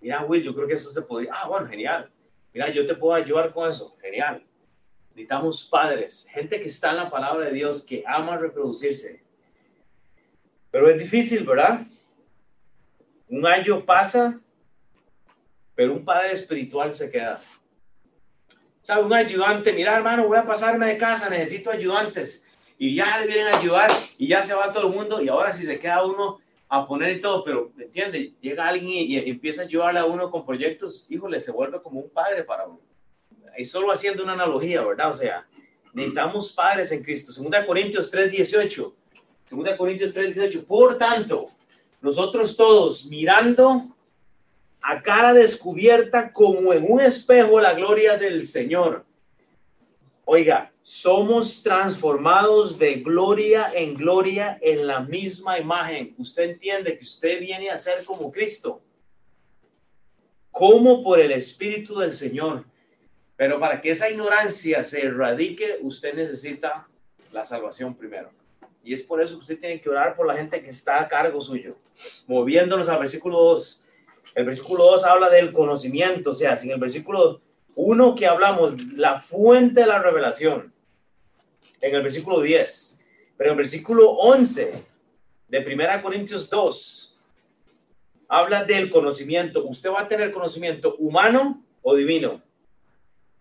Mira, 0.00 0.24
Will, 0.24 0.42
yo 0.42 0.54
creo 0.54 0.66
que 0.66 0.74
eso 0.74 0.90
se 0.90 1.02
podría. 1.02 1.32
Ah, 1.34 1.48
bueno, 1.48 1.66
genial. 1.68 2.10
Mira, 2.52 2.70
yo 2.70 2.86
te 2.86 2.94
puedo 2.94 3.14
ayudar 3.14 3.52
con 3.52 3.68
eso. 3.68 3.96
Genial. 4.00 4.44
Necesitamos 5.10 5.64
padres, 5.64 6.28
gente 6.30 6.60
que 6.60 6.68
está 6.68 6.90
en 6.90 6.98
la 6.98 7.10
palabra 7.10 7.46
de 7.46 7.52
Dios, 7.52 7.82
que 7.82 8.04
ama 8.06 8.36
reproducirse. 8.36 9.20
Pero 10.70 10.88
es 10.88 11.00
difícil, 11.00 11.44
¿verdad? 11.44 11.86
Un 13.28 13.44
año 13.44 13.84
pasa, 13.84 14.40
pero 15.74 15.92
un 15.92 16.04
padre 16.04 16.32
espiritual 16.32 16.94
se 16.94 17.10
queda. 17.10 17.40
¿Sabe? 18.80 19.02
Un 19.02 19.12
ayudante, 19.12 19.72
mira 19.72 19.96
hermano, 19.96 20.28
voy 20.28 20.38
a 20.38 20.46
pasarme 20.46 20.86
de 20.86 20.96
casa, 20.96 21.28
necesito 21.28 21.70
ayudantes. 21.70 22.46
Y 22.78 22.94
ya 22.94 23.18
le 23.18 23.26
vienen 23.26 23.48
a 23.48 23.58
ayudar 23.58 23.90
y 24.18 24.28
ya 24.28 24.42
se 24.42 24.54
va 24.54 24.70
todo 24.70 24.86
el 24.86 24.94
mundo 24.94 25.20
y 25.20 25.28
ahora 25.28 25.52
si 25.52 25.66
se 25.66 25.80
queda 25.80 26.04
uno 26.04 26.38
a 26.68 26.86
poner 26.86 27.16
y 27.16 27.20
todo, 27.20 27.44
pero 27.44 27.72
¿me 27.74 27.84
entiende? 27.84 28.34
Llega 28.40 28.68
alguien 28.68 28.90
y, 28.90 29.18
y 29.18 29.30
empieza 29.30 29.62
a 29.62 29.64
ayudarle 29.64 30.00
a 30.00 30.04
uno 30.04 30.30
con 30.30 30.44
proyectos, 30.44 31.06
híjole, 31.08 31.40
se 31.40 31.52
vuelve 31.52 31.80
como 31.80 32.00
un 32.00 32.10
padre 32.10 32.44
para 32.44 32.66
uno 32.66 32.88
y 33.58 33.64
solo 33.64 33.90
haciendo 33.90 34.22
una 34.22 34.34
analogía, 34.34 34.82
¿verdad? 34.82 35.08
O 35.10 35.12
sea, 35.12 35.46
necesitamos 35.92 36.52
padres 36.52 36.92
en 36.92 37.02
Cristo. 37.02 37.32
Segunda 37.32 37.66
Corintios 37.66 38.10
3:18. 38.12 38.94
Segunda 39.46 39.76
Corintios 39.76 40.14
3:18. 40.14 40.64
Por 40.64 40.96
tanto, 40.96 41.50
nosotros 42.00 42.56
todos 42.56 43.04
mirando 43.06 43.96
a 44.80 45.02
cara 45.02 45.34
descubierta 45.34 46.32
como 46.32 46.72
en 46.72 46.86
un 46.88 47.00
espejo 47.00 47.60
la 47.60 47.74
gloria 47.74 48.16
del 48.16 48.44
Señor. 48.44 49.04
Oiga, 50.24 50.72
somos 50.88 51.62
transformados 51.62 52.78
de 52.78 52.94
gloria 52.94 53.70
en 53.74 53.92
gloria 53.92 54.58
en 54.62 54.86
la 54.86 55.00
misma 55.00 55.58
imagen. 55.58 56.14
Usted 56.16 56.44
entiende 56.44 56.96
que 56.96 57.04
usted 57.04 57.40
viene 57.40 57.68
a 57.68 57.76
ser 57.76 58.06
como 58.06 58.32
Cristo, 58.32 58.80
como 60.50 61.04
por 61.04 61.20
el 61.20 61.32
Espíritu 61.32 61.98
del 61.98 62.14
Señor. 62.14 62.64
Pero 63.36 63.60
para 63.60 63.82
que 63.82 63.90
esa 63.90 64.08
ignorancia 64.08 64.82
se 64.82 65.04
erradique, 65.04 65.76
usted 65.82 66.14
necesita 66.14 66.88
la 67.32 67.44
salvación 67.44 67.94
primero. 67.94 68.30
Y 68.82 68.94
es 68.94 69.02
por 69.02 69.20
eso 69.20 69.34
que 69.34 69.42
usted 69.42 69.60
tiene 69.60 69.82
que 69.82 69.90
orar 69.90 70.16
por 70.16 70.26
la 70.26 70.38
gente 70.38 70.62
que 70.62 70.70
está 70.70 71.02
a 71.02 71.08
cargo 71.08 71.42
suyo. 71.42 71.76
Moviéndonos 72.26 72.88
al 72.88 73.00
versículo 73.00 73.36
2. 73.36 73.84
El 74.36 74.46
versículo 74.46 74.84
2 74.84 75.04
habla 75.04 75.28
del 75.28 75.52
conocimiento, 75.52 76.30
o 76.30 76.34
sea, 76.34 76.56
sin 76.56 76.70
el 76.70 76.80
versículo 76.80 77.42
1 77.74 78.14
que 78.14 78.26
hablamos, 78.26 78.82
la 78.94 79.18
fuente 79.18 79.80
de 79.80 79.86
la 79.86 79.98
revelación 79.98 80.77
en 81.80 81.94
el 81.94 82.02
versículo 82.02 82.40
10, 82.40 83.00
pero 83.36 83.50
en 83.50 83.52
el 83.52 83.58
versículo 83.58 84.10
11 84.10 84.84
de 85.48 85.58
1 85.58 86.02
Corintios 86.02 86.48
2 86.50 87.18
habla 88.28 88.64
del 88.64 88.90
conocimiento. 88.90 89.64
Usted 89.64 89.90
va 89.90 90.02
a 90.02 90.08
tener 90.08 90.32
conocimiento 90.32 90.94
humano 90.96 91.64
o 91.82 91.96
divino. 91.96 92.42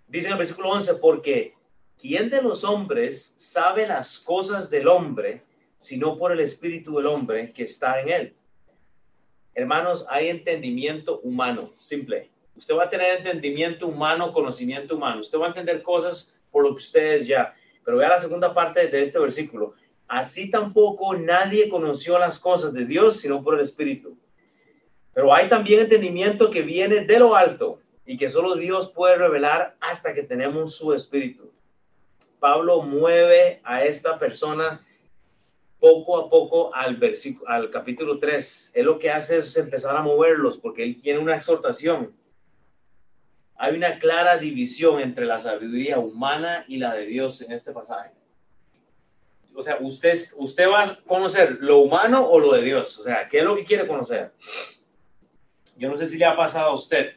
Dice 0.08 0.28
en 0.28 0.34
el 0.34 0.38
versículo 0.38 0.70
11, 0.70 0.96
porque 0.96 1.54
¿quién 2.00 2.30
de 2.30 2.42
los 2.42 2.64
hombres 2.64 3.34
sabe 3.38 3.86
las 3.86 4.20
cosas 4.20 4.70
del 4.70 4.88
hombre 4.88 5.44
sino 5.80 6.18
por 6.18 6.32
el 6.32 6.40
espíritu 6.40 6.96
del 6.96 7.08
hombre 7.08 7.52
que 7.52 7.64
está 7.64 8.00
en 8.02 8.10
él? 8.10 8.36
Hermanos, 9.54 10.06
hay 10.10 10.30
entendimiento 10.30 11.20
humano, 11.22 11.74
simple. 11.78 12.30
Usted 12.56 12.76
va 12.76 12.86
a 12.86 12.90
tener 12.90 13.18
entendimiento 13.18 13.88
humano, 13.88 14.32
conocimiento 14.32 14.96
humano. 14.96 15.22
Usted 15.22 15.38
va 15.38 15.46
a 15.46 15.50
entender 15.50 15.84
cosas 15.84 16.40
por 16.52 16.64
lo 16.64 16.70
que 16.70 16.78
ustedes 16.78 17.28
ya. 17.28 17.54
Pero 17.88 18.00
vea 18.00 18.10
la 18.10 18.20
segunda 18.20 18.54
parte 18.54 18.86
de 18.88 19.02
este 19.02 19.18
versículo. 19.18 19.74
Así 20.10 20.52
tampoco 20.52 21.16
nadie 21.16 21.70
conoció 21.70 22.20
las 22.20 22.38
cosas 22.38 22.74
de 22.74 22.84
Dios 22.84 23.16
sino 23.16 23.42
por 23.42 23.56
el 23.56 23.62
Espíritu. 23.62 24.18
Pero 25.14 25.34
hay 25.34 25.48
también 25.48 25.80
entendimiento 25.80 26.52
que 26.52 26.64
viene 26.64 27.06
de 27.06 27.18
lo 27.18 27.34
alto 27.34 27.80
y 28.06 28.18
que 28.18 28.28
solo 28.28 28.56
Dios 28.56 28.92
puede 28.92 29.16
revelar 29.16 29.78
hasta 29.80 30.14
que 30.14 30.24
tenemos 30.24 30.76
su 30.76 30.94
Espíritu. 30.94 31.50
Pablo 32.42 32.82
mueve 32.82 33.62
a 33.64 33.86
esta 33.86 34.20
persona 34.20 34.86
poco 35.80 36.18
a 36.18 36.30
poco 36.30 36.76
al 36.76 36.98
versículo, 36.98 37.50
al 37.50 37.72
capítulo 37.72 38.20
3. 38.20 38.74
Él 38.76 38.86
lo 38.86 39.00
que 39.00 39.12
hace 39.12 39.38
es 39.38 39.56
empezar 39.56 39.96
a 39.96 40.02
moverlos 40.02 40.58
porque 40.58 40.84
él 40.84 41.02
tiene 41.02 41.20
una 41.20 41.38
exhortación 41.38 42.12
hay 43.58 43.76
una 43.76 43.98
clara 43.98 44.38
división 44.38 45.00
entre 45.00 45.26
la 45.26 45.40
sabiduría 45.40 45.98
humana 45.98 46.64
y 46.68 46.78
la 46.78 46.94
de 46.94 47.06
Dios 47.06 47.42
en 47.42 47.52
este 47.52 47.72
pasaje. 47.72 48.12
O 49.56 49.62
sea, 49.62 49.78
usted, 49.80 50.16
usted 50.38 50.70
va 50.70 50.84
a 50.84 50.96
conocer 50.98 51.58
lo 51.60 51.80
humano 51.80 52.28
o 52.28 52.40
lo 52.40 52.54
de 52.54 52.62
Dios. 52.62 53.00
O 53.00 53.02
sea, 53.02 53.28
¿qué 53.28 53.40
es 53.40 53.44
lo 53.44 53.56
que 53.56 53.66
quiere 53.66 53.88
conocer? 53.88 54.32
Yo 55.76 55.90
no 55.90 55.98
sé 55.98 56.06
si 56.06 56.20
le 56.20 56.26
ha 56.26 56.36
pasado 56.36 56.70
a 56.70 56.76
usted. 56.76 57.14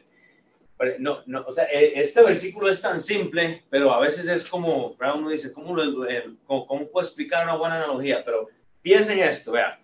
no, 0.97 1.21
no, 1.27 1.45
o 1.45 1.51
sea, 1.51 1.65
e, 1.65 1.99
este 2.01 2.23
versículo 2.23 2.69
es 2.69 2.81
tan 2.81 2.99
simple, 2.99 3.63
pero 3.69 3.93
a 3.93 3.99
veces 3.99 4.27
es 4.27 4.43
como, 4.43 4.95
uno 4.99 5.29
dice, 5.29 5.53
¿cómo, 5.53 5.75
lo, 5.75 6.09
eh, 6.09 6.25
cómo, 6.47 6.65
cómo 6.65 6.87
puedo 6.87 7.05
explicar 7.05 7.43
una 7.43 7.55
buena 7.55 7.75
analogía? 7.75 8.25
Pero 8.25 8.49
piensen 8.81 9.19
esto, 9.19 9.51
vea. 9.51 9.79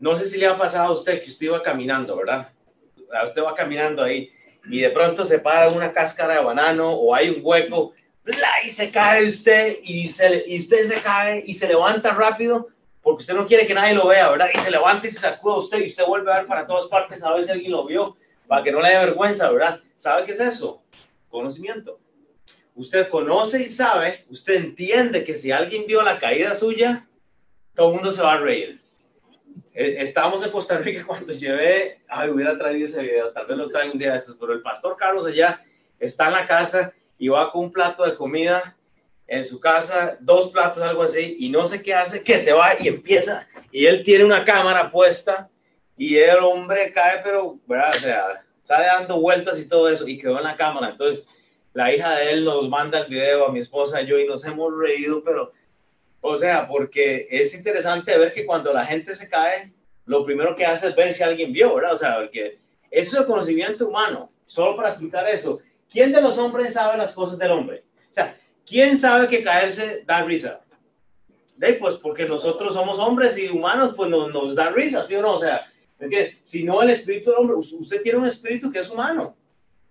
No 0.00 0.16
sé 0.16 0.26
si 0.26 0.38
le 0.38 0.46
ha 0.46 0.58
pasado 0.58 0.88
a 0.88 0.92
usted 0.92 1.22
que 1.22 1.30
usted 1.30 1.46
iba 1.46 1.62
caminando, 1.62 2.16
¿verdad? 2.16 2.50
Usted 3.24 3.42
va 3.42 3.54
caminando 3.54 4.02
ahí 4.02 4.32
y 4.68 4.80
de 4.80 4.90
pronto 4.90 5.24
se 5.24 5.38
para 5.38 5.68
una 5.68 5.92
cáscara 5.92 6.34
de 6.34 6.44
banano 6.44 6.92
o 6.92 7.14
hay 7.14 7.30
un 7.30 7.40
hueco 7.42 7.94
y 8.64 8.70
se 8.70 8.90
cae 8.90 9.24
usted 9.26 9.76
y, 9.84 10.08
se, 10.08 10.44
y 10.46 10.58
usted 10.58 10.84
se 10.84 11.00
cae 11.00 11.42
y 11.46 11.54
se 11.54 11.68
levanta 11.68 12.10
rápido 12.10 12.68
porque 13.00 13.20
usted 13.20 13.34
no 13.34 13.46
quiere 13.46 13.66
que 13.66 13.74
nadie 13.74 13.94
lo 13.94 14.08
vea, 14.08 14.28
¿verdad? 14.28 14.48
Y 14.52 14.58
se 14.58 14.70
levanta 14.70 15.06
y 15.06 15.10
se 15.10 15.20
sacuda 15.20 15.58
usted 15.58 15.78
y 15.78 15.86
usted 15.86 16.04
vuelve 16.04 16.32
a 16.32 16.38
ver 16.38 16.46
para 16.46 16.66
todas 16.66 16.88
partes 16.88 17.22
a 17.22 17.32
ver 17.32 17.44
si 17.44 17.52
alguien 17.52 17.70
lo 17.70 17.86
vio 17.86 18.16
para 18.48 18.64
que 18.64 18.72
no 18.72 18.80
le 18.80 18.90
dé 18.90 18.98
vergüenza, 18.98 19.50
¿verdad? 19.50 19.80
¿Sabe 19.96 20.24
qué 20.24 20.32
es 20.32 20.40
eso? 20.40 20.82
Conocimiento. 21.28 22.00
Usted 22.74 23.08
conoce 23.08 23.62
y 23.62 23.68
sabe, 23.68 24.24
usted 24.28 24.54
entiende 24.54 25.24
que 25.24 25.34
si 25.34 25.52
alguien 25.52 25.86
vio 25.86 26.02
la 26.02 26.18
caída 26.18 26.54
suya, 26.54 27.06
todo 27.74 27.88
el 27.88 27.94
mundo 27.94 28.10
se 28.10 28.22
va 28.22 28.34
a 28.34 28.38
reír. 28.38 28.80
Eh, 29.74 29.96
estábamos 29.98 30.44
en 30.44 30.50
Costa 30.50 30.78
Rica 30.78 31.04
cuando 31.06 31.32
llevé, 31.32 32.00
ay, 32.08 32.30
hubiera 32.30 32.56
traído 32.56 32.86
ese 32.86 33.02
video, 33.02 33.32
tal 33.32 33.46
vez 33.46 33.56
lo 33.56 33.68
traigo 33.68 33.92
un 33.92 33.98
día 33.98 34.12
de 34.12 34.16
estos, 34.16 34.36
pero 34.36 34.52
el 34.52 34.62
pastor 34.62 34.96
Carlos 34.96 35.26
allá 35.26 35.62
está 35.98 36.26
en 36.26 36.32
la 36.32 36.46
casa 36.46 36.92
y 37.18 37.28
va 37.28 37.50
con 37.50 37.64
un 37.64 37.72
plato 37.72 38.04
de 38.04 38.14
comida 38.14 38.76
en 39.26 39.44
su 39.44 39.58
casa, 39.58 40.16
dos 40.20 40.50
platos, 40.50 40.82
algo 40.82 41.02
así, 41.02 41.36
y 41.40 41.48
no 41.48 41.66
sé 41.66 41.82
qué 41.82 41.94
hace, 41.94 42.22
que 42.22 42.38
se 42.38 42.52
va 42.52 42.72
y 42.78 42.86
empieza, 42.88 43.48
y 43.72 43.86
él 43.86 44.04
tiene 44.04 44.24
una 44.24 44.44
cámara 44.44 44.90
puesta, 44.90 45.50
y 45.96 46.16
el 46.16 46.38
hombre 46.38 46.92
cae, 46.92 47.20
pero, 47.24 47.58
¿verdad? 47.66 47.90
O 47.90 47.98
sea, 47.98 48.44
sale 48.62 48.86
dando 48.86 49.20
vueltas 49.20 49.58
y 49.58 49.68
todo 49.68 49.88
eso, 49.88 50.06
y 50.06 50.18
quedó 50.18 50.38
en 50.38 50.44
la 50.44 50.56
cámara. 50.56 50.90
Entonces, 50.90 51.26
la 51.72 51.92
hija 51.92 52.16
de 52.16 52.30
él 52.30 52.44
nos 52.44 52.68
manda 52.68 52.98
el 52.98 53.06
video 53.06 53.46
a 53.46 53.52
mi 53.52 53.60
esposa 53.60 54.02
y 54.02 54.06
yo, 54.06 54.18
y 54.18 54.26
nos 54.26 54.44
hemos 54.44 54.72
reído, 54.76 55.22
pero 55.24 55.52
o 56.26 56.36
sea, 56.36 56.66
porque 56.66 57.28
es 57.30 57.54
interesante 57.54 58.18
ver 58.18 58.32
que 58.32 58.44
cuando 58.44 58.72
la 58.72 58.84
gente 58.84 59.14
se 59.14 59.28
cae, 59.28 59.72
lo 60.04 60.24
primero 60.24 60.56
que 60.56 60.66
hace 60.66 60.88
es 60.88 60.96
ver 60.96 61.14
si 61.14 61.22
alguien 61.22 61.52
vio, 61.52 61.74
¿verdad? 61.74 61.92
O 61.92 61.96
sea, 61.96 62.16
porque 62.16 62.58
eso 62.90 63.16
es 63.16 63.20
el 63.20 63.26
conocimiento 63.26 63.86
humano. 63.86 64.30
Solo 64.44 64.76
para 64.76 64.88
explicar 64.88 65.28
eso, 65.28 65.60
¿quién 65.90 66.12
de 66.12 66.20
los 66.20 66.36
hombres 66.38 66.74
sabe 66.74 66.98
las 66.98 67.12
cosas 67.12 67.38
del 67.38 67.52
hombre? 67.52 67.84
O 68.10 68.14
sea, 68.14 68.36
¿quién 68.66 68.96
sabe 68.96 69.28
que 69.28 69.42
caerse 69.42 70.02
da 70.04 70.24
risa? 70.24 70.60
De, 71.56 71.74
pues 71.74 71.94
porque 71.96 72.26
nosotros 72.26 72.74
somos 72.74 72.98
hombres 72.98 73.38
y 73.38 73.48
humanos, 73.48 73.94
pues 73.96 74.10
nos, 74.10 74.32
nos 74.32 74.54
da 74.54 74.70
risa, 74.70 75.04
¿sí 75.04 75.14
o 75.14 75.22
no? 75.22 75.34
O 75.34 75.38
sea, 75.38 75.64
¿me 75.98 76.06
entiendes? 76.06 76.38
Si 76.42 76.64
no 76.64 76.82
el 76.82 76.90
espíritu 76.90 77.30
del 77.30 77.38
hombre, 77.38 77.56
usted 77.56 78.02
tiene 78.02 78.18
un 78.18 78.26
espíritu 78.26 78.70
que 78.70 78.80
es 78.80 78.90
humano, 78.90 79.36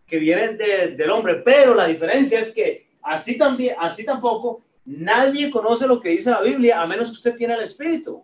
que 0.06 0.18
viene 0.18 0.50
del 0.50 1.10
hombre, 1.10 1.36
pero 1.36 1.74
la 1.74 1.88
diferencia 1.88 2.40
es 2.40 2.54
que 2.54 2.88
así 3.02 3.38
también, 3.38 3.76
así 3.80 4.04
tampoco 4.04 4.65
Nadie 4.86 5.50
conoce 5.50 5.88
lo 5.88 6.00
que 6.00 6.10
dice 6.10 6.30
la 6.30 6.42
Biblia 6.42 6.80
a 6.80 6.86
menos 6.86 7.08
que 7.08 7.14
usted 7.14 7.36
tiene 7.36 7.56
el 7.56 7.62
Espíritu. 7.62 8.24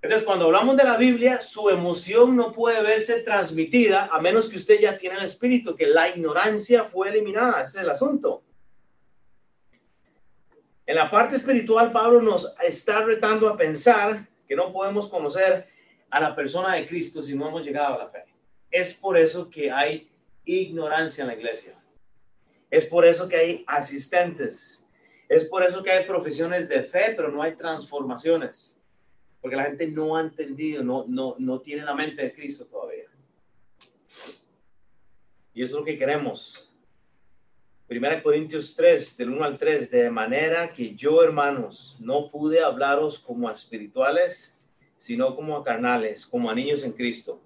Entonces, 0.00 0.26
cuando 0.26 0.46
hablamos 0.46 0.76
de 0.76 0.84
la 0.84 0.96
Biblia, 0.96 1.40
su 1.40 1.68
emoción 1.68 2.34
no 2.34 2.50
puede 2.50 2.82
verse 2.82 3.20
transmitida 3.22 4.08
a 4.10 4.20
menos 4.20 4.48
que 4.48 4.56
usted 4.56 4.80
ya 4.80 4.98
tiene 4.98 5.16
el 5.16 5.22
Espíritu, 5.22 5.76
que 5.76 5.86
la 5.86 6.08
ignorancia 6.08 6.82
fue 6.82 7.10
eliminada. 7.10 7.60
Ese 7.60 7.78
es 7.78 7.84
el 7.84 7.90
asunto. 7.90 8.42
En 10.86 10.96
la 10.96 11.08
parte 11.08 11.36
espiritual, 11.36 11.92
Pablo 11.92 12.20
nos 12.20 12.52
está 12.64 13.04
retando 13.04 13.48
a 13.48 13.56
pensar 13.56 14.28
que 14.48 14.56
no 14.56 14.72
podemos 14.72 15.06
conocer 15.08 15.68
a 16.10 16.20
la 16.20 16.34
persona 16.34 16.74
de 16.74 16.86
Cristo 16.86 17.22
si 17.22 17.36
no 17.36 17.48
hemos 17.48 17.64
llegado 17.64 17.94
a 17.94 17.98
la 17.98 18.08
fe. 18.08 18.24
Es 18.70 18.92
por 18.92 19.16
eso 19.16 19.48
que 19.48 19.70
hay 19.70 20.10
ignorancia 20.44 21.22
en 21.22 21.28
la 21.28 21.34
iglesia. 21.34 21.78
Es 22.70 22.86
por 22.86 23.04
eso 23.04 23.28
que 23.28 23.36
hay 23.36 23.64
asistentes 23.68 24.81
es 25.32 25.46
por 25.46 25.62
eso 25.62 25.82
que 25.82 25.90
hay 25.90 26.04
profesiones 26.04 26.68
de 26.68 26.82
fe, 26.82 27.14
pero 27.16 27.30
no 27.30 27.42
hay 27.42 27.54
transformaciones. 27.56 28.78
Porque 29.40 29.56
la 29.56 29.64
gente 29.64 29.86
no 29.86 30.14
ha 30.14 30.20
entendido, 30.20 30.84
no, 30.84 31.06
no, 31.08 31.36
no 31.38 31.58
tiene 31.58 31.84
la 31.84 31.94
mente 31.94 32.20
de 32.20 32.34
Cristo 32.34 32.66
todavía. 32.66 33.06
Y 35.54 35.62
eso 35.62 35.76
es 35.76 35.80
lo 35.80 35.84
que 35.86 35.96
queremos. 35.96 36.70
Primera 37.86 38.22
Corintios 38.22 38.76
3, 38.76 39.16
del 39.16 39.30
1 39.30 39.44
al 39.44 39.58
3, 39.58 39.90
de 39.90 40.10
manera 40.10 40.70
que 40.70 40.94
yo, 40.94 41.22
hermanos, 41.22 41.96
no 41.98 42.30
pude 42.30 42.62
hablaros 42.62 43.18
como 43.18 43.48
a 43.48 43.52
espirituales, 43.52 44.60
sino 44.98 45.34
como 45.34 45.56
a 45.56 45.64
carnales, 45.64 46.26
como 46.26 46.50
a 46.50 46.54
niños 46.54 46.84
en 46.84 46.92
Cristo. 46.92 47.40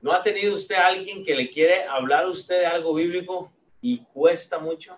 ¿No 0.00 0.12
ha 0.12 0.22
tenido 0.22 0.54
usted 0.54 0.76
alguien 0.76 1.24
que 1.24 1.34
le 1.34 1.50
quiere 1.50 1.82
hablar 1.82 2.26
a 2.26 2.28
usted 2.28 2.60
de 2.60 2.66
algo 2.66 2.94
bíblico 2.94 3.52
y 3.80 3.98
cuesta 4.12 4.60
mucho? 4.60 4.96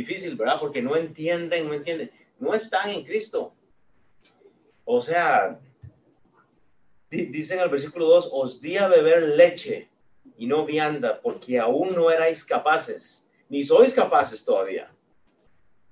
Difícil, 0.00 0.36
¿verdad? 0.36 0.58
Porque 0.58 0.82
no 0.82 0.96
entienden, 0.96 1.66
no 1.66 1.74
entienden, 1.74 2.10
no 2.38 2.54
están 2.54 2.90
en 2.90 3.04
Cristo. 3.04 3.54
O 4.84 5.00
sea, 5.00 5.58
dice 7.10 7.54
en 7.54 7.60
el 7.60 7.68
versículo 7.68 8.06
2, 8.06 8.30
os 8.32 8.60
di 8.60 8.76
a 8.76 8.88
beber 8.88 9.22
leche 9.22 9.88
y 10.36 10.46
no 10.46 10.64
vianda, 10.64 11.20
porque 11.20 11.58
aún 11.58 11.94
no 11.94 12.10
erais 12.10 12.44
capaces, 12.44 13.28
ni 13.48 13.62
sois 13.62 13.92
capaces 13.92 14.44
todavía. 14.44 14.90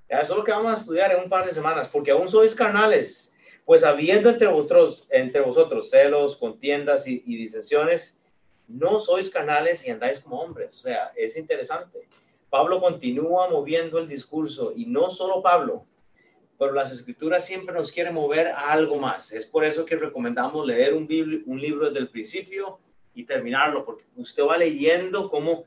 Eso 0.08 0.32
es 0.32 0.38
lo 0.38 0.44
que 0.44 0.52
vamos 0.52 0.72
a 0.72 0.80
estudiar 0.80 1.12
en 1.12 1.22
un 1.22 1.28
par 1.28 1.44
de 1.44 1.52
semanas, 1.52 1.88
porque 1.88 2.10
aún 2.10 2.28
sois 2.28 2.54
carnales, 2.54 3.34
pues 3.66 3.84
habiendo 3.84 4.30
entre 4.30 4.46
vosotros, 4.46 5.06
entre 5.10 5.42
vosotros 5.42 5.90
celos, 5.90 6.34
contiendas 6.34 7.06
y, 7.06 7.22
y 7.26 7.36
disensiones, 7.36 8.18
no 8.66 8.98
sois 8.98 9.28
canales 9.28 9.86
y 9.86 9.90
andáis 9.90 10.20
como 10.20 10.40
hombres. 10.40 10.76
O 10.76 10.80
sea, 10.80 11.12
es 11.14 11.36
interesante. 11.36 12.08
Pablo 12.50 12.80
continúa 12.80 13.48
moviendo 13.48 13.98
el 13.98 14.08
discurso 14.08 14.72
y 14.74 14.86
no 14.86 15.08
solo 15.08 15.42
Pablo, 15.42 15.84
pero 16.58 16.72
las 16.72 16.90
escrituras 16.90 17.46
siempre 17.46 17.74
nos 17.74 17.92
quieren 17.92 18.14
mover 18.14 18.48
a 18.48 18.72
algo 18.72 18.98
más. 18.98 19.32
Es 19.32 19.46
por 19.46 19.64
eso 19.64 19.84
que 19.84 19.96
recomendamos 19.96 20.66
leer 20.66 20.94
un, 20.94 21.06
un 21.46 21.60
libro 21.60 21.86
desde 21.86 22.00
el 22.00 22.08
principio 22.08 22.80
y 23.14 23.24
terminarlo, 23.24 23.84
porque 23.84 24.04
usted 24.16 24.44
va 24.44 24.56
leyendo 24.58 25.30
cómo 25.30 25.64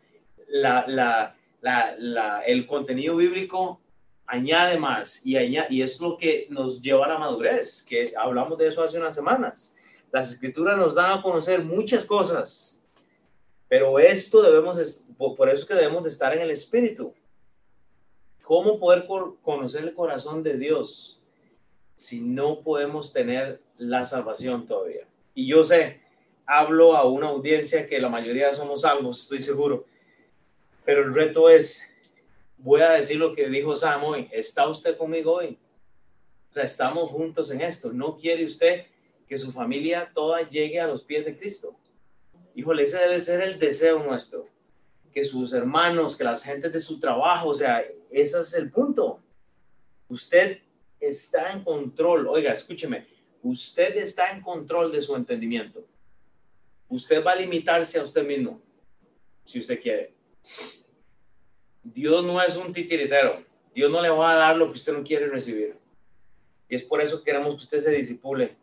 la, 0.48 0.86
la, 0.88 1.36
la, 1.62 2.42
el 2.46 2.66
contenido 2.66 3.16
bíblico 3.18 3.80
añade 4.26 4.78
más 4.78 5.26
y, 5.26 5.36
añade, 5.38 5.68
y 5.70 5.82
es 5.82 6.00
lo 6.00 6.18
que 6.18 6.48
nos 6.50 6.82
lleva 6.82 7.06
a 7.06 7.10
la 7.10 7.20
madurez, 7.20 7.84
que 7.84 8.14
hablamos 8.18 8.58
de 8.58 8.68
eso 8.68 8.82
hace 8.82 8.98
unas 8.98 9.16
semanas. 9.16 9.76
Las 10.12 10.32
escrituras 10.32 10.78
nos 10.78 10.96
dan 10.96 11.20
a 11.20 11.22
conocer 11.22 11.64
muchas 11.64 12.06
cosas, 12.06 12.81
pero 13.72 14.00
esto 14.00 14.42
debemos, 14.42 15.06
por 15.18 15.50
eso 15.50 15.66
que 15.66 15.76
debemos 15.76 16.04
de 16.04 16.10
estar 16.10 16.34
en 16.34 16.42
el 16.42 16.52
Espíritu. 16.52 17.14
¿Cómo 18.42 18.78
poder 18.78 19.08
conocer 19.42 19.84
el 19.84 19.94
corazón 19.94 20.44
de 20.44 20.58
Dios 20.58 21.22
si 21.96 22.20
no 22.20 22.64
podemos 22.64 23.14
tener 23.14 23.62
la 23.78 24.06
salvación 24.06 24.66
todavía? 24.66 25.08
Y 25.34 25.48
yo 25.48 25.64
sé, 25.64 26.02
hablo 26.46 26.98
a 26.98 27.10
una 27.10 27.30
audiencia 27.30 27.88
que 27.88 28.02
la 28.02 28.10
mayoría 28.10 28.54
somos 28.54 28.82
salvos, 28.82 29.22
estoy 29.22 29.42
seguro, 29.42 29.86
pero 30.84 31.04
el 31.04 31.14
reto 31.14 31.50
es, 31.50 31.90
voy 32.58 32.82
a 32.82 32.92
decir 32.92 33.16
lo 33.16 33.34
que 33.34 33.48
dijo 33.48 33.74
Sam 33.74 34.04
hoy, 34.04 34.28
¿está 34.34 34.68
usted 34.68 34.98
conmigo 34.98 35.36
hoy? 35.36 35.58
O 36.50 36.54
sea, 36.54 36.66
estamos 36.66 37.10
juntos 37.10 37.50
en 37.52 37.62
esto. 37.62 37.94
¿No 37.94 38.18
quiere 38.18 38.44
usted 38.44 38.88
que 39.30 39.38
su 39.38 39.50
familia 39.54 40.12
toda 40.14 40.42
llegue 40.42 40.82
a 40.82 40.88
los 40.88 41.06
pies 41.06 41.24
de 41.24 41.38
Cristo? 41.38 41.78
Híjole, 42.56 42.84
ese 42.84 42.98
debe 42.98 43.20
ser 43.20 43.42
el 43.42 43.60
deseo 43.60 44.04
nuestro. 44.04 44.48
Que 45.14 45.24
sus 45.26 45.54
hermanos, 45.54 46.16
que 46.16 46.24
las 46.24 46.44
gentes 46.44 46.72
de 46.72 46.80
su 46.80 47.00
trabajo, 47.00 47.50
o 47.50 47.54
sea, 47.54 47.84
ese 48.10 48.40
es 48.40 48.54
el 48.54 48.72
punto. 48.72 49.22
Usted 50.08 50.60
está 51.00 51.52
en 51.52 51.64
control. 51.64 52.28
Oiga, 52.28 52.52
escúcheme. 52.52 53.08
Usted 53.42 53.98
está 53.98 54.32
en 54.32 54.42
control 54.42 54.92
de 54.92 55.02
su 55.02 55.16
entendimiento. 55.16 55.86
Usted 56.90 57.24
va 57.24 57.32
a 57.32 57.36
limitarse 57.36 57.98
a 57.98 58.04
usted 58.04 58.26
mismo, 58.26 58.62
si 59.46 59.60
usted 59.60 59.82
quiere. 59.82 60.14
Dios 61.84 62.24
no 62.24 62.42
es 62.42 62.56
un 62.56 62.74
titiritero. 62.74 63.44
Dios 63.74 63.90
no 63.90 64.02
le 64.02 64.10
va 64.10 64.34
a 64.34 64.36
dar 64.36 64.58
lo 64.58 64.68
que 64.68 64.78
usted 64.78 64.94
no 64.94 65.04
quiere 65.04 65.28
recibir. 65.28 65.78
Y 66.68 66.76
es 66.76 66.84
por 66.84 67.02
eso 67.02 67.20
que 67.20 67.26
queremos 67.26 67.56
que 67.56 67.64
usted 67.64 67.80
se 67.80 67.92
disipule. 67.92 68.58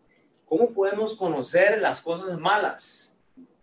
¿Cómo 0.44 0.72
podemos 0.72 1.14
conocer 1.14 1.80
las 1.80 2.00
cosas 2.00 2.38
malas 2.38 3.07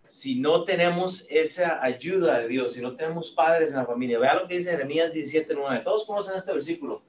si 0.07 0.39
no 0.39 0.63
tenemos 0.63 1.25
esa 1.29 1.83
ayuda 1.83 2.39
de 2.39 2.47
Dios, 2.47 2.73
si 2.73 2.81
no 2.81 2.95
tenemos 2.95 3.31
padres 3.31 3.71
en 3.71 3.77
la 3.77 3.85
familia? 3.85 4.19
Vea 4.19 4.35
lo 4.35 4.47
que 4.47 4.55
dice 4.55 4.71
Jeremías 4.71 5.13
17.9. 5.13 5.83
Todos 5.83 6.05
conocen 6.05 6.35
este 6.35 6.53
versículo. 6.53 7.01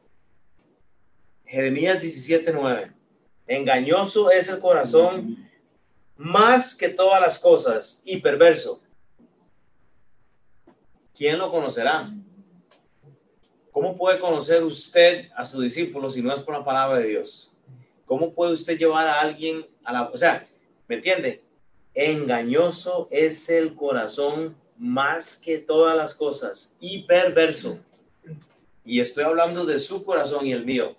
Jeremías 1.45 2.03
17.9. 2.03 2.93
Engañoso 3.47 4.31
es 4.31 4.49
el 4.49 4.59
corazón 4.59 5.49
más 6.17 6.75
que 6.75 6.89
todas 6.89 7.21
las 7.21 7.39
cosas 7.39 8.03
y 8.05 8.19
perverso. 8.19 8.83
¿Quién 11.15 11.39
lo 11.39 11.51
conocerá? 11.51 12.13
¿Cómo 13.71 13.95
puede 13.95 14.19
conocer 14.19 14.65
usted 14.65 15.29
a 15.37 15.45
su 15.45 15.61
discípulo 15.61 16.09
si 16.09 16.23
no 16.23 16.33
es 16.33 16.41
por 16.41 16.55
la 16.55 16.65
palabra 16.65 16.99
de 16.99 17.09
Dios? 17.09 17.53
¿Cómo 18.07 18.33
puede 18.33 18.53
usted 18.53 18.79
llevar 18.79 19.07
a 19.07 19.21
alguien 19.21 19.67
a 19.85 19.93
la... 19.93 20.03
O 20.09 20.17
sea, 20.17 20.47
¿me 20.89 20.97
entiende? 20.97 21.43
Engañoso 21.97 23.09
es 23.11 23.49
el 23.49 23.75
corazón 23.75 24.55
más 24.79 25.37
que 25.37 25.59
todas 25.59 25.97
las 25.97 26.15
cosas 26.15 26.77
y 26.79 27.03
perverso. 27.05 27.81
Y 28.85 29.01
estoy 29.01 29.25
hablando 29.25 29.65
de 29.65 29.81
su 29.81 30.05
corazón 30.05 30.47
y 30.47 30.53
el 30.53 30.65
mío. 30.65 30.95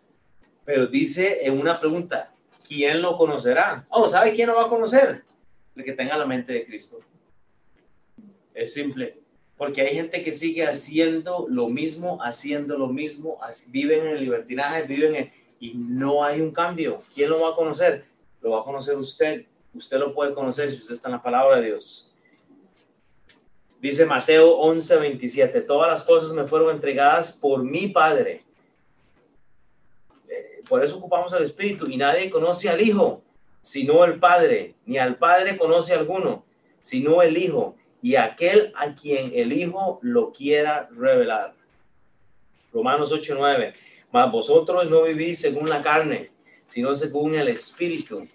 Pero 0.66 0.88
dice 0.88 1.45
en 1.45 1.58
una 1.58 1.80
pregunta, 1.80 2.34
¿quién 2.68 3.02
lo 3.02 3.16
conocerá? 3.16 3.86
Oh, 3.89 4.10
¿sabe 4.10 4.34
quién 4.34 4.50
lo 4.50 4.56
va 4.56 4.66
a 4.66 4.70
conocer? 4.70 5.24
El 5.76 5.86
que 5.86 5.93
tenga 5.93 6.18
la 6.18 6.26
mente 6.26 6.52
de 6.52 6.66
Cristo. 6.66 6.98
Es 8.54 8.74
simple 8.74 9.28
porque 9.58 9.82
hay 9.82 9.95
gente 9.95 10.24
que 10.24 10.32
sigue 10.32 10.66
haciendo 10.66 11.48
lo 11.50 11.68
mismo, 11.68 12.22
haciendo 12.22 12.78
lo 12.78 12.88
mismo, 12.88 13.39
viven 13.70 14.02
en 14.02 14.08
el 14.16 14.24
libertinaje, 14.24 14.84
viven 14.84 15.16
en, 15.16 15.32
y 15.60 15.74
no 15.74 16.24
hay 16.24 16.39
un 16.39 16.52
cambio. 16.52 17.02
¿Quién 17.16 17.32
lo 17.32 17.41
va 17.41 17.50
a 17.50 17.56
conocer? 17.56 18.06
Lo 18.41 18.52
va 18.52 18.62
a 18.62 18.64
conocer 18.64 18.95
usted. 18.95 19.45
Usted 19.78 19.99
lo 19.99 20.13
puede 20.13 20.34
conocer 20.34 20.71
si 20.71 20.78
usted 20.78 20.93
está 20.93 21.07
en 21.07 21.13
la 21.13 21.21
palabra 21.21 21.57
de 21.57 21.67
Dios. 21.67 22.11
Dice 23.80 24.07
Mateo 24.07 24.57
11, 24.57 24.97
27, 24.97 25.61
todas 25.61 25.88
las 25.88 26.03
cosas 26.03 26.34
me 26.34 26.45
fueron 26.45 26.73
entregadas 26.73 27.32
por 27.32 27.63
mi 27.63 27.88
Padre. 27.88 28.43
Eh, 30.28 30.63
por 30.67 30.84
eso 30.84 30.97
ocupamos 30.97 31.32
al 31.34 31.43
Espíritu 31.43 31.88
y 31.88 31.95
nadie 31.95 32.30
conoce 32.32 32.69
al 32.69 32.82
Hijo, 32.82 33.21
sino 33.61 34.03
el 34.03 34.19
Padre, 34.19 34.73
ni 34.86 34.97
al 34.97 35.17
Padre 35.17 35.57
conoce 35.57 35.93
alguno, 35.93 36.43
sino 36.82 37.21
el 37.21 37.38
Hijo 37.38 37.75
y 38.01 38.15
aquel 38.15 38.73
a 38.75 38.95
quien 38.95 39.32
el 39.36 39.53
Hijo 39.53 39.99
lo 40.01 40.32
quiera 40.32 40.89
revelar. 40.91 41.53
Romanos 42.73 43.11
8:9. 43.11 43.75
Mas 44.11 44.32
vosotros 44.32 44.89
no 44.89 45.03
vivís 45.03 45.39
según 45.39 45.69
la 45.69 45.84
carne, 45.84 46.32
sino 46.65 46.95
según 46.95 47.36
el 47.36 47.49
Espíritu. 47.49 48.28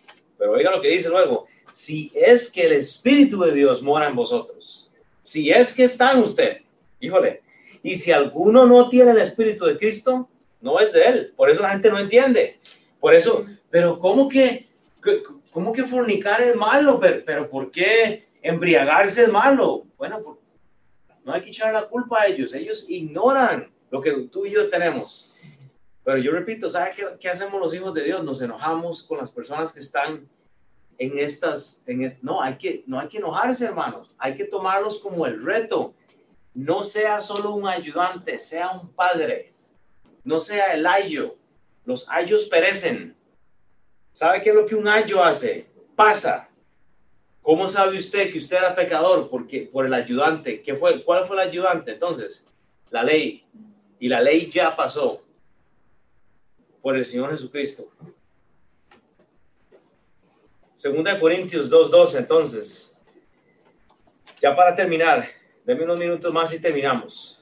Pero 0.42 0.54
oiga 0.54 0.72
lo 0.72 0.80
que 0.80 0.88
dice 0.88 1.08
luego. 1.08 1.46
Si 1.72 2.10
es 2.14 2.50
que 2.50 2.66
el 2.66 2.72
Espíritu 2.72 3.40
de 3.42 3.52
Dios 3.52 3.80
mora 3.80 4.08
en 4.08 4.16
vosotros, 4.16 4.90
si 5.22 5.52
es 5.52 5.72
que 5.72 5.84
está 5.84 6.10
en 6.10 6.18
usted, 6.18 6.62
híjole, 6.98 7.42
y 7.80 7.94
si 7.94 8.10
alguno 8.10 8.66
no 8.66 8.88
tiene 8.88 9.12
el 9.12 9.18
Espíritu 9.18 9.66
de 9.66 9.78
Cristo, 9.78 10.28
no 10.60 10.80
es 10.80 10.92
de 10.92 11.04
él. 11.04 11.32
Por 11.36 11.48
eso 11.48 11.62
la 11.62 11.70
gente 11.70 11.90
no 11.90 11.98
entiende. 12.00 12.58
Por 12.98 13.14
eso, 13.14 13.46
pero 13.70 14.00
¿cómo 14.00 14.28
que, 14.28 14.66
cómo 15.52 15.72
que 15.72 15.84
fornicar 15.84 16.40
es 16.42 16.56
malo? 16.56 16.98
Pero, 16.98 17.22
pero 17.24 17.48
¿por 17.48 17.70
qué 17.70 18.24
embriagarse 18.42 19.22
es 19.22 19.28
malo. 19.28 19.84
Bueno, 19.96 20.38
no 21.24 21.32
hay 21.32 21.40
que 21.40 21.50
echar 21.50 21.72
la 21.72 21.86
culpa 21.86 22.22
a 22.22 22.26
ellos. 22.26 22.52
Ellos 22.52 22.84
ignoran 22.88 23.70
lo 23.90 24.00
que 24.00 24.10
tú 24.32 24.44
y 24.44 24.50
yo 24.50 24.68
tenemos. 24.68 25.31
Pero 26.04 26.18
yo 26.18 26.32
repito, 26.32 26.68
¿sabes 26.68 26.96
qué, 27.20 27.28
hacemos 27.28 27.60
los 27.60 27.74
hijos 27.74 27.94
de 27.94 28.02
Dios? 28.02 28.24
Nos 28.24 28.40
enojamos 28.42 29.02
con 29.02 29.18
las 29.18 29.30
personas 29.30 29.72
que 29.72 29.80
están 29.80 30.28
en 30.98 31.18
estas, 31.18 31.82
en 31.86 32.06
no, 32.22 32.42
hay 32.42 32.56
que, 32.56 32.82
no 32.86 32.98
hay 32.98 33.08
que 33.08 33.18
enojarse, 33.18 33.66
hermanos. 33.66 34.10
Hay 34.18 34.36
que 34.36 34.44
tomarlos 34.44 34.98
como 34.98 35.26
el 35.26 35.42
reto. 35.42 35.94
No 36.54 36.82
sea 36.82 37.20
solo 37.20 37.54
un 37.54 37.66
ayudante, 37.66 38.38
sea 38.38 38.70
un 38.70 38.92
padre. 38.92 39.52
No 40.24 40.40
sea 40.40 40.74
el 40.74 40.86
ayo. 40.86 41.36
Los 41.84 42.08
ayos 42.08 42.46
perecen. 42.46 43.16
¿Sabe 44.12 44.42
qué 44.42 44.50
es 44.50 44.56
lo 44.56 44.66
que 44.66 44.74
un 44.74 44.88
ayo 44.88 45.22
hace? 45.24 45.66
Pasa, 45.94 46.48
¿Cómo 47.42 47.66
sabe 47.66 47.98
usted 47.98 48.30
que 48.30 48.38
usted 48.38 48.56
era 48.56 48.74
pecador? 48.74 49.28
Porque 49.28 49.62
por 49.62 49.84
el 49.84 49.92
ayudante. 49.92 50.62
¿Qué 50.62 50.76
fue? 50.76 51.02
¿Cuál 51.02 51.26
fue 51.26 51.36
el 51.36 51.48
ayudante? 51.48 51.92
Entonces, 51.92 52.48
la 52.90 53.02
ley. 53.02 53.44
Y 53.98 54.08
la 54.08 54.20
ley 54.20 54.48
ya 54.48 54.76
pasó 54.76 55.22
por 56.82 56.96
el 56.96 57.04
Señor 57.04 57.30
Jesucristo. 57.30 57.88
Segunda 60.74 61.14
de 61.14 61.20
Corintios 61.20 61.70
2.12, 61.70 62.18
entonces. 62.18 62.94
Ya 64.40 64.54
para 64.54 64.74
terminar, 64.74 65.28
denme 65.64 65.84
unos 65.84 65.98
minutos 65.98 66.32
más 66.32 66.52
y 66.52 66.60
terminamos. 66.60 67.40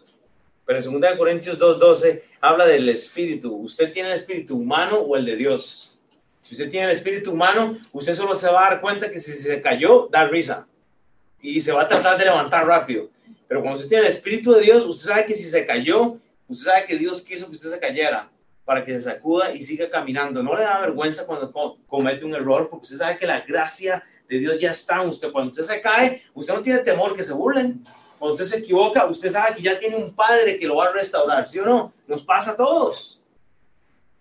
Pero 0.66 0.82
segunda 0.82 1.10
de 1.10 1.16
Corintios 1.16 1.58
2.12 1.58 2.22
habla 2.40 2.66
del 2.66 2.86
espíritu. 2.90 3.56
¿Usted 3.56 3.90
tiene 3.92 4.10
el 4.10 4.16
espíritu 4.16 4.56
humano 4.56 4.98
o 4.98 5.16
el 5.16 5.24
de 5.24 5.36
Dios? 5.36 5.98
Si 6.42 6.54
usted 6.54 6.70
tiene 6.70 6.86
el 6.86 6.92
espíritu 6.92 7.32
humano, 7.32 7.78
usted 7.92 8.12
solo 8.12 8.34
se 8.34 8.48
va 8.48 8.66
a 8.66 8.70
dar 8.70 8.80
cuenta 8.82 9.10
que 9.10 9.18
si 9.18 9.32
se 9.32 9.62
cayó, 9.62 10.08
da 10.10 10.28
risa 10.28 10.68
y 11.40 11.60
se 11.62 11.72
va 11.72 11.82
a 11.82 11.88
tratar 11.88 12.18
de 12.18 12.26
levantar 12.26 12.66
rápido. 12.66 13.08
Pero 13.48 13.62
cuando 13.62 13.76
usted 13.76 13.88
tiene 13.88 14.06
el 14.06 14.12
espíritu 14.12 14.52
de 14.52 14.60
Dios, 14.60 14.84
usted 14.84 15.10
sabe 15.10 15.24
que 15.24 15.34
si 15.34 15.44
se 15.44 15.64
cayó, 15.64 16.18
usted 16.46 16.70
sabe 16.70 16.86
que 16.86 16.96
Dios 16.96 17.22
quiso 17.22 17.46
que 17.46 17.52
usted 17.52 17.70
se 17.70 17.80
cayera 17.80 18.30
para 18.64 18.84
que 18.84 18.92
se 18.92 19.00
sacuda 19.00 19.52
y 19.54 19.62
siga 19.62 19.90
caminando. 19.90 20.42
No 20.42 20.56
le 20.56 20.62
da 20.62 20.80
vergüenza 20.80 21.26
cuando 21.26 21.52
comete 21.86 22.24
un 22.24 22.34
error, 22.34 22.68
porque 22.68 22.84
usted 22.84 22.98
sabe 22.98 23.18
que 23.18 23.26
la 23.26 23.40
gracia 23.40 24.02
de 24.28 24.38
Dios 24.38 24.58
ya 24.58 24.70
está 24.70 25.02
usted. 25.02 25.32
Cuando 25.32 25.50
usted 25.50 25.64
se 25.64 25.80
cae, 25.80 26.22
usted 26.34 26.54
no 26.54 26.62
tiene 26.62 26.80
temor 26.80 27.16
que 27.16 27.22
se 27.22 27.32
burlen. 27.32 27.84
Cuando 28.18 28.34
usted 28.34 28.44
se 28.44 28.58
equivoca, 28.58 29.06
usted 29.06 29.30
sabe 29.30 29.56
que 29.56 29.62
ya 29.62 29.78
tiene 29.78 29.96
un 29.96 30.14
padre 30.14 30.58
que 30.58 30.66
lo 30.66 30.76
va 30.76 30.86
a 30.86 30.92
restaurar, 30.92 31.48
¿sí 31.48 31.58
o 31.58 31.64
no? 31.64 31.92
Nos 32.06 32.22
pasa 32.22 32.52
a 32.52 32.56
todos. 32.56 33.20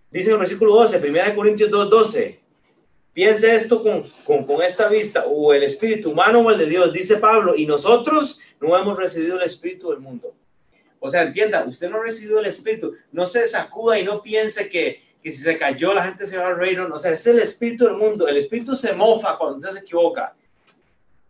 Dice 0.09 0.31
el 0.31 0.37
versículo 0.37 0.73
12, 0.73 0.97
1 1.07 1.35
Corintios 1.35 1.69
2, 1.69 1.89
12. 1.89 2.39
Piense 3.13 3.53
esto 3.53 3.83
con, 3.83 4.05
con, 4.23 4.45
con, 4.45 4.61
esta 4.61 4.87
vista, 4.87 5.25
o 5.25 5.53
el 5.53 5.63
espíritu 5.63 6.11
humano 6.11 6.39
o 6.39 6.49
el 6.49 6.57
de 6.57 6.65
Dios, 6.67 6.93
dice 6.93 7.17
Pablo, 7.17 7.53
y 7.55 7.65
nosotros 7.65 8.39
no 8.61 8.77
hemos 8.77 8.97
recibido 8.97 9.37
el 9.37 9.43
espíritu 9.43 9.89
del 9.89 9.99
mundo. 9.99 10.33
O 10.99 11.09
sea, 11.09 11.23
entienda, 11.23 11.63
usted 11.63 11.89
no 11.89 11.97
ha 11.97 12.03
recibido 12.03 12.39
el 12.39 12.45
espíritu, 12.45 12.93
no 13.11 13.25
se 13.25 13.47
sacuda 13.47 13.97
y 13.99 14.03
no 14.03 14.21
piense 14.21 14.69
que, 14.69 15.01
que 15.21 15.31
si 15.31 15.41
se 15.41 15.57
cayó 15.57 15.93
la 15.93 16.03
gente 16.03 16.25
se 16.27 16.37
va 16.37 16.49
a 16.49 16.53
reír, 16.53 16.79
no, 16.79 16.95
o 16.95 16.99
sea, 16.99 17.11
es 17.11 17.25
el 17.27 17.39
espíritu 17.39 17.85
del 17.85 17.95
mundo, 17.95 18.27
el 18.27 18.37
espíritu 18.37 18.75
se 18.75 18.93
mofa 18.93 19.37
cuando 19.37 19.57
usted 19.57 19.69
se 19.69 19.79
equivoca, 19.79 20.35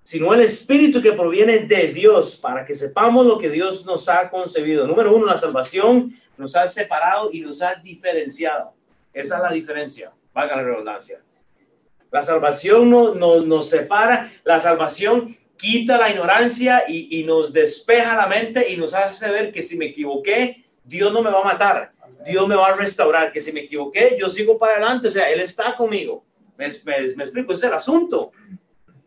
sino 0.03 0.34
el 0.34 0.41
espíritu 0.41 1.01
que 1.01 1.13
proviene 1.13 1.59
de 1.59 1.89
Dios 1.89 2.36
para 2.36 2.65
que 2.65 2.74
sepamos 2.74 3.26
lo 3.26 3.38
que 3.38 3.49
Dios 3.49 3.86
nos 3.86 4.09
ha 4.09 4.30
concebido. 4.30 4.88
Número 4.88 5.15
uno, 5.15 5.28
la 5.28 5.38
salvación 5.38 6.15
nos 6.36 6.55
ha 6.55 6.67
separado 6.67 7.30
y 7.32 7.41
nos 7.41 7.61
ha 7.61 7.76
diferenciado. 7.76 8.74
Esa 9.13 9.36
es 9.36 9.43
la 9.43 9.51
diferencia, 9.51 10.11
valga 10.34 10.55
la 10.55 10.63
redundancia. 10.63 11.22
La 12.11 12.24
salvación 12.24 12.89
no, 12.89 13.13
nos 13.13 13.70
separa, 13.70 14.32
la 14.43 14.59
salvación 14.59 15.38
quita 15.60 15.97
la 15.97 16.10
ignorancia 16.10 16.86
y, 16.88 17.20
y, 17.20 17.24
nos 17.26 17.51
despeja 17.51 18.16
la 18.16 18.28
mente 18.28 18.72
y 18.72 18.78
nos 18.78 18.93
hace 18.93 19.30
ver 19.30 19.51
que 19.51 19.62
si 19.62 19.78
me 19.78 19.86
equivoqué, 19.86 20.66
Dios 20.84 21.12
no 21.12 21.22
me 21.22 21.30
va 21.30 21.41
a 21.41 21.43
matar. 21.43 21.91
Dios 22.26 22.47
me 22.47 22.55
va 22.55 22.70
a 22.70 22.74
restaurar, 22.74 23.32
que 23.32 23.41
si 23.41 23.51
me 23.51 23.62
equivoqué, 23.62 24.18
yo 24.20 24.30
sigo 24.30 24.57
para 24.57 24.74
adelante, 24.74 25.07
o 25.07 25.12
sea, 25.12 25.30
Él 25.30 25.39
está 25.39 25.76
conmigo. 25.76 26.26
Me, 26.57 26.68
me, 26.86 27.24
explico, 27.24 27.53
ese 27.53 27.66
es 27.66 27.72
el 27.72 27.78
asunto. 27.78 28.32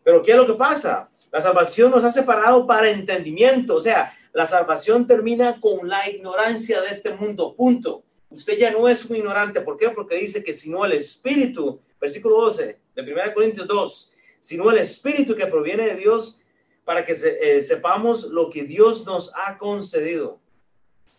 Pero 0.04 0.22
¿qué 0.22 0.32
es 0.32 0.36
lo 0.36 0.46
que 0.46 0.54
pasa? 0.54 1.10
La 1.30 1.40
salvación 1.40 1.90
nos 1.90 2.04
ha 2.04 2.10
separado 2.10 2.66
para 2.66 2.90
entendimiento, 2.90 3.76
o 3.76 3.80
sea, 3.80 4.16
la 4.32 4.46
salvación 4.46 5.06
termina 5.06 5.60
con 5.60 5.88
la 5.88 6.08
ignorancia 6.08 6.80
de 6.80 6.88
este 6.88 7.14
mundo, 7.14 7.54
punto. 7.54 8.02
Usted 8.30 8.58
ya 8.58 8.70
no 8.70 8.88
es 8.88 9.04
un 9.04 9.16
ignorante, 9.16 9.60
¿por 9.60 9.76
qué? 9.76 9.90
Porque 9.90 10.16
dice 10.16 10.42
que 10.42 10.54
si 10.54 10.70
no 10.70 10.84
el 10.84 10.92
Espíritu, 10.92 11.80
versículo 12.00 12.40
12 12.40 12.78
de 12.94 13.02
1 13.02 13.34
Corintios 13.34 13.66
2, 13.66 14.12
sino 14.40 14.70
el 14.70 14.78
Espíritu 14.78 15.34
que 15.34 15.46
proviene 15.46 15.86
de 15.86 15.96
Dios 15.96 16.40
para 16.84 17.04
que 17.04 17.12
eh, 17.12 17.62
sepamos 17.62 18.24
lo 18.24 18.50
que 18.50 18.64
Dios 18.64 19.06
nos 19.06 19.32
ha 19.36 19.56
concedido. 19.58 20.40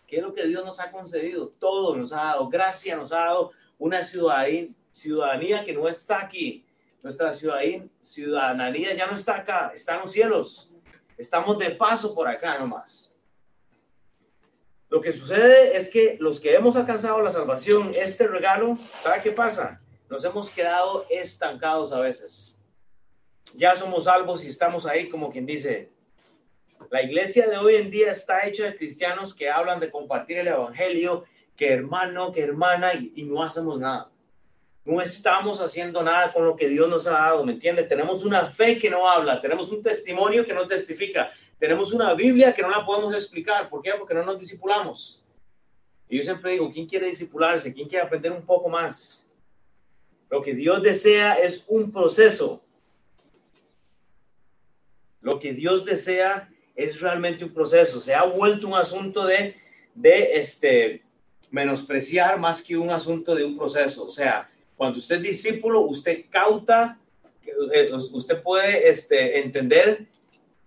¿Qué 0.07 0.17
es 0.17 0.23
lo 0.23 0.33
que 0.33 0.45
Dios 0.47 0.63
nos 0.65 0.79
ha 0.79 0.91
concedido? 0.91 1.53
Todo 1.59 1.95
nos 1.95 2.11
ha 2.13 2.23
dado, 2.23 2.49
gracia 2.49 2.95
nos 2.95 3.11
ha 3.11 3.19
dado 3.19 3.51
una 3.77 4.03
ciudadanía, 4.03 4.69
ciudadanía 4.91 5.65
que 5.65 5.73
no 5.73 5.87
está 5.87 6.21
aquí. 6.21 6.65
Nuestra 7.01 7.33
ciudadanía 7.33 8.93
ya 8.93 9.07
no 9.07 9.15
está 9.15 9.37
acá, 9.37 9.71
está 9.73 9.95
en 9.95 10.01
los 10.01 10.11
cielos. 10.11 10.71
Estamos 11.17 11.57
de 11.57 11.71
paso 11.71 12.13
por 12.13 12.27
acá 12.27 12.57
nomás. 12.57 13.13
Lo 14.89 15.01
que 15.01 15.11
sucede 15.11 15.75
es 15.75 15.89
que 15.89 16.17
los 16.19 16.39
que 16.39 16.53
hemos 16.53 16.75
alcanzado 16.75 17.19
la 17.21 17.31
salvación, 17.31 17.91
este 17.95 18.27
regalo, 18.27 18.77
¿sabe 19.01 19.21
qué 19.23 19.31
pasa? 19.31 19.81
Nos 20.07 20.23
hemos 20.23 20.49
quedado 20.51 21.07
estancados 21.09 21.91
a 21.91 21.99
veces. 21.99 22.52
Ya 23.55 23.75
somos 23.75 24.05
salvos 24.05 24.43
y 24.43 24.47
estamos 24.47 24.85
ahí 24.85 25.09
como 25.09 25.31
quien 25.31 25.45
dice, 25.45 25.91
la 26.89 27.01
iglesia 27.01 27.47
de 27.47 27.57
hoy 27.57 27.75
en 27.75 27.89
día 27.89 28.11
está 28.11 28.45
hecha 28.47 28.65
de 28.65 28.75
cristianos 28.75 29.33
que 29.33 29.49
hablan 29.49 29.79
de 29.79 29.91
compartir 29.91 30.37
el 30.37 30.47
evangelio, 30.47 31.23
que 31.55 31.71
hermano, 31.71 32.31
que 32.31 32.41
hermana, 32.41 32.93
y, 32.93 33.23
no 33.23 33.43
hacemos 33.43 33.79
nada. 33.79 34.09
No 34.85 35.01
estamos 35.01 35.61
haciendo 35.61 36.03
nada 36.03 36.33
con 36.33 36.45
lo 36.45 36.55
que 36.55 36.67
Dios 36.67 36.89
nos 36.89 37.07
ha 37.07 37.11
dado, 37.11 37.45
¿me 37.45 37.53
entiende? 37.53 37.83
Tenemos 37.83 38.25
una 38.25 38.47
fe 38.47 38.77
que 38.77 38.89
no 38.89 39.07
habla, 39.07 39.39
tenemos 39.39 39.71
un 39.71 39.81
testimonio 39.81 40.45
que 40.45 40.53
no 40.53 40.67
testifica, 40.67 41.31
tenemos 41.57 41.93
una 41.93 42.13
Biblia 42.13 42.53
que 42.53 42.61
no 42.61 42.69
la 42.69 42.85
podemos 42.85 43.13
explicar. 43.13 43.69
¿Por 43.69 43.81
qué? 43.81 43.93
Porque 43.97 44.13
no 44.13 44.25
nos 44.25 44.39
disipulamos. 44.39 45.23
Y 46.09 46.17
yo 46.17 46.23
siempre 46.23 46.51
digo, 46.51 46.69
¿quién 46.71 46.85
quiere 46.85 47.07
disipularse? 47.07 47.73
¿Quién 47.73 47.87
quiere 47.87 48.05
aprender 48.05 48.31
un 48.31 48.45
poco 48.45 48.67
más? 48.67 49.25
Lo 50.29 50.41
que 50.41 50.53
Dios 50.53 50.81
desea 50.81 51.35
es 51.35 51.65
un 51.69 51.91
proceso. 51.91 52.61
Lo 55.23 55.39
que 55.39 55.53
Dios 55.53 55.85
desea 55.85 56.49
es 56.75 57.01
realmente 57.01 57.45
un 57.45 57.53
proceso. 57.53 57.99
Se 57.99 58.13
ha 58.13 58.23
vuelto 58.23 58.67
un 58.67 58.75
asunto 58.75 59.25
de, 59.25 59.55
de 59.95 60.37
este, 60.37 61.01
menospreciar 61.49 62.37
más 62.37 62.61
que 62.61 62.77
un 62.77 62.91
asunto 62.91 63.33
de 63.33 63.45
un 63.45 63.57
proceso. 63.57 64.05
O 64.05 64.09
sea, 64.09 64.49
cuando 64.75 64.97
usted 64.97 65.15
es 65.15 65.23
discípulo, 65.23 65.81
usted 65.81 66.25
cauta, 66.29 66.99
eh, 67.73 67.89
usted 68.11 68.41
puede 68.41 68.89
este, 68.89 69.39
entender 69.39 70.05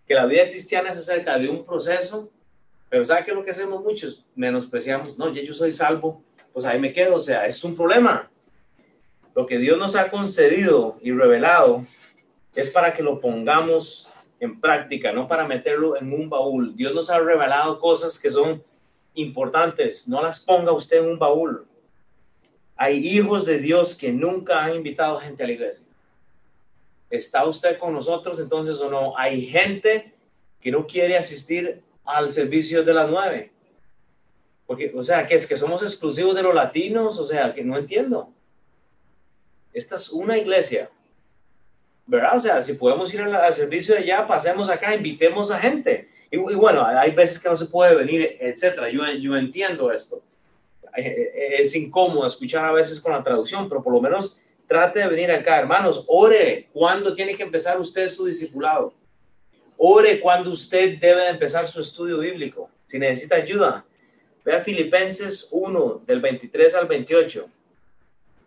que 0.09 0.15
la 0.15 0.25
vida 0.25 0.49
cristiana 0.49 0.93
es 0.93 0.99
acerca 0.99 1.39
de 1.39 1.49
un 1.49 1.65
proceso, 1.65 2.31
pero 2.89 3.05
¿sabe 3.05 3.25
qué 3.25 3.33
es 3.33 3.37
lo 3.37 3.45
que 3.45 3.51
hacemos 3.51 3.83
muchos? 3.83 4.25
Menospreciamos, 4.35 5.19
no, 5.19 5.33
ya 5.35 5.43
yo 5.43 5.53
soy 5.53 5.73
salvo, 5.73 6.23
pues 6.53 6.65
ahí 6.65 6.79
me 6.79 6.93
quedo, 6.93 7.17
o 7.17 7.21
sea, 7.21 7.47
es 7.47 7.63
un 7.63 7.77
problema. 7.77 8.31
Lo 9.35 9.45
que 9.45 9.59
Dios 9.59 9.77
nos 9.77 9.97
ha 9.97 10.09
concedido 10.09 10.97
y 11.03 11.13
revelado 11.13 11.83
es 12.55 12.71
para 12.71 12.95
que 12.95 13.03
lo 13.03 13.21
pongamos 13.21 14.09
en 14.41 14.61
práctica, 14.61 15.13
no 15.13 15.29
para 15.29 15.47
meterlo 15.47 15.97
en 15.97 16.13
un 16.13 16.29
baúl. 16.29 16.77
Dios 16.77 16.95
nos 16.95 17.11
ha 17.11 17.19
revelado 17.19 17.79
cosas 17.79 18.19
que 18.19 18.31
son 18.31 18.63
importantes, 19.15 20.09
no 20.09 20.23
las 20.23 20.41
ponga 20.41 20.73
usted 20.73 20.99
en 20.99 21.11
un 21.11 21.19
baúl. 21.19 21.67
Hay 22.77 22.99
hijos 22.99 23.47
de 23.47 23.59
Dios 23.59 23.95
que 23.95 24.13
nunca 24.13 24.63
han 24.63 24.75
invitado 24.75 25.19
gente 25.21 25.43
a 25.43 25.47
la 25.47 25.53
iglesia. 25.53 25.87
¿Está 27.09 27.47
usted 27.47 27.79
con 27.79 27.95
nosotros 27.95 28.39
entonces 28.39 28.81
o 28.81 28.91
no? 28.91 29.17
Hay 29.17 29.47
gente 29.47 30.13
que 30.61 30.71
no 30.71 30.87
quiere 30.87 31.17
asistir 31.17 31.83
al 32.05 32.33
servicio 32.33 32.85
de 32.85 32.93
las 32.93 33.09
nueve. 33.09 33.53
Porque, 34.67 34.93
o 34.95 35.03
sea, 35.03 35.27
que 35.27 35.37
es 35.37 35.47
que 35.47 35.57
somos 35.57 35.83
exclusivos 35.83 36.35
de 36.35 36.43
los 36.43 36.55
latinos, 36.55 37.19
o 37.19 37.25
sea, 37.25 37.55
que 37.55 37.65
no 37.65 37.79
entiendo. 37.79 38.31
Esta 39.73 39.97
es 39.97 40.11
una 40.11 40.37
iglesia 40.37 40.91
¿verdad? 42.07 42.37
O 42.37 42.41
sea, 42.41 42.63
si 42.63 42.75
podemos 42.75 43.13
ir 43.13 43.23
al, 43.23 43.53
servicio 43.53 43.95
de 43.95 44.03
allá, 44.03 44.27
pasemos 44.27 44.71
acá, 44.71 44.95
invitemos 44.95 45.51
a 45.51 45.59
gente. 45.59 46.09
Y, 46.31 46.37
bueno, 46.37 46.85
hay 46.85 47.13
veces 47.13 47.39
que 47.39 47.49
no 47.49 47.57
se 47.57 47.67
puede 47.67 47.95
venir, 47.95 48.37
etcétera. 48.41 48.91
Yo, 48.91 49.03
yo 49.19 49.37
entiendo 49.37 49.93
esto. 49.93 50.23
Es 50.95 51.75
incómodo 51.75 52.27
escuchar 52.27 52.65
a 52.65 52.73
veces 52.73 53.01
con 53.01 53.13
la 53.13 53.23
traducción, 53.23 53.69
pero 53.69 53.83
por 53.83 53.93
lo 53.93 54.01
menos 54.01 54.39
trate 54.67 55.01
de 55.01 55.09
venir 55.09 55.31
acá. 55.31 55.59
Hermanos, 55.59 56.05
ore 56.09 56.69
cuando 56.73 57.15
tiene 57.15 57.37
que 57.37 57.43
empezar 57.43 57.79
usted 57.81 58.09
su 58.09 58.27
discipulado. 58.27 58.95
Ore 59.77 60.21
cuando 60.21 60.51
usted 60.51 60.99
debe 60.99 61.29
empezar 61.29 61.69
su 61.69 61.81
estudio 61.81 62.19
bíblico. 62.19 62.71
Si 62.87 62.99
necesita 62.99 63.37
ayuda, 63.37 63.85
vea 64.45 64.61
Filipenses 64.61 65.49
1, 65.51 66.03
del 66.07 66.21
23 66.21 66.75
al 66.75 66.87
28. 66.87 67.47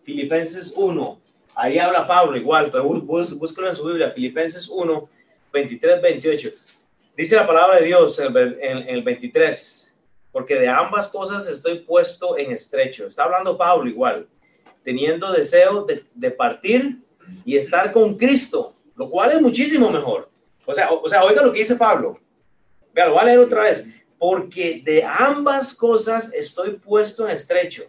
Filipenses 0.03 0.74
1, 0.76 1.22
Ahí 1.62 1.78
habla 1.78 2.07
Pablo 2.07 2.38
igual, 2.38 2.72
pero 2.72 2.86
búsquelo 2.86 3.68
en 3.68 3.76
su 3.76 3.86
Biblia, 3.86 4.12
Filipenses 4.12 4.70
1, 4.70 5.10
23, 5.51 6.01
28. 6.01 6.51
Dice 7.18 7.36
la 7.36 7.45
palabra 7.45 7.80
de 7.80 7.86
Dios 7.86 8.18
en, 8.18 8.38
el 8.88 9.01
23, 9.01 9.93
porque 10.32 10.55
de 10.55 10.70
ambas 10.70 11.10
cosas 11.10 11.49
estoy 11.49 11.80
puesto 11.80 12.38
en 12.38 12.53
estrecho. 12.53 13.05
Está 13.05 13.26
hablando 13.26 13.57
Pablo 13.57 13.89
igual, 13.89 14.30
teniendo 14.86 15.34
deseo 15.34 15.86
de, 15.86 16.32
partir 16.32 16.99
y 17.43 17.57
estar 17.57 17.91
con 17.91 18.16
Cristo, 18.16 18.74
lo 18.95 19.10
cual 19.10 19.34
es 19.34 19.41
muchísimo 19.41 19.89
mejor. 19.89 20.30
O 20.66 20.74
sea, 20.74 20.89
o, 20.89 21.10
sea, 21.10 21.26
oiga 21.26 21.41
lo 21.41 21.51
que 21.51 21.60
dice 21.60 21.76
Pablo. 21.76 22.18
Vea, 22.93 23.07
lo 23.07 23.16
voy 23.16 23.22
a 23.22 23.26
leer 23.26 23.39
otra 23.39 23.64
vez. 23.64 23.86
Porque 24.18 24.82
de 24.86 25.03
ambas 25.03 25.74
cosas 25.74 26.34
estoy 26.34 26.78
puesto 26.78 27.28
en 27.28 27.34
estrecho 27.34 27.84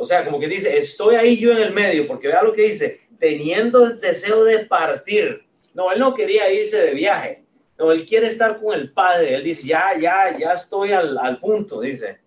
o 0.00 0.04
sea, 0.04 0.24
como 0.24 0.38
que 0.38 0.46
dice, 0.46 0.78
estoy 0.78 1.16
ahí 1.16 1.36
yo 1.36 1.50
en 1.50 1.58
el 1.58 1.72
medio, 1.72 2.06
porque 2.06 2.28
vea 2.28 2.44
lo 2.44 2.52
que 2.52 2.62
dice, 2.62 3.00
teniendo 3.18 3.84
el 3.84 4.00
deseo 4.00 4.44
de 4.44 4.60
partir. 4.60 5.44
No, 5.74 5.90
él 5.90 5.98
no 5.98 6.14
quería 6.14 6.50
irse 6.52 6.80
de 6.80 6.94
viaje. 6.94 7.42
No, 7.76 7.90
él 7.90 8.06
quiere 8.06 8.28
estar 8.28 8.60
con 8.60 8.78
el 8.78 8.92
Padre. 8.92 9.34
Él 9.34 9.42
dice, 9.42 9.66
ya, 9.66 9.98
ya, 10.00 10.38
ya 10.38 10.52
estoy 10.52 10.92
al, 10.92 11.18
al 11.18 11.40
punto, 11.40 11.80
dice. 11.80 12.20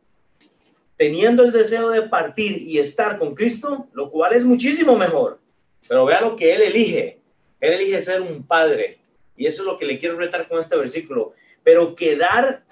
Teniendo 0.97 1.43
el 1.43 1.53
deseo 1.53 1.89
de 1.89 2.01
partir 2.03 2.61
y 2.61 2.77
estar 2.77 3.17
con 3.17 3.33
Cristo, 3.33 3.87
lo 3.93 4.11
cual 4.11 4.33
es 4.33 4.43
muchísimo 4.43 4.97
mejor. 4.97 5.39
Pero 5.87 6.03
vea 6.03 6.19
lo 6.19 6.35
que 6.35 6.53
él 6.53 6.63
elige. 6.63 7.19
Él 7.61 7.73
elige 7.73 8.01
ser 8.01 8.21
un 8.21 8.45
padre. 8.45 8.99
Y 9.37 9.45
eso 9.45 9.61
es 9.61 9.65
lo 9.65 9.77
que 9.77 9.85
le 9.85 9.97
quiero 9.97 10.17
retar 10.17 10.45
con 10.49 10.59
este 10.59 10.75
versículo. 10.75 11.31
Pero 11.63 11.95
quedar, 11.95 12.65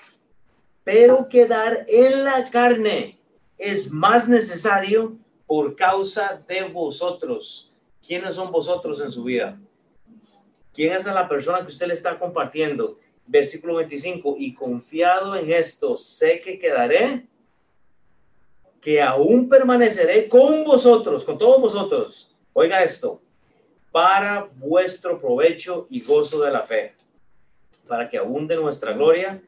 pero 0.84 1.30
quedar 1.30 1.86
en 1.88 2.26
la 2.26 2.50
carne 2.50 3.18
es 3.60 3.91
más 3.91 4.30
necesario 4.30 5.18
por 5.45 5.76
causa 5.76 6.41
de 6.47 6.64
vosotros. 6.64 7.74
¿Quiénes 8.05 8.36
son 8.36 8.51
vosotros 8.51 9.01
en 9.01 9.12
su 9.12 9.24
vida? 9.26 9.60
¿Quién 10.74 10.93
es 10.93 11.05
la 11.05 11.28
persona 11.28 11.60
que 11.60 11.68
usted 11.68 11.88
le 11.88 11.93
está 11.93 12.18
compartiendo? 12.18 12.97
Versículo 13.28 13.76
25, 13.76 14.38
y 14.39 14.55
confiado 14.55 15.36
en 15.36 15.51
esto, 15.51 15.97
sé 15.97 16.39
que 16.39 16.57
quedaré, 16.57 17.28
que 18.82 19.01
aún 19.01 19.49
permaneceré 19.49 20.30
con 20.30 20.64
vosotros, 20.64 21.26
con 21.26 21.38
todos 21.38 21.60
vosotros. 21.60 22.34
Oiga 22.53 22.82
esto, 22.82 23.22
para 23.91 24.49
vuestro 24.55 25.20
provecho 25.20 25.86
y 25.89 26.01
gozo 26.01 26.41
de 26.41 26.51
la 26.51 26.64
fe, 26.64 26.95
para 27.88 28.10
que 28.10 28.18
abunde 28.18 28.55
nuestra 28.55 28.93
gloria 28.93 29.43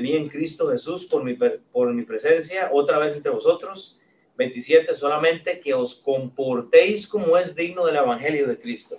de 0.00 0.16
en 0.16 0.28
Cristo 0.28 0.70
Jesús 0.70 1.06
por 1.06 1.22
mi, 1.22 1.34
por 1.34 1.92
mi 1.92 2.02
presencia 2.02 2.68
otra 2.72 2.98
vez 2.98 3.14
entre 3.14 3.30
vosotros. 3.30 4.00
27, 4.36 4.92
solamente 4.94 5.60
que 5.60 5.72
os 5.72 5.94
comportéis 5.94 7.06
como 7.06 7.38
es 7.38 7.54
digno 7.54 7.86
del 7.86 7.96
Evangelio 7.96 8.48
de 8.48 8.58
Cristo. 8.58 8.98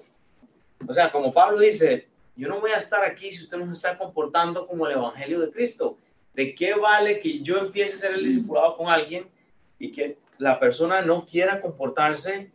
O 0.87 0.93
sea, 0.93 1.11
como 1.11 1.33
Pablo 1.33 1.59
dice, 1.59 2.07
yo 2.37 2.47
no 2.47 2.61
voy 2.61 2.71
a 2.71 2.77
estar 2.77 3.03
aquí 3.03 3.29
si 3.33 3.41
usted 3.41 3.57
no 3.57 3.65
se 3.65 3.73
está 3.73 3.97
comportando 3.97 4.65
como 4.65 4.87
el 4.87 4.93
Evangelio 4.93 5.41
de 5.41 5.51
Cristo. 5.51 5.97
¿De 6.33 6.55
qué 6.55 6.73
vale 6.73 7.19
que 7.19 7.41
yo 7.41 7.57
empiece 7.57 7.95
a 7.95 7.97
ser 7.97 8.13
el 8.13 8.23
discipulado 8.23 8.77
con 8.77 8.87
alguien 8.87 9.27
y 9.77 9.91
que 9.91 10.17
la 10.37 10.57
persona 10.57 11.01
no 11.01 11.25
quiera 11.25 11.59
comportarse 11.59 12.51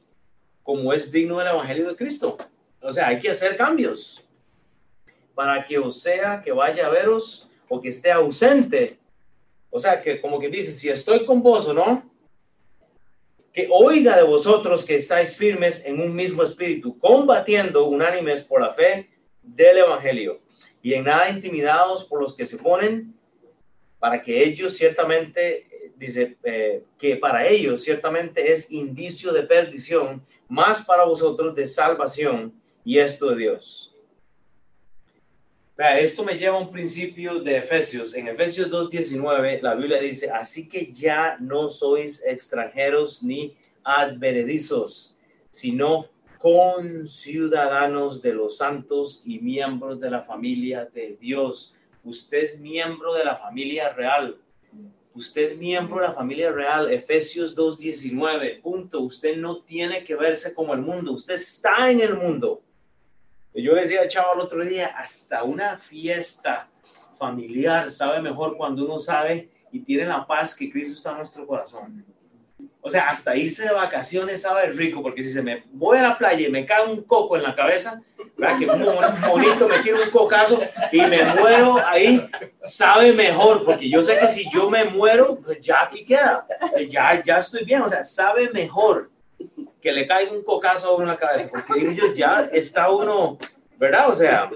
como 0.62 0.94
es 0.94 1.12
digno 1.12 1.38
del 1.38 1.48
Evangelio 1.48 1.88
de 1.88 1.96
Cristo? 1.96 2.38
O 2.80 2.90
sea, 2.90 3.08
hay 3.08 3.20
que 3.20 3.30
hacer 3.30 3.58
cambios 3.58 4.24
para 5.34 5.62
que 5.66 5.78
os 5.78 6.00
sea 6.00 6.40
que 6.42 6.52
vaya 6.52 6.86
a 6.86 6.90
veros 6.90 7.49
o 7.70 7.80
que 7.80 7.88
esté 7.88 8.10
ausente. 8.10 8.98
O 9.70 9.78
sea, 9.78 10.00
que 10.00 10.20
como 10.20 10.40
que 10.40 10.48
dice, 10.48 10.72
si 10.72 10.88
estoy 10.88 11.24
con 11.24 11.40
vos 11.40 11.68
o 11.68 11.72
no, 11.72 12.10
que 13.52 13.68
oiga 13.70 14.16
de 14.16 14.24
vosotros 14.24 14.84
que 14.84 14.96
estáis 14.96 15.36
firmes 15.36 15.84
en 15.86 16.00
un 16.00 16.14
mismo 16.14 16.42
espíritu, 16.42 16.98
combatiendo 16.98 17.86
unánimes 17.86 18.42
por 18.42 18.60
la 18.60 18.72
fe 18.72 19.08
del 19.40 19.78
Evangelio 19.78 20.40
y 20.82 20.94
en 20.94 21.04
nada 21.04 21.30
intimidados 21.30 22.04
por 22.04 22.20
los 22.20 22.34
que 22.34 22.44
se 22.44 22.56
oponen, 22.56 23.14
para 24.00 24.20
que 24.20 24.42
ellos 24.42 24.76
ciertamente 24.76 25.92
dice 25.96 26.38
eh, 26.42 26.82
que 26.98 27.16
para 27.16 27.46
ellos 27.46 27.82
ciertamente 27.82 28.50
es 28.50 28.72
indicio 28.72 29.32
de 29.32 29.42
perdición, 29.42 30.26
más 30.48 30.84
para 30.84 31.04
vosotros 31.04 31.54
de 31.54 31.66
salvación 31.66 32.52
y 32.84 32.98
esto 32.98 33.30
de 33.30 33.36
Dios. 33.36 33.89
Esto 35.80 36.24
me 36.24 36.34
lleva 36.34 36.58
a 36.58 36.60
un 36.60 36.70
principio 36.70 37.40
de 37.40 37.56
Efesios. 37.56 38.14
En 38.14 38.28
Efesios 38.28 38.70
2.19 38.70 39.62
la 39.62 39.74
Biblia 39.74 39.98
dice, 39.98 40.30
así 40.30 40.68
que 40.68 40.92
ya 40.92 41.38
no 41.40 41.70
sois 41.70 42.22
extranjeros 42.26 43.22
ni 43.22 43.56
advenedizos, 43.82 45.16
sino 45.48 46.04
con 46.36 47.08
ciudadanos 47.08 48.20
de 48.20 48.34
los 48.34 48.58
santos 48.58 49.22
y 49.24 49.38
miembros 49.38 49.98
de 50.00 50.10
la 50.10 50.22
familia 50.22 50.84
de 50.84 51.16
Dios. 51.18 51.74
Usted 52.04 52.44
es 52.44 52.60
miembro 52.60 53.14
de 53.14 53.24
la 53.24 53.36
familia 53.36 53.88
real. 53.94 54.36
Usted 55.14 55.52
es 55.52 55.58
miembro 55.58 56.00
de 56.00 56.08
la 56.08 56.14
familia 56.14 56.52
real. 56.52 56.92
Efesios 56.92 57.56
2.19. 57.56 58.60
Punto. 58.60 59.00
Usted 59.00 59.34
no 59.38 59.62
tiene 59.62 60.04
que 60.04 60.14
verse 60.14 60.52
como 60.52 60.74
el 60.74 60.82
mundo. 60.82 61.12
Usted 61.12 61.34
está 61.34 61.90
en 61.90 62.02
el 62.02 62.16
mundo. 62.16 62.60
Yo 63.54 63.74
decía 63.74 64.06
chavo 64.06 64.34
el 64.34 64.40
otro 64.40 64.64
día, 64.64 64.94
hasta 64.96 65.42
una 65.42 65.76
fiesta 65.76 66.68
familiar 67.20 67.90
sabe 67.90 68.22
mejor 68.22 68.56
cuando 68.56 68.84
uno 68.84 68.98
sabe 68.98 69.50
y 69.72 69.80
tiene 69.80 70.06
la 70.06 70.26
paz 70.26 70.54
que 70.54 70.70
Cristo 70.70 70.94
está 70.94 71.10
en 71.10 71.18
nuestro 71.18 71.46
corazón. 71.46 72.04
O 72.80 72.88
sea, 72.88 73.08
hasta 73.08 73.36
irse 73.36 73.64
de 73.64 73.74
vacaciones 73.74 74.42
sabe 74.42 74.70
rico, 74.72 75.02
porque 75.02 75.22
si 75.22 75.30
se 75.30 75.42
me 75.42 75.64
voy 75.72 75.98
a 75.98 76.02
la 76.02 76.18
playa 76.18 76.48
y 76.48 76.50
me 76.50 76.64
cae 76.64 76.86
un 76.86 77.02
coco 77.02 77.36
en 77.36 77.42
la 77.42 77.54
cabeza, 77.54 78.02
¿verdad? 78.38 78.58
que 78.58 78.66
un 78.66 79.28
bonito 79.28 79.68
me 79.68 79.80
tira 79.80 79.98
un 80.02 80.10
cocazo 80.10 80.62
y 80.90 81.00
me 81.02 81.24
muero 81.24 81.76
ahí, 81.84 82.26
sabe 82.64 83.12
mejor, 83.12 83.64
porque 83.64 83.90
yo 83.90 84.02
sé 84.02 84.18
que 84.18 84.28
si 84.28 84.50
yo 84.50 84.70
me 84.70 84.84
muero, 84.84 85.36
pues 85.36 85.60
ya 85.60 85.82
aquí 85.82 86.04
queda, 86.04 86.46
ya, 86.88 87.22
ya 87.22 87.38
estoy 87.38 87.64
bien, 87.64 87.82
o 87.82 87.88
sea, 87.88 88.02
sabe 88.02 88.48
mejor 88.50 89.10
que 89.80 89.92
le 89.92 90.06
caiga 90.06 90.32
un 90.32 90.42
cocazo 90.42 91.00
en 91.00 91.08
la 91.08 91.16
cabeza, 91.16 91.48
porque 91.50 91.94
yo 91.94 92.12
ya 92.14 92.48
está 92.52 92.90
uno, 92.90 93.38
¿verdad? 93.78 94.10
O 94.10 94.14
sea, 94.14 94.50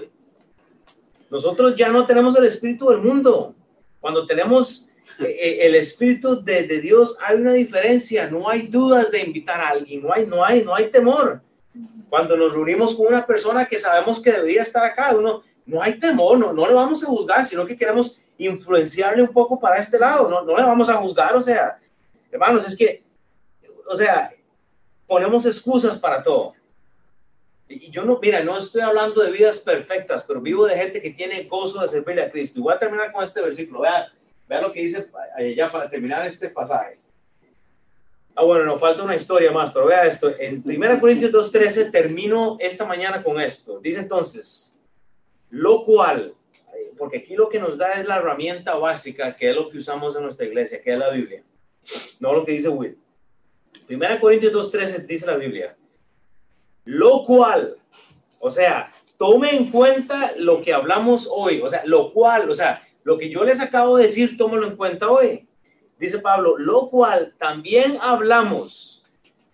nosotros 1.29 1.75
ya 1.75 1.89
no 1.89 2.05
tenemos 2.05 2.37
el 2.37 2.45
espíritu 2.45 2.89
del 2.89 2.99
mundo. 2.99 3.55
Cuando 3.99 4.25
tenemos 4.25 4.89
eh, 5.19 5.23
eh, 5.23 5.57
el 5.67 5.75
Espíritu 5.75 6.43
de, 6.43 6.63
de, 6.63 6.81
Dios 6.81 7.17
hay 7.21 7.37
una 7.37 7.53
diferencia, 7.53 8.29
no 8.29 8.49
hay 8.49 8.63
dudas 8.63 9.11
de 9.11 9.21
invitar 9.21 9.61
a 9.61 9.69
alguien, 9.69 10.03
no 10.03 10.13
hay, 10.13 10.25
no 10.25 10.43
hay, 10.43 10.63
no 10.63 10.75
hay 10.75 10.91
temor. 10.91 11.41
Cuando 12.09 12.35
nos 12.35 12.53
reunimos 12.53 12.93
con 12.93 13.07
una 13.07 13.25
persona 13.25 13.65
que 13.65 13.77
sabemos 13.77 14.21
que 14.21 14.31
debería 14.31 14.63
estar 14.63 14.83
acá, 14.83 15.15
uno, 15.15 15.41
no 15.65 15.81
hay 15.81 15.99
temor, 15.99 16.37
no, 16.37 16.51
no 16.51 16.67
le 16.67 16.73
vamos 16.73 17.01
a 17.03 17.07
juzgar, 17.07 17.45
sino 17.45 17.65
que 17.65 17.77
queremos 17.77 18.19
influenciarle 18.37 19.21
un 19.21 19.31
poco 19.31 19.59
para 19.59 19.77
este 19.77 19.97
lado, 19.97 20.29
no, 20.29 20.41
no 20.41 20.57
le 20.57 20.63
vamos 20.63 20.89
a 20.89 20.95
juzgar, 20.95 21.33
o 21.35 21.41
sea, 21.41 21.77
hermanos, 22.29 22.67
es 22.67 22.75
que, 22.75 23.03
o 23.87 23.95
sea, 23.95 24.31
ponemos 25.07 25.45
excusas 25.45 25.97
para 25.97 26.23
todo. 26.23 26.53
Y 27.67 27.89
yo 27.89 28.05
no, 28.05 28.19
mira, 28.21 28.43
no 28.43 28.57
estoy 28.57 28.81
hablando 28.81 29.21
de 29.21 29.31
vidas 29.31 29.59
perfectas, 29.59 30.23
pero 30.23 30.39
vivo 30.39 30.67
de 30.67 30.77
gente 30.77 31.01
que 31.01 31.11
tiene 31.11 31.43
gozo 31.43 31.81
de 31.81 31.87
servirle 31.87 32.23
a 32.23 32.31
Cristo. 32.31 32.59
Y 32.59 32.63
voy 32.63 32.73
a 32.73 32.79
terminar 32.79 33.11
con 33.11 33.23
este 33.23 33.41
versículo. 33.41 33.81
Vean, 33.81 34.05
Vean 34.47 34.63
lo 34.63 34.71
que 34.71 34.81
dice 34.81 35.09
ya 35.55 35.71
para 35.71 35.89
terminar 35.89 36.25
este 36.25 36.49
pasaje. 36.49 36.99
Ah, 38.35 38.43
bueno, 38.43 38.65
nos 38.65 38.79
falta 38.79 39.01
una 39.01 39.15
historia 39.15 39.51
más, 39.51 39.71
pero 39.71 39.87
vea 39.87 40.05
esto. 40.05 40.31
En 40.37 40.61
1 40.63 40.99
Corintios 40.99 41.31
2.13 41.31 41.89
termino 41.89 42.57
esta 42.59 42.85
mañana 42.85 43.23
con 43.23 43.39
esto. 43.39 43.79
Dice 43.79 43.99
entonces, 43.99 44.77
lo 45.49 45.83
cual, 45.83 46.35
porque 46.97 47.19
aquí 47.19 47.35
lo 47.35 47.47
que 47.47 47.59
nos 47.59 47.77
da 47.77 47.93
es 47.93 48.05
la 48.05 48.17
herramienta 48.17 48.75
básica, 48.75 49.35
que 49.35 49.49
es 49.49 49.55
lo 49.55 49.69
que 49.69 49.77
usamos 49.77 50.15
en 50.15 50.23
nuestra 50.23 50.45
iglesia, 50.45 50.81
que 50.81 50.91
es 50.91 50.99
la 50.99 51.11
Biblia. 51.11 51.43
No 52.19 52.33
lo 52.33 52.43
que 52.43 52.51
dice 52.51 52.67
Will. 52.67 52.97
1 53.89 54.19
Corintios 54.19 54.53
2.13 54.53 55.05
dice 55.05 55.25
la 55.25 55.37
Biblia. 55.37 55.75
Lo 56.85 57.23
cual, 57.23 57.77
o 58.39 58.49
sea, 58.49 58.91
tome 59.17 59.55
en 59.55 59.71
cuenta 59.71 60.33
lo 60.37 60.61
que 60.61 60.73
hablamos 60.73 61.27
hoy, 61.31 61.61
o 61.61 61.69
sea, 61.69 61.83
lo 61.85 62.11
cual, 62.13 62.49
o 62.49 62.53
sea, 62.53 62.81
lo 63.03 63.17
que 63.17 63.29
yo 63.29 63.43
les 63.43 63.59
acabo 63.59 63.97
de 63.97 64.03
decir, 64.03 64.37
tómalo 64.37 64.67
en 64.67 64.75
cuenta 64.75 65.09
hoy. 65.09 65.47
Dice 65.97 66.19
Pablo, 66.19 66.57
lo 66.57 66.89
cual 66.89 67.33
también 67.37 67.97
hablamos. 68.01 69.05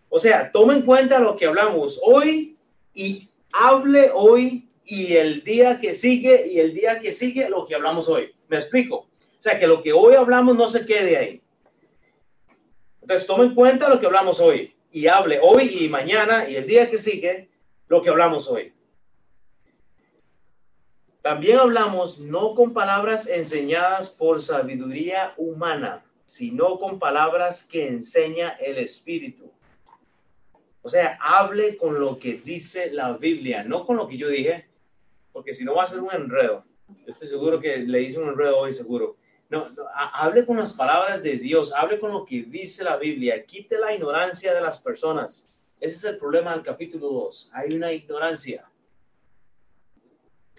O 0.10 0.20
sea, 0.20 0.52
toma 0.52 0.74
en 0.74 0.82
cuenta 0.82 1.20
lo 1.20 1.36
que 1.36 1.46
hablamos 1.46 2.00
hoy 2.04 2.58
y 2.94 3.30
hable 3.54 4.12
hoy 4.14 4.68
y 4.86 5.14
el 5.14 5.44
día 5.44 5.80
que 5.80 5.94
sigue 5.94 6.48
y 6.50 6.60
el 6.60 6.74
día 6.74 7.00
que 7.00 7.14
sigue 7.14 7.50
lo 7.50 7.66
que 7.66 7.76
hablamos 7.76 8.10
hoy. 8.10 8.34
¿Me 8.48 8.58
explico? 8.58 8.96
O 8.98 9.42
sea, 9.44 9.60
que 9.60 9.68
lo 9.68 9.82
que 9.82 9.94
hoy 9.94 10.16
hablamos 10.16 10.56
no 10.56 10.68
se 10.68 10.86
quede 10.86 11.18
ahí. 11.18 11.42
Entonces, 13.02 13.28
toma 13.28 13.44
en 13.44 13.56
cuenta 13.56 13.90
lo 13.90 14.00
que 14.00 14.06
hablamos 14.06 14.40
hoy 14.40 14.74
y 14.92 15.08
hable 15.08 15.40
hoy 15.42 15.78
y 15.82 15.90
mañana 15.90 16.48
y 16.50 16.56
el 16.56 16.68
día 16.68 16.90
que 16.90 16.98
sigue 16.98 17.50
lo 17.88 18.02
que 18.02 18.10
hablamos 18.10 18.48
hoy. 18.48 18.74
También 21.22 21.60
hablamos 21.60 22.20
no 22.20 22.56
con 22.56 22.74
palabras 22.74 23.28
enseñadas 23.28 24.10
por 24.10 24.42
sabiduría 24.42 25.34
humana, 25.38 26.04
sino 26.26 26.80
con 26.80 26.98
palabras 26.98 27.64
que 27.64 27.88
enseña 27.88 28.58
el 28.60 28.80
Espíritu. 28.80 29.52
O 30.82 30.90
sea, 30.90 31.20
hable 31.22 31.78
con 31.78 32.00
lo 32.00 32.18
que 32.18 32.34
dice 32.34 32.92
la 32.92 33.14
Biblia, 33.18 33.64
no 33.64 33.86
con 33.86 33.98
lo 33.98 34.08
que 34.08 34.18
yo 34.18 34.30
dije, 34.30 34.66
porque 35.32 35.54
si 35.54 35.64
no 35.64 35.76
va 35.76 35.84
a 35.84 35.88
ser 35.88 36.00
un 36.00 36.12
enredo. 36.12 36.64
Estoy 37.06 37.28
seguro 37.28 37.60
que 37.60 37.78
le 37.78 38.02
hice 38.02 38.20
un 38.20 38.30
enredo 38.30 38.58
hoy, 38.58 38.74
seguro. 38.74 39.16
No, 39.52 39.68
hable 39.94 40.46
con 40.46 40.56
las 40.56 40.72
palabras 40.72 41.22
de 41.22 41.36
Dios, 41.36 41.74
hable 41.76 42.00
con 42.00 42.14
lo 42.14 42.24
que 42.24 42.44
dice 42.44 42.86
la 42.86 42.96
Biblia, 42.96 43.46
quite 43.46 43.78
la 43.78 43.94
ignorancia 43.94 44.54
de 44.54 44.62
las 44.62 44.80
personas. 44.80 45.52
Ese 45.82 45.98
es 45.98 46.04
el 46.06 46.18
problema 46.18 46.54
del 46.54 46.64
capítulo 46.64 47.10
2. 47.10 47.52
Hay 47.54 47.74
una 47.74 47.92
ignorancia 47.92 48.64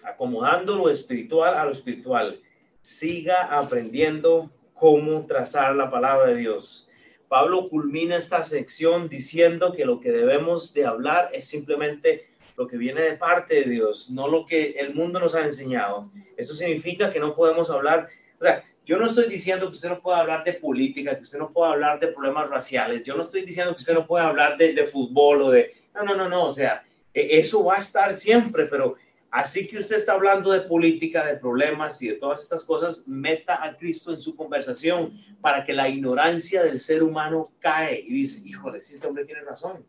acomodando 0.03 0.75
lo 0.75 0.91
espiritual 0.91 1.57
a 1.57 1.65
lo 1.65 1.71
espiritual. 1.71 2.39
Siga 2.81 3.57
aprendiendo 3.57 4.51
cómo 4.75 5.25
trazar 5.25 5.75
la 5.75 5.89
palabra 5.89 6.27
de 6.27 6.35
Dios. 6.35 6.87
Pablo 7.27 7.69
culmina 7.69 8.17
esta 8.17 8.43
sección 8.43 9.09
diciendo 9.09 9.73
que 9.73 9.85
lo 9.85 9.99
que 9.99 10.11
debemos 10.11 10.71
de 10.71 10.85
hablar 10.85 11.31
es 11.33 11.45
simplemente 11.45 12.27
lo 12.55 12.67
que 12.67 12.77
viene 12.77 13.01
de 13.01 13.17
parte 13.17 13.55
de 13.55 13.71
Dios, 13.71 14.11
no 14.11 14.27
lo 14.27 14.45
que 14.45 14.73
el 14.73 14.93
mundo 14.93 15.19
nos 15.19 15.33
ha 15.33 15.43
enseñado. 15.43 16.11
Eso 16.37 16.53
significa 16.53 17.11
que 17.11 17.19
no 17.19 17.33
podemos 17.33 17.71
hablar, 17.71 18.07
o 18.39 18.43
sea, 18.43 18.63
yo 18.85 18.97
no 18.97 19.05
estoy 19.05 19.27
diciendo 19.27 19.67
que 19.67 19.73
usted 19.73 19.89
no 19.89 20.01
pueda 20.01 20.19
hablar 20.19 20.43
de 20.43 20.53
política, 20.53 21.15
que 21.15 21.23
usted 21.23 21.39
no 21.39 21.51
pueda 21.51 21.71
hablar 21.71 21.99
de 21.99 22.07
problemas 22.07 22.49
raciales, 22.49 23.03
yo 23.03 23.15
no 23.15 23.21
estoy 23.21 23.45
diciendo 23.45 23.73
que 23.73 23.79
usted 23.79 23.93
no 23.93 24.05
pueda 24.05 24.27
hablar 24.27 24.57
de, 24.57 24.73
de 24.73 24.85
fútbol 24.85 25.41
o 25.43 25.51
de... 25.51 25.73
No, 25.95 26.03
no, 26.03 26.15
no, 26.15 26.27
no, 26.27 26.45
o 26.45 26.49
sea, 26.49 26.83
e, 27.13 27.39
eso 27.39 27.63
va 27.63 27.75
a 27.75 27.79
estar 27.79 28.11
siempre, 28.13 28.65
pero 28.65 28.95
Así 29.33 29.67
que 29.67 29.79
usted 29.79 29.95
está 29.95 30.13
hablando 30.13 30.51
de 30.51 30.61
política, 30.61 31.25
de 31.25 31.37
problemas 31.37 31.99
y 32.03 32.09
de 32.09 32.13
todas 32.13 32.41
estas 32.41 32.63
cosas, 32.63 33.01
meta 33.07 33.63
a 33.63 33.75
Cristo 33.75 34.13
en 34.13 34.21
su 34.21 34.35
conversación 34.35 35.19
para 35.41 35.65
que 35.65 35.73
la 35.73 35.89
ignorancia 35.89 36.61
del 36.61 36.77
ser 36.77 37.01
humano 37.01 37.51
cae 37.57 37.99
y 38.05 38.13
dice, 38.13 38.43
híjole, 38.45 38.79
si 38.79 38.93
este 38.93 39.07
hombre 39.07 39.25
tiene 39.25 39.41
razón, 39.41 39.83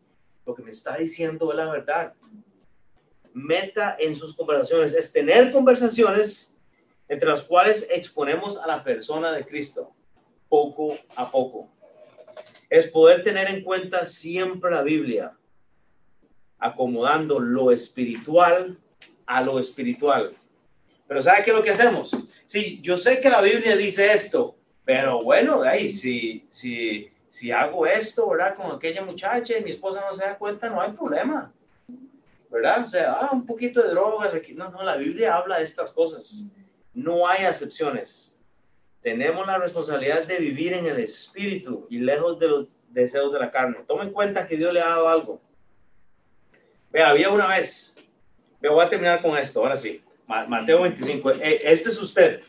lo 0.47 0.55
que 0.55 0.63
me 0.63 0.71
está 0.71 0.97
diciendo 0.97 1.51
es 1.51 1.57
la 1.57 1.69
verdad. 1.69 2.13
Meta 3.33 3.95
en 3.99 4.15
sus 4.15 4.35
conversaciones 4.35 4.95
es 4.95 5.13
tener 5.13 5.51
conversaciones 5.51 6.54
entre 7.07 7.29
las 7.29 7.43
cuales 7.43 7.87
exponemos 7.91 8.57
a 8.57 8.67
la 8.67 8.83
persona 8.83 9.31
de 9.31 9.45
Cristo 9.45 9.93
poco 10.49 10.97
a 11.15 11.29
poco. 11.29 11.69
Es 12.69 12.87
poder 12.87 13.23
tener 13.23 13.47
en 13.47 13.63
cuenta 13.63 14.05
siempre 14.05 14.71
la 14.71 14.81
Biblia, 14.81 15.37
acomodando 16.57 17.39
lo 17.39 17.71
espiritual 17.71 18.77
a 19.25 19.43
lo 19.43 19.59
espiritual. 19.59 20.35
Pero 21.07 21.21
¿sabe 21.21 21.43
qué 21.43 21.51
es 21.51 21.55
lo 21.55 21.63
que 21.63 21.71
hacemos? 21.71 22.17
Sí, 22.45 22.79
yo 22.81 22.97
sé 22.97 23.19
que 23.19 23.29
la 23.29 23.41
Biblia 23.41 23.75
dice 23.75 24.11
esto, 24.11 24.55
pero 24.83 25.21
bueno, 25.21 25.61
de 25.61 25.69
ahí, 25.69 25.89
si, 25.89 26.47
si, 26.49 27.09
si 27.29 27.51
hago 27.51 27.85
esto, 27.85 28.29
¿verdad? 28.29 28.55
Con 28.55 28.71
aquella 28.71 29.03
muchacha 29.03 29.57
y 29.57 29.63
mi 29.63 29.71
esposa 29.71 30.01
no 30.01 30.13
se 30.13 30.23
da 30.23 30.37
cuenta, 30.37 30.69
no 30.69 30.81
hay 30.81 30.91
problema. 30.91 31.51
¿Verdad? 32.49 32.85
O 32.85 32.87
sea, 32.87 33.13
ah, 33.13 33.29
un 33.33 33.45
poquito 33.45 33.81
de 33.81 33.89
drogas 33.89 34.33
aquí. 34.33 34.53
No, 34.53 34.69
no, 34.69 34.81
la 34.83 34.95
Biblia 34.95 35.35
habla 35.35 35.57
de 35.57 35.63
estas 35.63 35.91
cosas. 35.91 36.45
No 36.95 37.27
hay 37.27 37.45
excepciones. 37.45 38.35
Tenemos 39.01 39.45
la 39.45 39.59
responsabilidad 39.59 40.25
de 40.25 40.39
vivir 40.39 40.73
en 40.73 40.87
el 40.87 40.99
espíritu 40.99 41.85
y 41.91 41.99
lejos 41.99 42.39
de 42.39 42.47
los 42.47 42.67
deseos 42.89 43.31
de 43.31 43.39
la 43.39 43.51
carne. 43.51 43.77
Toma 43.87 44.03
en 44.03 44.11
cuenta 44.11 44.47
que 44.47 44.57
Dios 44.57 44.73
le 44.73 44.81
ha 44.81 44.87
dado 44.87 45.07
algo. 45.07 45.41
Vea, 46.91 47.09
había 47.09 47.29
una 47.29 47.47
vez 47.47 47.95
voy 48.69 48.85
a 48.85 48.89
terminar 48.89 49.21
con 49.21 49.37
esto, 49.37 49.59
ahora 49.59 49.75
sí. 49.75 50.01
Mateo 50.27 50.81
25. 50.81 51.31
Eh, 51.31 51.61
este 51.63 51.89
es 51.89 52.01
usted. 52.01 52.41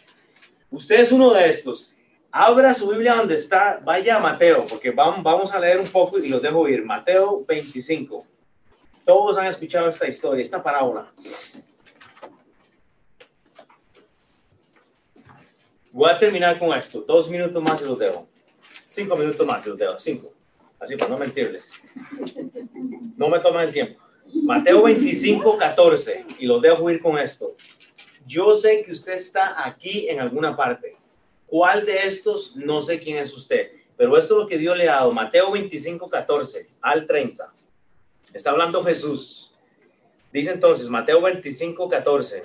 Usted 0.71 1.01
es 1.01 1.13
uno 1.13 1.33
de 1.33 1.49
estos. 1.49 1.93
Abra 2.31 2.75
su 2.75 2.89
Biblia 2.89 3.15
donde 3.15 3.35
está. 3.35 3.81
Vaya 3.83 4.17
a 4.17 4.21
Mateo, 4.21 4.67
porque 4.67 4.91
vamos 4.91 5.53
a 5.53 5.61
leer 5.61 5.79
un 5.79 5.87
poco 5.87 6.19
y 6.19 6.29
los 6.29 6.41
dejo 6.41 6.69
ir. 6.69 6.85
Mateo 6.85 7.45
25. 7.47 8.27
Todos 9.05 9.39
han 9.39 9.47
escuchado 9.47 9.89
esta 9.89 10.09
historia, 10.09 10.43
esta 10.43 10.63
parábola. 10.63 11.13
Voy 15.97 16.11
a 16.11 16.19
terminar 16.19 16.59
con 16.59 16.77
esto. 16.77 17.01
Dos 17.09 17.31
minutos 17.31 17.63
más 17.63 17.81
y 17.81 17.87
los 17.87 17.99
dejo. 17.99 18.29
cinco 18.87 19.17
minutos 19.17 19.47
más, 19.47 19.67
los 19.67 19.79
dejo, 19.79 19.99
cinco. 19.99 20.31
Así 20.79 20.95
para 20.95 21.11
no 21.11 21.17
mentirles. 21.17 21.73
No 23.17 23.31
me 23.31 23.41
tomen 23.41 23.63
el 23.63 23.73
tiempo. 23.73 23.99
Mateo 24.43 24.83
25, 24.83 25.57
14. 25.57 26.27
Y 26.39 26.45
los 26.45 26.61
dejo 26.61 26.91
ir 26.91 27.01
con 27.01 27.17
esto. 27.19 27.57
Yo 28.27 28.53
sé 28.53 28.83
que 28.83 28.93
usted 28.93 29.15
está 29.15 29.67
aquí 29.67 30.07
en 30.11 30.21
alguna 30.21 30.55
parte. 30.55 30.99
¿Cuál 31.47 31.87
de 31.87 32.07
estos? 32.07 32.55
No 32.57 32.83
sé 32.83 33.01
quién 33.01 33.17
es 33.17 33.33
usted. 33.33 33.71
Pero 33.97 34.19
esto 34.19 34.35
es 34.35 34.41
lo 34.43 34.47
que 34.47 34.59
Dios 34.59 34.77
le 34.77 34.91
ha 34.91 34.97
dado. 34.97 35.13
Mateo 35.13 35.51
25, 35.51 36.11
14 36.11 36.69
al 36.83 37.07
30. 37.07 37.55
Está 38.35 38.51
hablando 38.51 38.85
Jesús. 38.85 39.55
Dice 40.31 40.51
entonces, 40.51 40.91
Mateo 40.91 41.23
25, 41.23 41.89
14. 41.89 42.45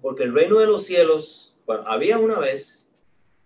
Porque 0.00 0.22
el 0.22 0.32
reino 0.32 0.60
de 0.60 0.66
los 0.66 0.84
cielos, 0.84 1.53
bueno, 1.66 1.84
había 1.86 2.18
una 2.18 2.38
vez 2.38 2.90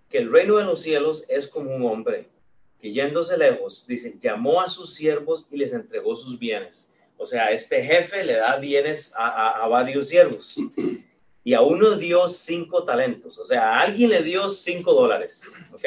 que 0.08 0.18
el 0.18 0.32
reino 0.32 0.56
de 0.56 0.64
los 0.64 0.82
cielos 0.82 1.24
es 1.28 1.46
como 1.46 1.74
un 1.74 1.84
hombre 1.84 2.28
que 2.80 2.92
yéndose 2.92 3.36
lejos, 3.36 3.86
dice, 3.86 4.16
llamó 4.20 4.60
a 4.60 4.68
sus 4.68 4.94
siervos 4.94 5.46
y 5.50 5.56
les 5.56 5.72
entregó 5.72 6.14
sus 6.16 6.38
bienes. 6.38 6.92
O 7.16 7.26
sea, 7.26 7.50
este 7.50 7.82
jefe 7.82 8.24
le 8.24 8.34
da 8.34 8.56
bienes 8.56 9.12
a, 9.16 9.66
varios 9.66 10.08
siervos. 10.08 10.56
Y 11.42 11.54
a 11.54 11.62
uno 11.62 11.96
dio 11.96 12.28
cinco 12.28 12.84
talentos. 12.84 13.38
O 13.38 13.44
sea, 13.44 13.72
a 13.72 13.80
alguien 13.80 14.10
le 14.10 14.22
dio 14.22 14.48
cinco 14.50 14.92
dólares. 14.94 15.52
¿Ok? 15.72 15.84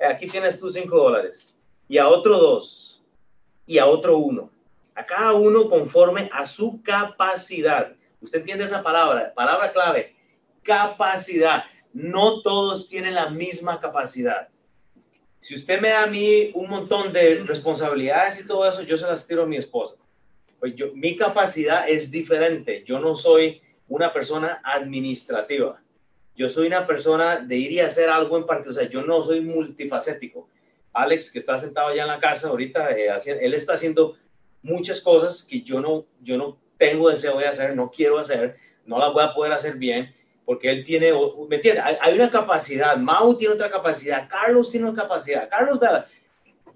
Aquí 0.00 0.26
tienes 0.26 0.58
tú 0.58 0.68
cinco 0.68 0.96
dólares. 0.96 1.54
Y 1.88 1.98
a 1.98 2.08
otro 2.08 2.36
dos. 2.36 3.04
Y 3.64 3.78
a 3.78 3.86
otro 3.86 4.18
uno. 4.18 4.50
A 4.94 5.04
cada 5.04 5.32
uno 5.34 5.70
conforme 5.70 6.28
a 6.32 6.44
su 6.44 6.82
capacidad. 6.82 7.94
¿Usted 8.20 8.40
entiende 8.40 8.64
esa 8.64 8.82
palabra? 8.82 9.32
Palabra 9.34 9.72
clave. 9.72 10.16
Capacidad. 10.62 11.64
No 11.92 12.42
todos 12.42 12.88
tienen 12.88 13.14
la 13.14 13.28
misma 13.30 13.80
capacidad. 13.80 14.48
Si 15.40 15.54
usted 15.54 15.80
me 15.80 15.88
da 15.88 16.04
a 16.04 16.06
mí 16.06 16.50
un 16.54 16.68
montón 16.68 17.12
de 17.12 17.42
responsabilidades 17.44 18.40
y 18.40 18.46
todo 18.46 18.68
eso, 18.68 18.82
yo 18.82 18.96
se 18.96 19.06
las 19.06 19.26
tiro 19.26 19.42
a 19.42 19.46
mi 19.46 19.56
esposa. 19.56 19.96
Pues 20.60 20.74
yo, 20.76 20.92
mi 20.94 21.16
capacidad 21.16 21.88
es 21.88 22.10
diferente. 22.10 22.84
Yo 22.86 23.00
no 23.00 23.16
soy 23.16 23.60
una 23.88 24.12
persona 24.12 24.62
administrativa. 24.64 25.82
Yo 26.36 26.48
soy 26.48 26.68
una 26.68 26.86
persona 26.86 27.36
de 27.36 27.56
ir 27.56 27.72
y 27.72 27.80
hacer 27.80 28.08
algo 28.08 28.38
en 28.38 28.46
particular. 28.46 28.70
O 28.70 28.80
sea, 28.80 28.88
yo 28.88 29.02
no 29.02 29.22
soy 29.22 29.40
multifacético. 29.40 30.48
Alex, 30.92 31.30
que 31.30 31.38
está 31.38 31.58
sentado 31.58 31.88
allá 31.88 32.02
en 32.02 32.08
la 32.08 32.20
casa 32.20 32.48
ahorita, 32.48 32.92
eh, 32.92 33.08
él 33.40 33.54
está 33.54 33.74
haciendo 33.74 34.16
muchas 34.62 35.00
cosas 35.00 35.42
que 35.42 35.62
yo 35.62 35.80
no, 35.80 36.06
yo 36.20 36.36
no 36.36 36.58
tengo 36.76 37.10
deseo 37.10 37.38
de 37.38 37.46
hacer, 37.46 37.74
no 37.74 37.90
quiero 37.90 38.18
hacer, 38.18 38.56
no 38.86 38.98
las 38.98 39.12
voy 39.12 39.24
a 39.24 39.34
poder 39.34 39.52
hacer 39.52 39.76
bien 39.76 40.14
porque 40.44 40.70
él 40.70 40.84
tiene, 40.84 41.12
¿me 41.48 41.56
entiendes? 41.56 41.84
Hay, 42.00 42.14
una 42.14 42.30
capacidad, 42.30 42.96
Mau 42.96 43.36
tiene 43.36 43.54
otra 43.54 43.70
capacidad, 43.70 44.28
Carlos 44.28 44.70
tiene 44.70 44.88
una 44.88 45.00
capacidad, 45.00 45.48
Carlos, 45.48 45.78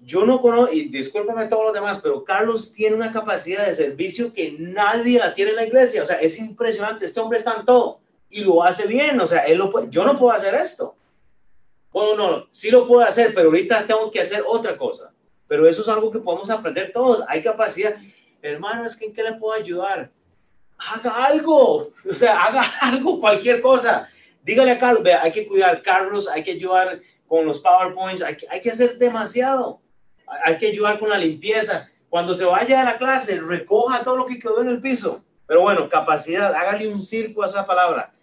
yo 0.01 0.25
no 0.25 0.41
conozco, 0.41 0.73
y 0.73 0.89
discúlpame 0.89 1.47
todos 1.47 1.65
los 1.65 1.73
demás, 1.73 1.99
pero 2.01 2.23
Carlos 2.23 2.71
tiene 2.71 2.95
una 2.95 3.11
capacidad 3.11 3.65
de 3.65 3.73
servicio 3.73 4.33
que 4.33 4.55
nadie 4.57 5.19
la 5.19 5.33
tiene 5.33 5.51
en 5.51 5.57
la 5.57 5.65
iglesia, 5.65 6.01
o 6.01 6.05
sea, 6.05 6.17
es 6.17 6.39
impresionante, 6.39 7.05
este 7.05 7.19
hombre 7.19 7.37
está 7.37 7.55
en 7.55 7.65
todo 7.65 7.99
y 8.29 8.43
lo 8.43 8.63
hace 8.63 8.87
bien, 8.87 9.19
o 9.19 9.27
sea, 9.27 9.41
él 9.41 9.57
lo 9.57 9.71
puede, 9.71 9.87
yo 9.89 10.05
no 10.05 10.17
puedo 10.17 10.33
hacer 10.33 10.55
esto. 10.55 10.95
Bueno, 11.91 12.15
no, 12.15 12.47
sí 12.49 12.69
lo 12.69 12.85
puedo 12.85 13.01
hacer, 13.01 13.33
pero 13.33 13.47
ahorita 13.47 13.85
tengo 13.85 14.11
que 14.11 14.21
hacer 14.21 14.43
otra 14.45 14.77
cosa. 14.77 15.11
Pero 15.47 15.67
eso 15.67 15.81
es 15.81 15.87
algo 15.87 16.11
que 16.11 16.19
podemos 16.19 16.49
aprender 16.49 16.91
todos, 16.91 17.23
hay 17.27 17.41
capacidad. 17.41 17.95
Hermano, 18.41 18.85
es 18.85 18.95
que 18.95 19.05
en 19.05 19.13
qué 19.13 19.23
le 19.23 19.33
puedo 19.33 19.59
ayudar? 19.59 20.11
Haga 20.77 21.25
algo, 21.25 21.91
o 22.09 22.13
sea, 22.13 22.43
haga 22.43 22.63
algo, 22.81 23.19
cualquier 23.19 23.61
cosa. 23.61 24.09
Dígale 24.43 24.71
a 24.71 24.79
Carlos, 24.79 25.03
vea, 25.03 25.21
hay 25.21 25.31
que 25.31 25.45
cuidar 25.45 25.81
carros, 25.81 26.29
hay 26.29 26.43
que 26.43 26.51
ayudar 26.51 27.01
con 27.27 27.45
los 27.45 27.59
PowerPoints, 27.59 28.21
hay 28.21 28.37
que, 28.37 28.47
hay 28.49 28.61
que 28.61 28.69
hacer 28.69 28.97
demasiado. 28.97 29.81
Hay 30.43 30.57
que 30.57 30.67
ayudar 30.67 30.99
con 30.99 31.09
la 31.09 31.17
limpieza. 31.17 31.89
Cuando 32.09 32.33
se 32.33 32.45
vaya 32.45 32.81
a 32.81 32.83
la 32.83 32.97
clase, 32.97 33.39
recoja 33.39 34.03
todo 34.03 34.17
lo 34.17 34.25
que 34.25 34.39
quedó 34.39 34.61
en 34.61 34.69
el 34.69 34.81
piso. 34.81 35.23
Pero 35.45 35.61
bueno, 35.61 35.89
capacidad, 35.89 36.53
hágale 36.53 36.87
un 36.87 37.01
circo 37.01 37.43
a 37.43 37.45
esa 37.45 37.65
palabra. 37.65 38.13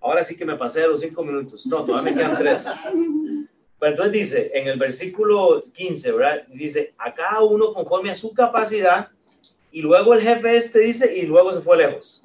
Ahora 0.00 0.24
sí 0.24 0.36
que 0.36 0.44
me 0.44 0.56
pasé 0.56 0.86
los 0.86 1.00
cinco 1.00 1.22
minutos. 1.22 1.66
No, 1.66 1.84
todavía 1.84 2.10
me 2.10 2.16
quedan 2.16 2.38
tres. 2.38 2.66
Pero 3.78 3.92
entonces 3.92 4.12
dice, 4.12 4.50
en 4.54 4.68
el 4.68 4.78
versículo 4.78 5.62
15, 5.72 6.12
¿verdad? 6.12 6.42
Dice, 6.48 6.94
a 6.98 7.14
cada 7.14 7.40
uno 7.40 7.72
conforme 7.72 8.10
a 8.10 8.16
su 8.16 8.32
capacidad, 8.34 9.08
y 9.70 9.82
luego 9.82 10.14
el 10.14 10.22
jefe 10.22 10.56
este 10.56 10.80
dice, 10.80 11.16
y 11.16 11.26
luego 11.26 11.52
se 11.52 11.60
fue 11.60 11.76
lejos. 11.76 12.22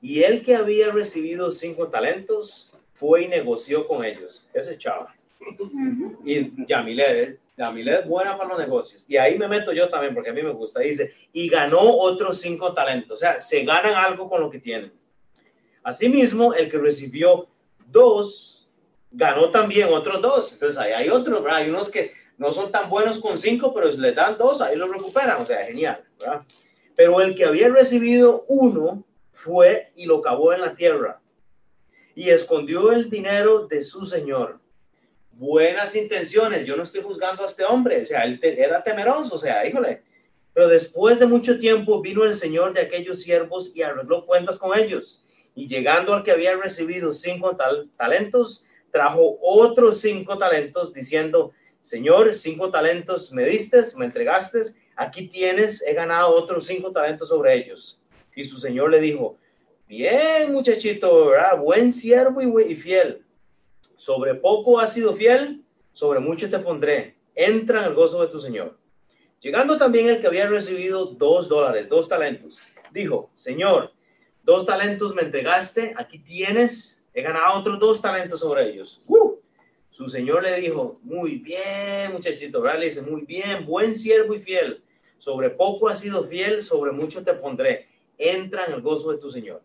Y 0.00 0.22
el 0.22 0.42
que 0.42 0.54
había 0.54 0.90
recibido 0.90 1.50
cinco 1.50 1.88
talentos 1.88 2.72
fue 2.92 3.22
y 3.22 3.28
negoció 3.28 3.86
con 3.86 4.04
ellos. 4.04 4.46
Ese 4.54 4.78
chava. 4.78 5.14
Y 6.24 6.66
Yamilet, 6.66 7.38
Yamilet 7.56 8.00
es 8.00 8.08
buena 8.08 8.36
para 8.36 8.50
los 8.50 8.58
negocios. 8.58 9.04
Y 9.08 9.16
ahí 9.16 9.38
me 9.38 9.48
meto 9.48 9.72
yo 9.72 9.88
también, 9.88 10.14
porque 10.14 10.30
a 10.30 10.32
mí 10.32 10.42
me 10.42 10.52
gusta. 10.52 10.80
Dice, 10.80 11.14
y 11.32 11.48
ganó 11.48 11.80
otros 11.80 12.38
cinco 12.38 12.72
talentos. 12.72 13.12
O 13.12 13.20
sea, 13.20 13.38
se 13.38 13.64
ganan 13.64 13.94
algo 13.94 14.28
con 14.28 14.40
lo 14.40 14.50
que 14.50 14.58
tienen. 14.58 14.92
Asimismo, 15.82 16.54
el 16.54 16.70
que 16.70 16.78
recibió 16.78 17.48
dos, 17.86 18.68
ganó 19.10 19.50
también 19.50 19.88
otros 19.88 20.20
dos. 20.22 20.52
Entonces, 20.52 20.78
ahí 20.78 20.92
hay 20.92 21.08
otros, 21.08 21.42
¿verdad? 21.42 21.58
Hay 21.58 21.70
unos 21.70 21.90
que 21.90 22.12
no 22.40 22.54
son 22.54 22.72
tan 22.72 22.88
buenos 22.88 23.18
con 23.18 23.36
cinco, 23.36 23.74
pero 23.74 23.92
le 23.92 24.12
dan 24.12 24.38
dos, 24.38 24.62
ahí 24.62 24.74
lo 24.74 24.90
recuperan, 24.90 25.42
o 25.42 25.44
sea, 25.44 25.62
genial, 25.66 26.02
¿verdad? 26.18 26.40
Pero 26.96 27.20
el 27.20 27.34
que 27.34 27.44
había 27.44 27.68
recibido 27.68 28.46
uno 28.48 29.04
fue 29.30 29.92
y 29.94 30.06
lo 30.06 30.22
cavó 30.22 30.54
en 30.54 30.62
la 30.62 30.74
tierra 30.74 31.20
y 32.14 32.30
escondió 32.30 32.92
el 32.92 33.10
dinero 33.10 33.66
de 33.66 33.82
su 33.82 34.06
señor. 34.06 34.58
Buenas 35.32 35.94
intenciones, 35.94 36.64
yo 36.64 36.76
no 36.76 36.84
estoy 36.84 37.02
juzgando 37.02 37.42
a 37.42 37.46
este 37.46 37.62
hombre, 37.62 38.00
o 38.00 38.04
sea, 38.06 38.22
él 38.24 38.40
era 38.42 38.82
temeroso, 38.82 39.34
o 39.34 39.38
sea, 39.38 39.66
híjole. 39.66 40.02
Pero 40.54 40.66
después 40.66 41.18
de 41.18 41.26
mucho 41.26 41.58
tiempo 41.58 42.00
vino 42.00 42.24
el 42.24 42.32
señor 42.32 42.72
de 42.72 42.80
aquellos 42.80 43.20
siervos 43.20 43.70
y 43.74 43.82
arregló 43.82 44.24
cuentas 44.24 44.56
con 44.56 44.78
ellos. 44.78 45.26
Y 45.54 45.68
llegando 45.68 46.14
al 46.14 46.22
que 46.22 46.30
había 46.30 46.56
recibido 46.56 47.12
cinco 47.12 47.54
talentos, 47.98 48.64
trajo 48.90 49.38
otros 49.42 50.00
cinco 50.00 50.38
talentos 50.38 50.94
diciendo, 50.94 51.52
Señor, 51.82 52.34
cinco 52.34 52.70
talentos 52.70 53.32
me 53.32 53.44
diste, 53.44 53.82
me 53.96 54.04
entregaste, 54.04 54.60
aquí 54.96 55.28
tienes, 55.28 55.82
he 55.86 55.94
ganado 55.94 56.34
otros 56.34 56.66
cinco 56.66 56.92
talentos 56.92 57.28
sobre 57.28 57.54
ellos. 57.54 58.00
Y 58.34 58.44
su 58.44 58.58
Señor 58.58 58.90
le 58.90 59.00
dijo, 59.00 59.38
bien 59.88 60.52
muchachito, 60.52 61.26
¿verdad? 61.26 61.58
buen 61.58 61.92
siervo 61.92 62.40
y, 62.60 62.76
fiel. 62.76 63.24
Sobre 63.96 64.34
poco 64.34 64.78
has 64.78 64.92
sido 64.92 65.14
fiel, 65.14 65.64
sobre 65.92 66.20
mucho 66.20 66.48
te 66.48 66.58
pondré. 66.58 67.16
Entra 67.34 67.80
en 67.80 67.86
el 67.86 67.94
gozo 67.94 68.20
de 68.20 68.28
tu 68.28 68.40
Señor. 68.40 68.78
Llegando 69.40 69.78
también 69.78 70.08
el 70.08 70.20
que 70.20 70.26
había 70.26 70.46
recibido 70.46 71.06
dos 71.06 71.48
dólares, 71.48 71.88
dos 71.88 72.08
talentos, 72.08 72.70
dijo, 72.92 73.30
Señor, 73.34 73.92
dos 74.42 74.66
talentos 74.66 75.14
me 75.14 75.22
entregaste, 75.22 75.94
aquí 75.96 76.18
tienes, 76.18 77.06
he 77.14 77.22
ganado 77.22 77.58
otros 77.58 77.78
dos 77.78 78.02
talentos 78.02 78.40
sobre 78.40 78.68
ellos. 78.68 79.02
¡Uh! 79.08 79.39
Su 80.00 80.08
señor 80.08 80.42
le 80.42 80.58
dijo, 80.58 80.98
muy 81.02 81.34
bien, 81.40 82.12
muchachito, 82.12 82.62
¿verdad? 82.62 83.02
Muy 83.02 83.20
bien, 83.26 83.66
buen 83.66 83.94
siervo 83.94 84.34
y 84.34 84.40
fiel. 84.40 84.82
Sobre 85.18 85.50
poco 85.50 85.90
has 85.90 86.00
sido 86.00 86.24
fiel, 86.24 86.62
sobre 86.62 86.90
mucho 86.90 87.22
te 87.22 87.34
pondré. 87.34 87.86
Entra 88.16 88.64
en 88.64 88.72
el 88.72 88.80
gozo 88.80 89.12
de 89.12 89.18
tu 89.18 89.28
señor. 89.28 89.60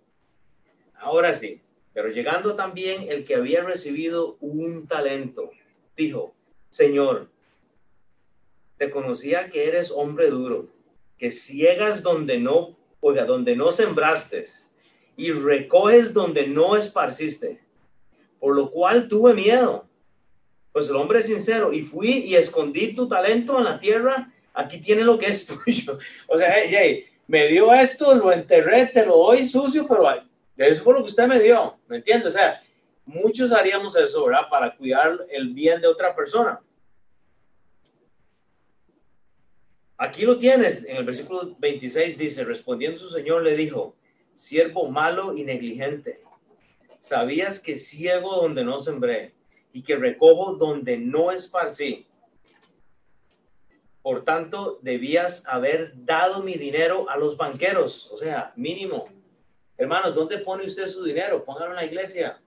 Ahora 0.95 1.33
sí, 1.33 1.61
pero 1.93 2.09
llegando 2.09 2.53
también 2.53 3.05
el 3.07 3.23
que 3.23 3.35
había 3.35 3.63
recibido 3.63 4.35
un 4.41 4.85
talento, 4.87 5.51
dijo, 5.95 6.35
Señor, 6.69 7.29
te 8.77 8.91
conocía 8.91 9.49
que 9.49 9.69
eres 9.69 9.89
hombre 9.89 10.29
duro, 10.29 10.67
que 11.17 11.31
ciegas 11.31 12.03
donde 12.03 12.41
no, 12.41 12.75
oiga, 12.99 13.23
donde 13.23 13.55
no 13.55 13.71
sembraste 13.71 14.47
y 15.15 15.31
recoges 15.31 16.13
donde 16.13 16.45
no 16.45 16.75
esparciste, 16.75 17.61
por 18.37 18.53
lo 18.53 18.69
cual 18.69 19.07
tuve 19.07 19.33
miedo 19.33 19.87
pues 20.75 20.89
el 20.89 20.97
hombre 20.97 21.19
es 21.19 21.27
sincero 21.27 21.71
y 21.71 21.83
fui 21.83 22.09
y 22.25 22.35
escondí 22.35 22.93
tu 22.93 23.07
talento 23.07 23.57
en 23.57 23.63
la 23.63 23.79
tierra, 23.79 24.29
aquí 24.53 24.81
tiene 24.81 25.05
lo 25.05 25.17
que 25.17 25.27
es 25.27 25.45
tuyo. 25.63 25.97
O 26.27 26.37
sea, 26.37 26.53
hey, 26.53 27.05
me 27.27 27.47
dio 27.47 27.73
esto, 27.73 28.13
lo 28.13 28.29
enterré, 28.29 28.87
te 28.87 29.05
lo 29.05 29.15
doy 29.15 29.47
sucio, 29.47 29.87
pero 29.87 30.05
eso 30.57 30.83
fue 30.83 30.95
lo 30.95 30.99
que 30.99 31.05
usted 31.05 31.27
me 31.27 31.39
dio, 31.39 31.77
¿me 31.87 31.95
entiende? 31.95 32.27
O 32.27 32.29
sea, 32.29 32.61
muchos 33.05 33.53
haríamos 33.53 33.95
eso, 33.95 34.25
¿verdad? 34.25 34.49
Para 34.49 34.75
cuidar 34.75 35.17
el 35.29 35.53
bien 35.53 35.79
de 35.79 35.87
otra 35.87 36.13
persona. 36.13 36.59
Aquí 39.97 40.23
lo 40.23 40.37
tienes, 40.37 40.83
en 40.83 40.97
el 40.97 41.05
versículo 41.05 41.55
26 41.57 42.17
dice, 42.17 42.43
respondiendo 42.43 42.99
su 42.99 43.07
señor 43.07 43.43
le 43.43 43.55
dijo, 43.55 43.95
siervo 44.33 44.91
malo 44.91 45.37
y 45.37 45.45
negligente, 45.45 46.19
sabías 46.99 47.61
que 47.61 47.77
ciego 47.77 48.35
donde 48.35 48.65
no 48.65 48.81
sembré 48.81 49.34
y 49.75 49.83
que 49.83 49.97
recojo 49.97 50.53
donde 50.53 50.97
no 50.97 51.31
esparcí. 51.31 52.07
Por 54.01 54.23
tanto, 54.23 54.79
debías 54.81 55.45
haber 55.47 55.91
dado 56.05 56.41
mi 56.41 56.53
dinero 56.53 57.09
a 57.09 57.17
los 57.17 57.35
banqueros, 57.35 58.09
o 58.09 58.15
sea, 58.15 58.53
mínimo. 58.55 59.09
Hermanos, 59.77 60.15
¿dónde 60.15 60.37
pone 60.37 60.65
usted 60.65 60.87
su 60.87 61.03
dinero? 61.03 61.43
Póngalo 61.43 61.71
en 61.71 61.75
la 61.75 61.85
iglesia. 61.85 62.39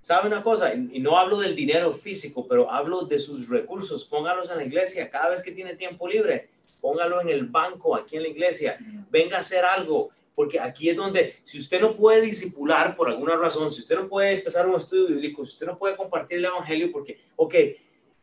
¿Sabe 0.00 0.28
una 0.28 0.44
cosa? 0.44 0.72
Y 0.74 1.00
no 1.00 1.18
hablo 1.18 1.40
del 1.40 1.56
dinero 1.56 1.92
físico, 1.94 2.46
pero 2.46 2.70
hablo 2.70 3.02
de 3.02 3.18
sus 3.18 3.48
recursos. 3.48 4.04
Póngalos 4.04 4.48
en 4.52 4.58
la 4.58 4.64
iglesia 4.64 5.10
cada 5.10 5.30
vez 5.30 5.42
que 5.42 5.50
tiene 5.50 5.74
tiempo 5.74 6.06
libre. 6.06 6.50
Póngalo 6.80 7.20
en 7.20 7.30
el 7.30 7.46
banco, 7.46 7.96
aquí 7.96 8.14
en 8.14 8.22
la 8.22 8.28
iglesia. 8.28 8.78
Venga 9.10 9.38
a 9.38 9.40
hacer 9.40 9.64
algo, 9.64 10.10
porque 10.38 10.60
aquí 10.60 10.88
es 10.88 10.96
donde, 10.96 11.34
si 11.42 11.58
usted 11.58 11.80
no 11.80 11.96
puede 11.96 12.20
disipular 12.20 12.94
por 12.94 13.08
alguna 13.08 13.34
razón, 13.34 13.72
si 13.72 13.80
usted 13.80 13.96
no 13.96 14.08
puede 14.08 14.34
empezar 14.34 14.68
un 14.68 14.76
estudio 14.76 15.08
bíblico, 15.08 15.44
si 15.44 15.54
usted 15.54 15.66
no 15.66 15.76
puede 15.76 15.96
compartir 15.96 16.38
el 16.38 16.44
evangelio, 16.44 16.92
porque, 16.92 17.18
ok, 17.34 17.54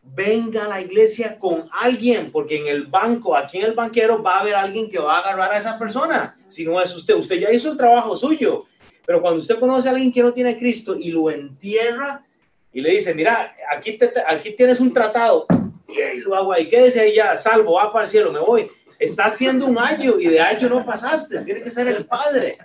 venga 0.01 0.63
a 0.63 0.69
la 0.69 0.79
iglesia 0.79 1.37
con 1.37 1.67
alguien, 1.73 2.31
porque 2.31 2.55
en 2.55 2.67
el 2.67 2.85
banco, 2.85 3.35
aquí 3.35 3.57
en 3.57 3.65
el 3.65 3.73
banquero, 3.73 4.23
va 4.23 4.37
a 4.37 4.39
haber 4.39 4.55
alguien 4.55 4.89
que 4.89 4.97
va 4.97 5.17
a 5.17 5.19
agarrar 5.19 5.51
a 5.51 5.57
esa 5.57 5.77
persona. 5.77 6.37
Si 6.47 6.63
no 6.63 6.81
es 6.81 6.95
usted, 6.95 7.15
usted 7.15 7.35
ya 7.35 7.51
hizo 7.51 7.69
el 7.69 7.75
trabajo 7.75 8.15
suyo. 8.15 8.63
Pero 9.05 9.21
cuando 9.21 9.39
usted 9.39 9.59
conoce 9.59 9.89
a 9.89 9.91
alguien 9.91 10.13
que 10.13 10.23
no 10.23 10.31
tiene 10.31 10.51
a 10.51 10.57
Cristo 10.57 10.95
y 10.97 11.11
lo 11.11 11.29
entierra 11.29 12.25
y 12.71 12.79
le 12.79 12.91
dice, 12.91 13.13
mira, 13.13 13.57
aquí, 13.69 13.99
aquí 14.25 14.51
tienes 14.51 14.79
un 14.79 14.93
tratado, 14.93 15.47
y 15.89 16.19
lo 16.21 16.33
hago 16.33 16.53
ahí, 16.53 16.69
quédese 16.69 17.01
ahí 17.01 17.13
ya, 17.13 17.35
salvo, 17.35 17.73
va 17.73 17.91
para 17.91 18.05
el 18.05 18.09
cielo, 18.09 18.31
me 18.31 18.39
voy. 18.39 18.71
Está 18.99 19.25
haciendo 19.25 19.65
un 19.65 19.77
año 19.77 20.19
y 20.19 20.27
de 20.27 20.39
año 20.39 20.69
no 20.69 20.85
pasaste, 20.85 21.43
tiene 21.43 21.61
que 21.61 21.69
ser 21.69 21.87
el 21.87 22.05
padre. 22.05 22.57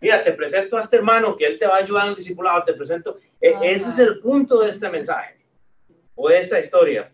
Mira, 0.00 0.22
te 0.22 0.32
presento 0.32 0.76
a 0.76 0.80
este 0.80 0.96
hermano 0.96 1.36
que 1.36 1.46
él 1.46 1.58
te 1.58 1.66
va 1.66 1.76
a 1.76 1.78
ayudar 1.78 2.04
en 2.04 2.10
el 2.10 2.16
discipulado, 2.16 2.64
te 2.64 2.74
presento. 2.74 3.18
E, 3.40 3.54
ese 3.62 3.90
es 3.90 3.98
el 3.98 4.18
punto 4.20 4.60
de 4.60 4.68
este 4.68 4.88
mensaje 4.90 5.36
o 6.14 6.28
de 6.28 6.38
esta 6.38 6.60
historia. 6.60 7.10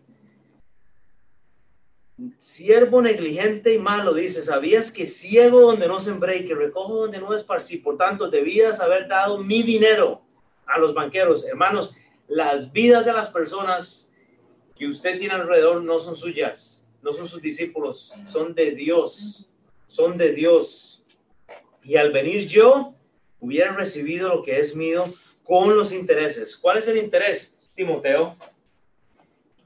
Siervo 2.37 3.01
negligente 3.01 3.73
y 3.73 3.79
malo, 3.79 4.13
dice, 4.13 4.41
¿sabías 4.41 4.91
que 4.91 5.07
ciego 5.07 5.61
donde 5.61 5.87
no 5.87 5.99
sembré 5.99 6.37
y 6.37 6.47
que 6.47 6.55
recojo 6.55 7.01
donde 7.01 7.19
no 7.19 7.33
esparcí? 7.33 7.77
Por 7.77 7.97
tanto, 7.97 8.29
debías 8.29 8.79
haber 8.79 9.07
dado 9.07 9.37
mi 9.37 9.63
dinero 9.63 10.21
a 10.65 10.77
los 10.77 10.93
banqueros. 10.93 11.45
Hermanos, 11.45 11.95
las 12.27 12.71
vidas 12.71 13.05
de 13.05 13.13
las 13.13 13.29
personas 13.29 14.13
que 14.75 14.87
usted 14.87 15.17
tiene 15.17 15.33
alrededor 15.33 15.83
no 15.83 15.99
son 15.99 16.15
suyas, 16.15 16.82
no 17.03 17.13
son 17.13 17.27
sus 17.27 17.41
discípulos, 17.41 18.13
son 18.27 18.55
de 18.55 18.71
Dios, 18.71 19.47
son 19.87 20.17
de 20.17 20.31
Dios. 20.31 21.03
Y 21.83 21.97
al 21.97 22.11
venir 22.11 22.47
yo, 22.47 22.95
hubiera 23.39 23.73
recibido 23.75 24.29
lo 24.29 24.41
que 24.41 24.59
es 24.59 24.75
mío 24.75 25.05
con 25.43 25.75
los 25.75 25.91
intereses. 25.91 26.55
¿Cuál 26.55 26.77
es 26.77 26.87
el 26.87 26.97
interés, 26.97 27.57
Timoteo? 27.75 28.35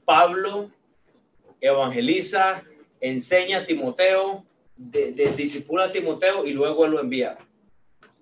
Pablo 0.04 0.70
evangeliza, 1.60 2.62
enseña 3.00 3.58
a 3.58 3.66
Timoteo, 3.66 4.44
de, 4.76 5.12
disipula 5.36 5.84
a 5.84 5.92
Timoteo 5.92 6.44
y 6.44 6.52
luego 6.52 6.86
él 6.86 6.92
lo 6.92 7.00
envía. 7.00 7.38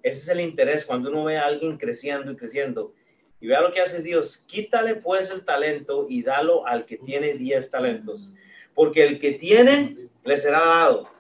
Ese 0.03 0.21
es 0.21 0.29
el 0.29 0.41
interés 0.41 0.85
cuando 0.85 1.11
uno 1.11 1.25
ve 1.25 1.37
a 1.37 1.47
alguien 1.47 1.77
creciendo 1.77 2.33
y 2.33 2.37
creciendo. 2.37 2.95
Y 3.41 3.49
vea 3.49 3.61
lo 3.61 3.73
que 3.73 3.81
hace 3.81 4.03
Dios. 4.03 4.37
Quítale 4.37 4.95
pues 4.95 5.31
el 5.31 5.45
talento 5.45 6.07
y 6.09 6.23
dalo 6.23 6.67
al 6.67 6.87
que 6.87 6.97
tiene 6.97 7.35
10 7.35 7.71
talentos. 7.71 8.33
Porque 8.77 9.03
el 9.03 9.19
que 9.19 9.33
tiene 9.33 9.97
le 10.23 10.37
será 10.37 10.61
dado 10.61 11.11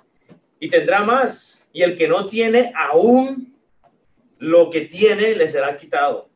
y 0.61 0.70
tendrá 0.70 1.02
más. 1.02 1.66
Y 1.72 1.82
el 1.82 1.98
que 1.98 2.07
no 2.07 2.28
tiene 2.28 2.72
aún 2.76 3.57
lo 4.38 4.70
que 4.70 4.82
tiene 4.82 5.34
le 5.34 5.48
será 5.48 5.76
quitado. 5.76 6.28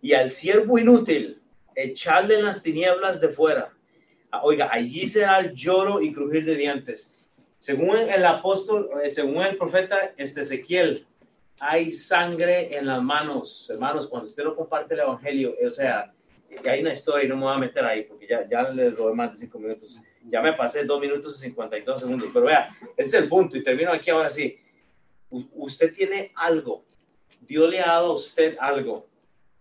Y 0.00 0.12
al 0.12 0.30
siervo 0.30 0.78
inútil 0.78 1.42
echarle 1.74 2.38
en 2.38 2.44
las 2.44 2.62
tinieblas 2.62 3.20
de 3.20 3.28
fuera. 3.28 3.72
Ah, 4.30 4.42
oiga, 4.44 4.68
allí 4.70 5.06
será 5.06 5.40
el 5.40 5.52
lloro 5.52 6.00
y 6.00 6.12
crujir 6.12 6.44
de 6.44 6.54
dientes. 6.54 7.18
Según 7.58 7.96
el 7.96 8.24
apóstol, 8.24 8.90
eh, 9.02 9.08
según 9.08 9.42
el 9.42 9.56
profeta 9.56 10.12
este 10.16 10.42
Ezequiel, 10.42 11.06
hay 11.60 11.90
sangre 11.92 12.76
en 12.76 12.86
las 12.86 13.02
manos, 13.02 13.70
hermanos, 13.70 14.08
cuando 14.08 14.26
usted 14.26 14.42
no 14.42 14.56
comparte 14.56 14.94
el 14.94 15.00
evangelio, 15.00 15.54
o 15.64 15.70
sea, 15.70 16.12
hay 16.68 16.80
una 16.80 16.92
historia 16.92 17.24
y 17.24 17.28
no 17.28 17.36
me 17.36 17.42
voy 17.42 17.54
a 17.54 17.58
meter 17.58 17.84
ahí 17.84 18.02
porque 18.02 18.26
ya, 18.26 18.48
ya 18.48 18.68
les 18.70 18.96
doy 18.96 19.14
más 19.14 19.30
de 19.30 19.36
cinco 19.36 19.58
minutos. 19.58 19.98
Ya 20.28 20.40
me 20.40 20.52
pasé 20.52 20.84
dos 20.84 21.00
minutos 21.00 21.36
y 21.38 21.46
52 21.46 22.00
segundos, 22.00 22.30
pero 22.32 22.46
vea, 22.46 22.76
ese 22.96 23.16
es 23.16 23.22
el 23.22 23.28
punto 23.28 23.56
y 23.56 23.64
termino 23.64 23.92
aquí 23.92 24.10
ahora 24.10 24.30
sí. 24.30 24.58
usted 25.30 25.92
tiene 25.94 26.32
algo, 26.34 26.84
Dios 27.40 27.70
le 27.70 27.80
ha 27.80 27.86
dado 27.86 28.12
a 28.12 28.14
usted 28.14 28.56
algo 28.58 29.06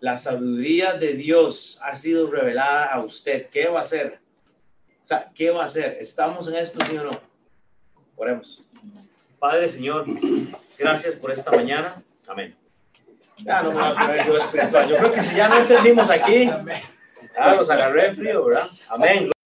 la 0.02 0.18
sabiduría 0.18 0.94
de 0.94 1.14
Dios 1.14 1.80
ha 1.84 1.96
sido 1.96 2.30
revelada 2.30 2.86
a 2.86 3.00
usted. 3.00 3.48
¿Qué 3.50 3.68
va 3.68 3.78
a 3.78 3.82
hacer? 3.82 4.20
O 5.04 5.08
sea, 5.08 5.32
¿qué 5.34 5.52
va 5.52 5.62
a 5.62 5.66
hacer? 5.66 5.98
¿Estamos 6.02 6.48
en 6.48 6.56
esto, 6.56 6.84
sí 6.84 6.98
o 6.98 7.04
no? 7.04 7.22
Oremos. 8.16 8.64
Padre, 9.38 9.68
Señor, 9.68 10.06
gracias 10.78 11.16
por 11.16 11.32
esta 11.32 11.52
mañana. 11.52 12.02
Amén. 12.28 12.56
Ya 13.38 13.62
no 13.62 13.72
me 13.72 13.76
voy 13.76 13.86
a 13.86 13.94
poner 13.96 14.28
yo 14.28 14.38
espiritual. 14.38 14.90
Yo 14.90 14.98
creo 14.98 15.12
que 15.12 15.22
si 15.22 15.36
ya 15.36 15.48
no 15.48 15.60
entendimos 15.60 16.10
aquí, 16.10 16.46
ya 17.36 17.56
los 17.56 17.70
agarré 17.70 18.16
frío, 18.16 18.46
¿verdad? 18.46 18.68
Amén. 18.90 19.32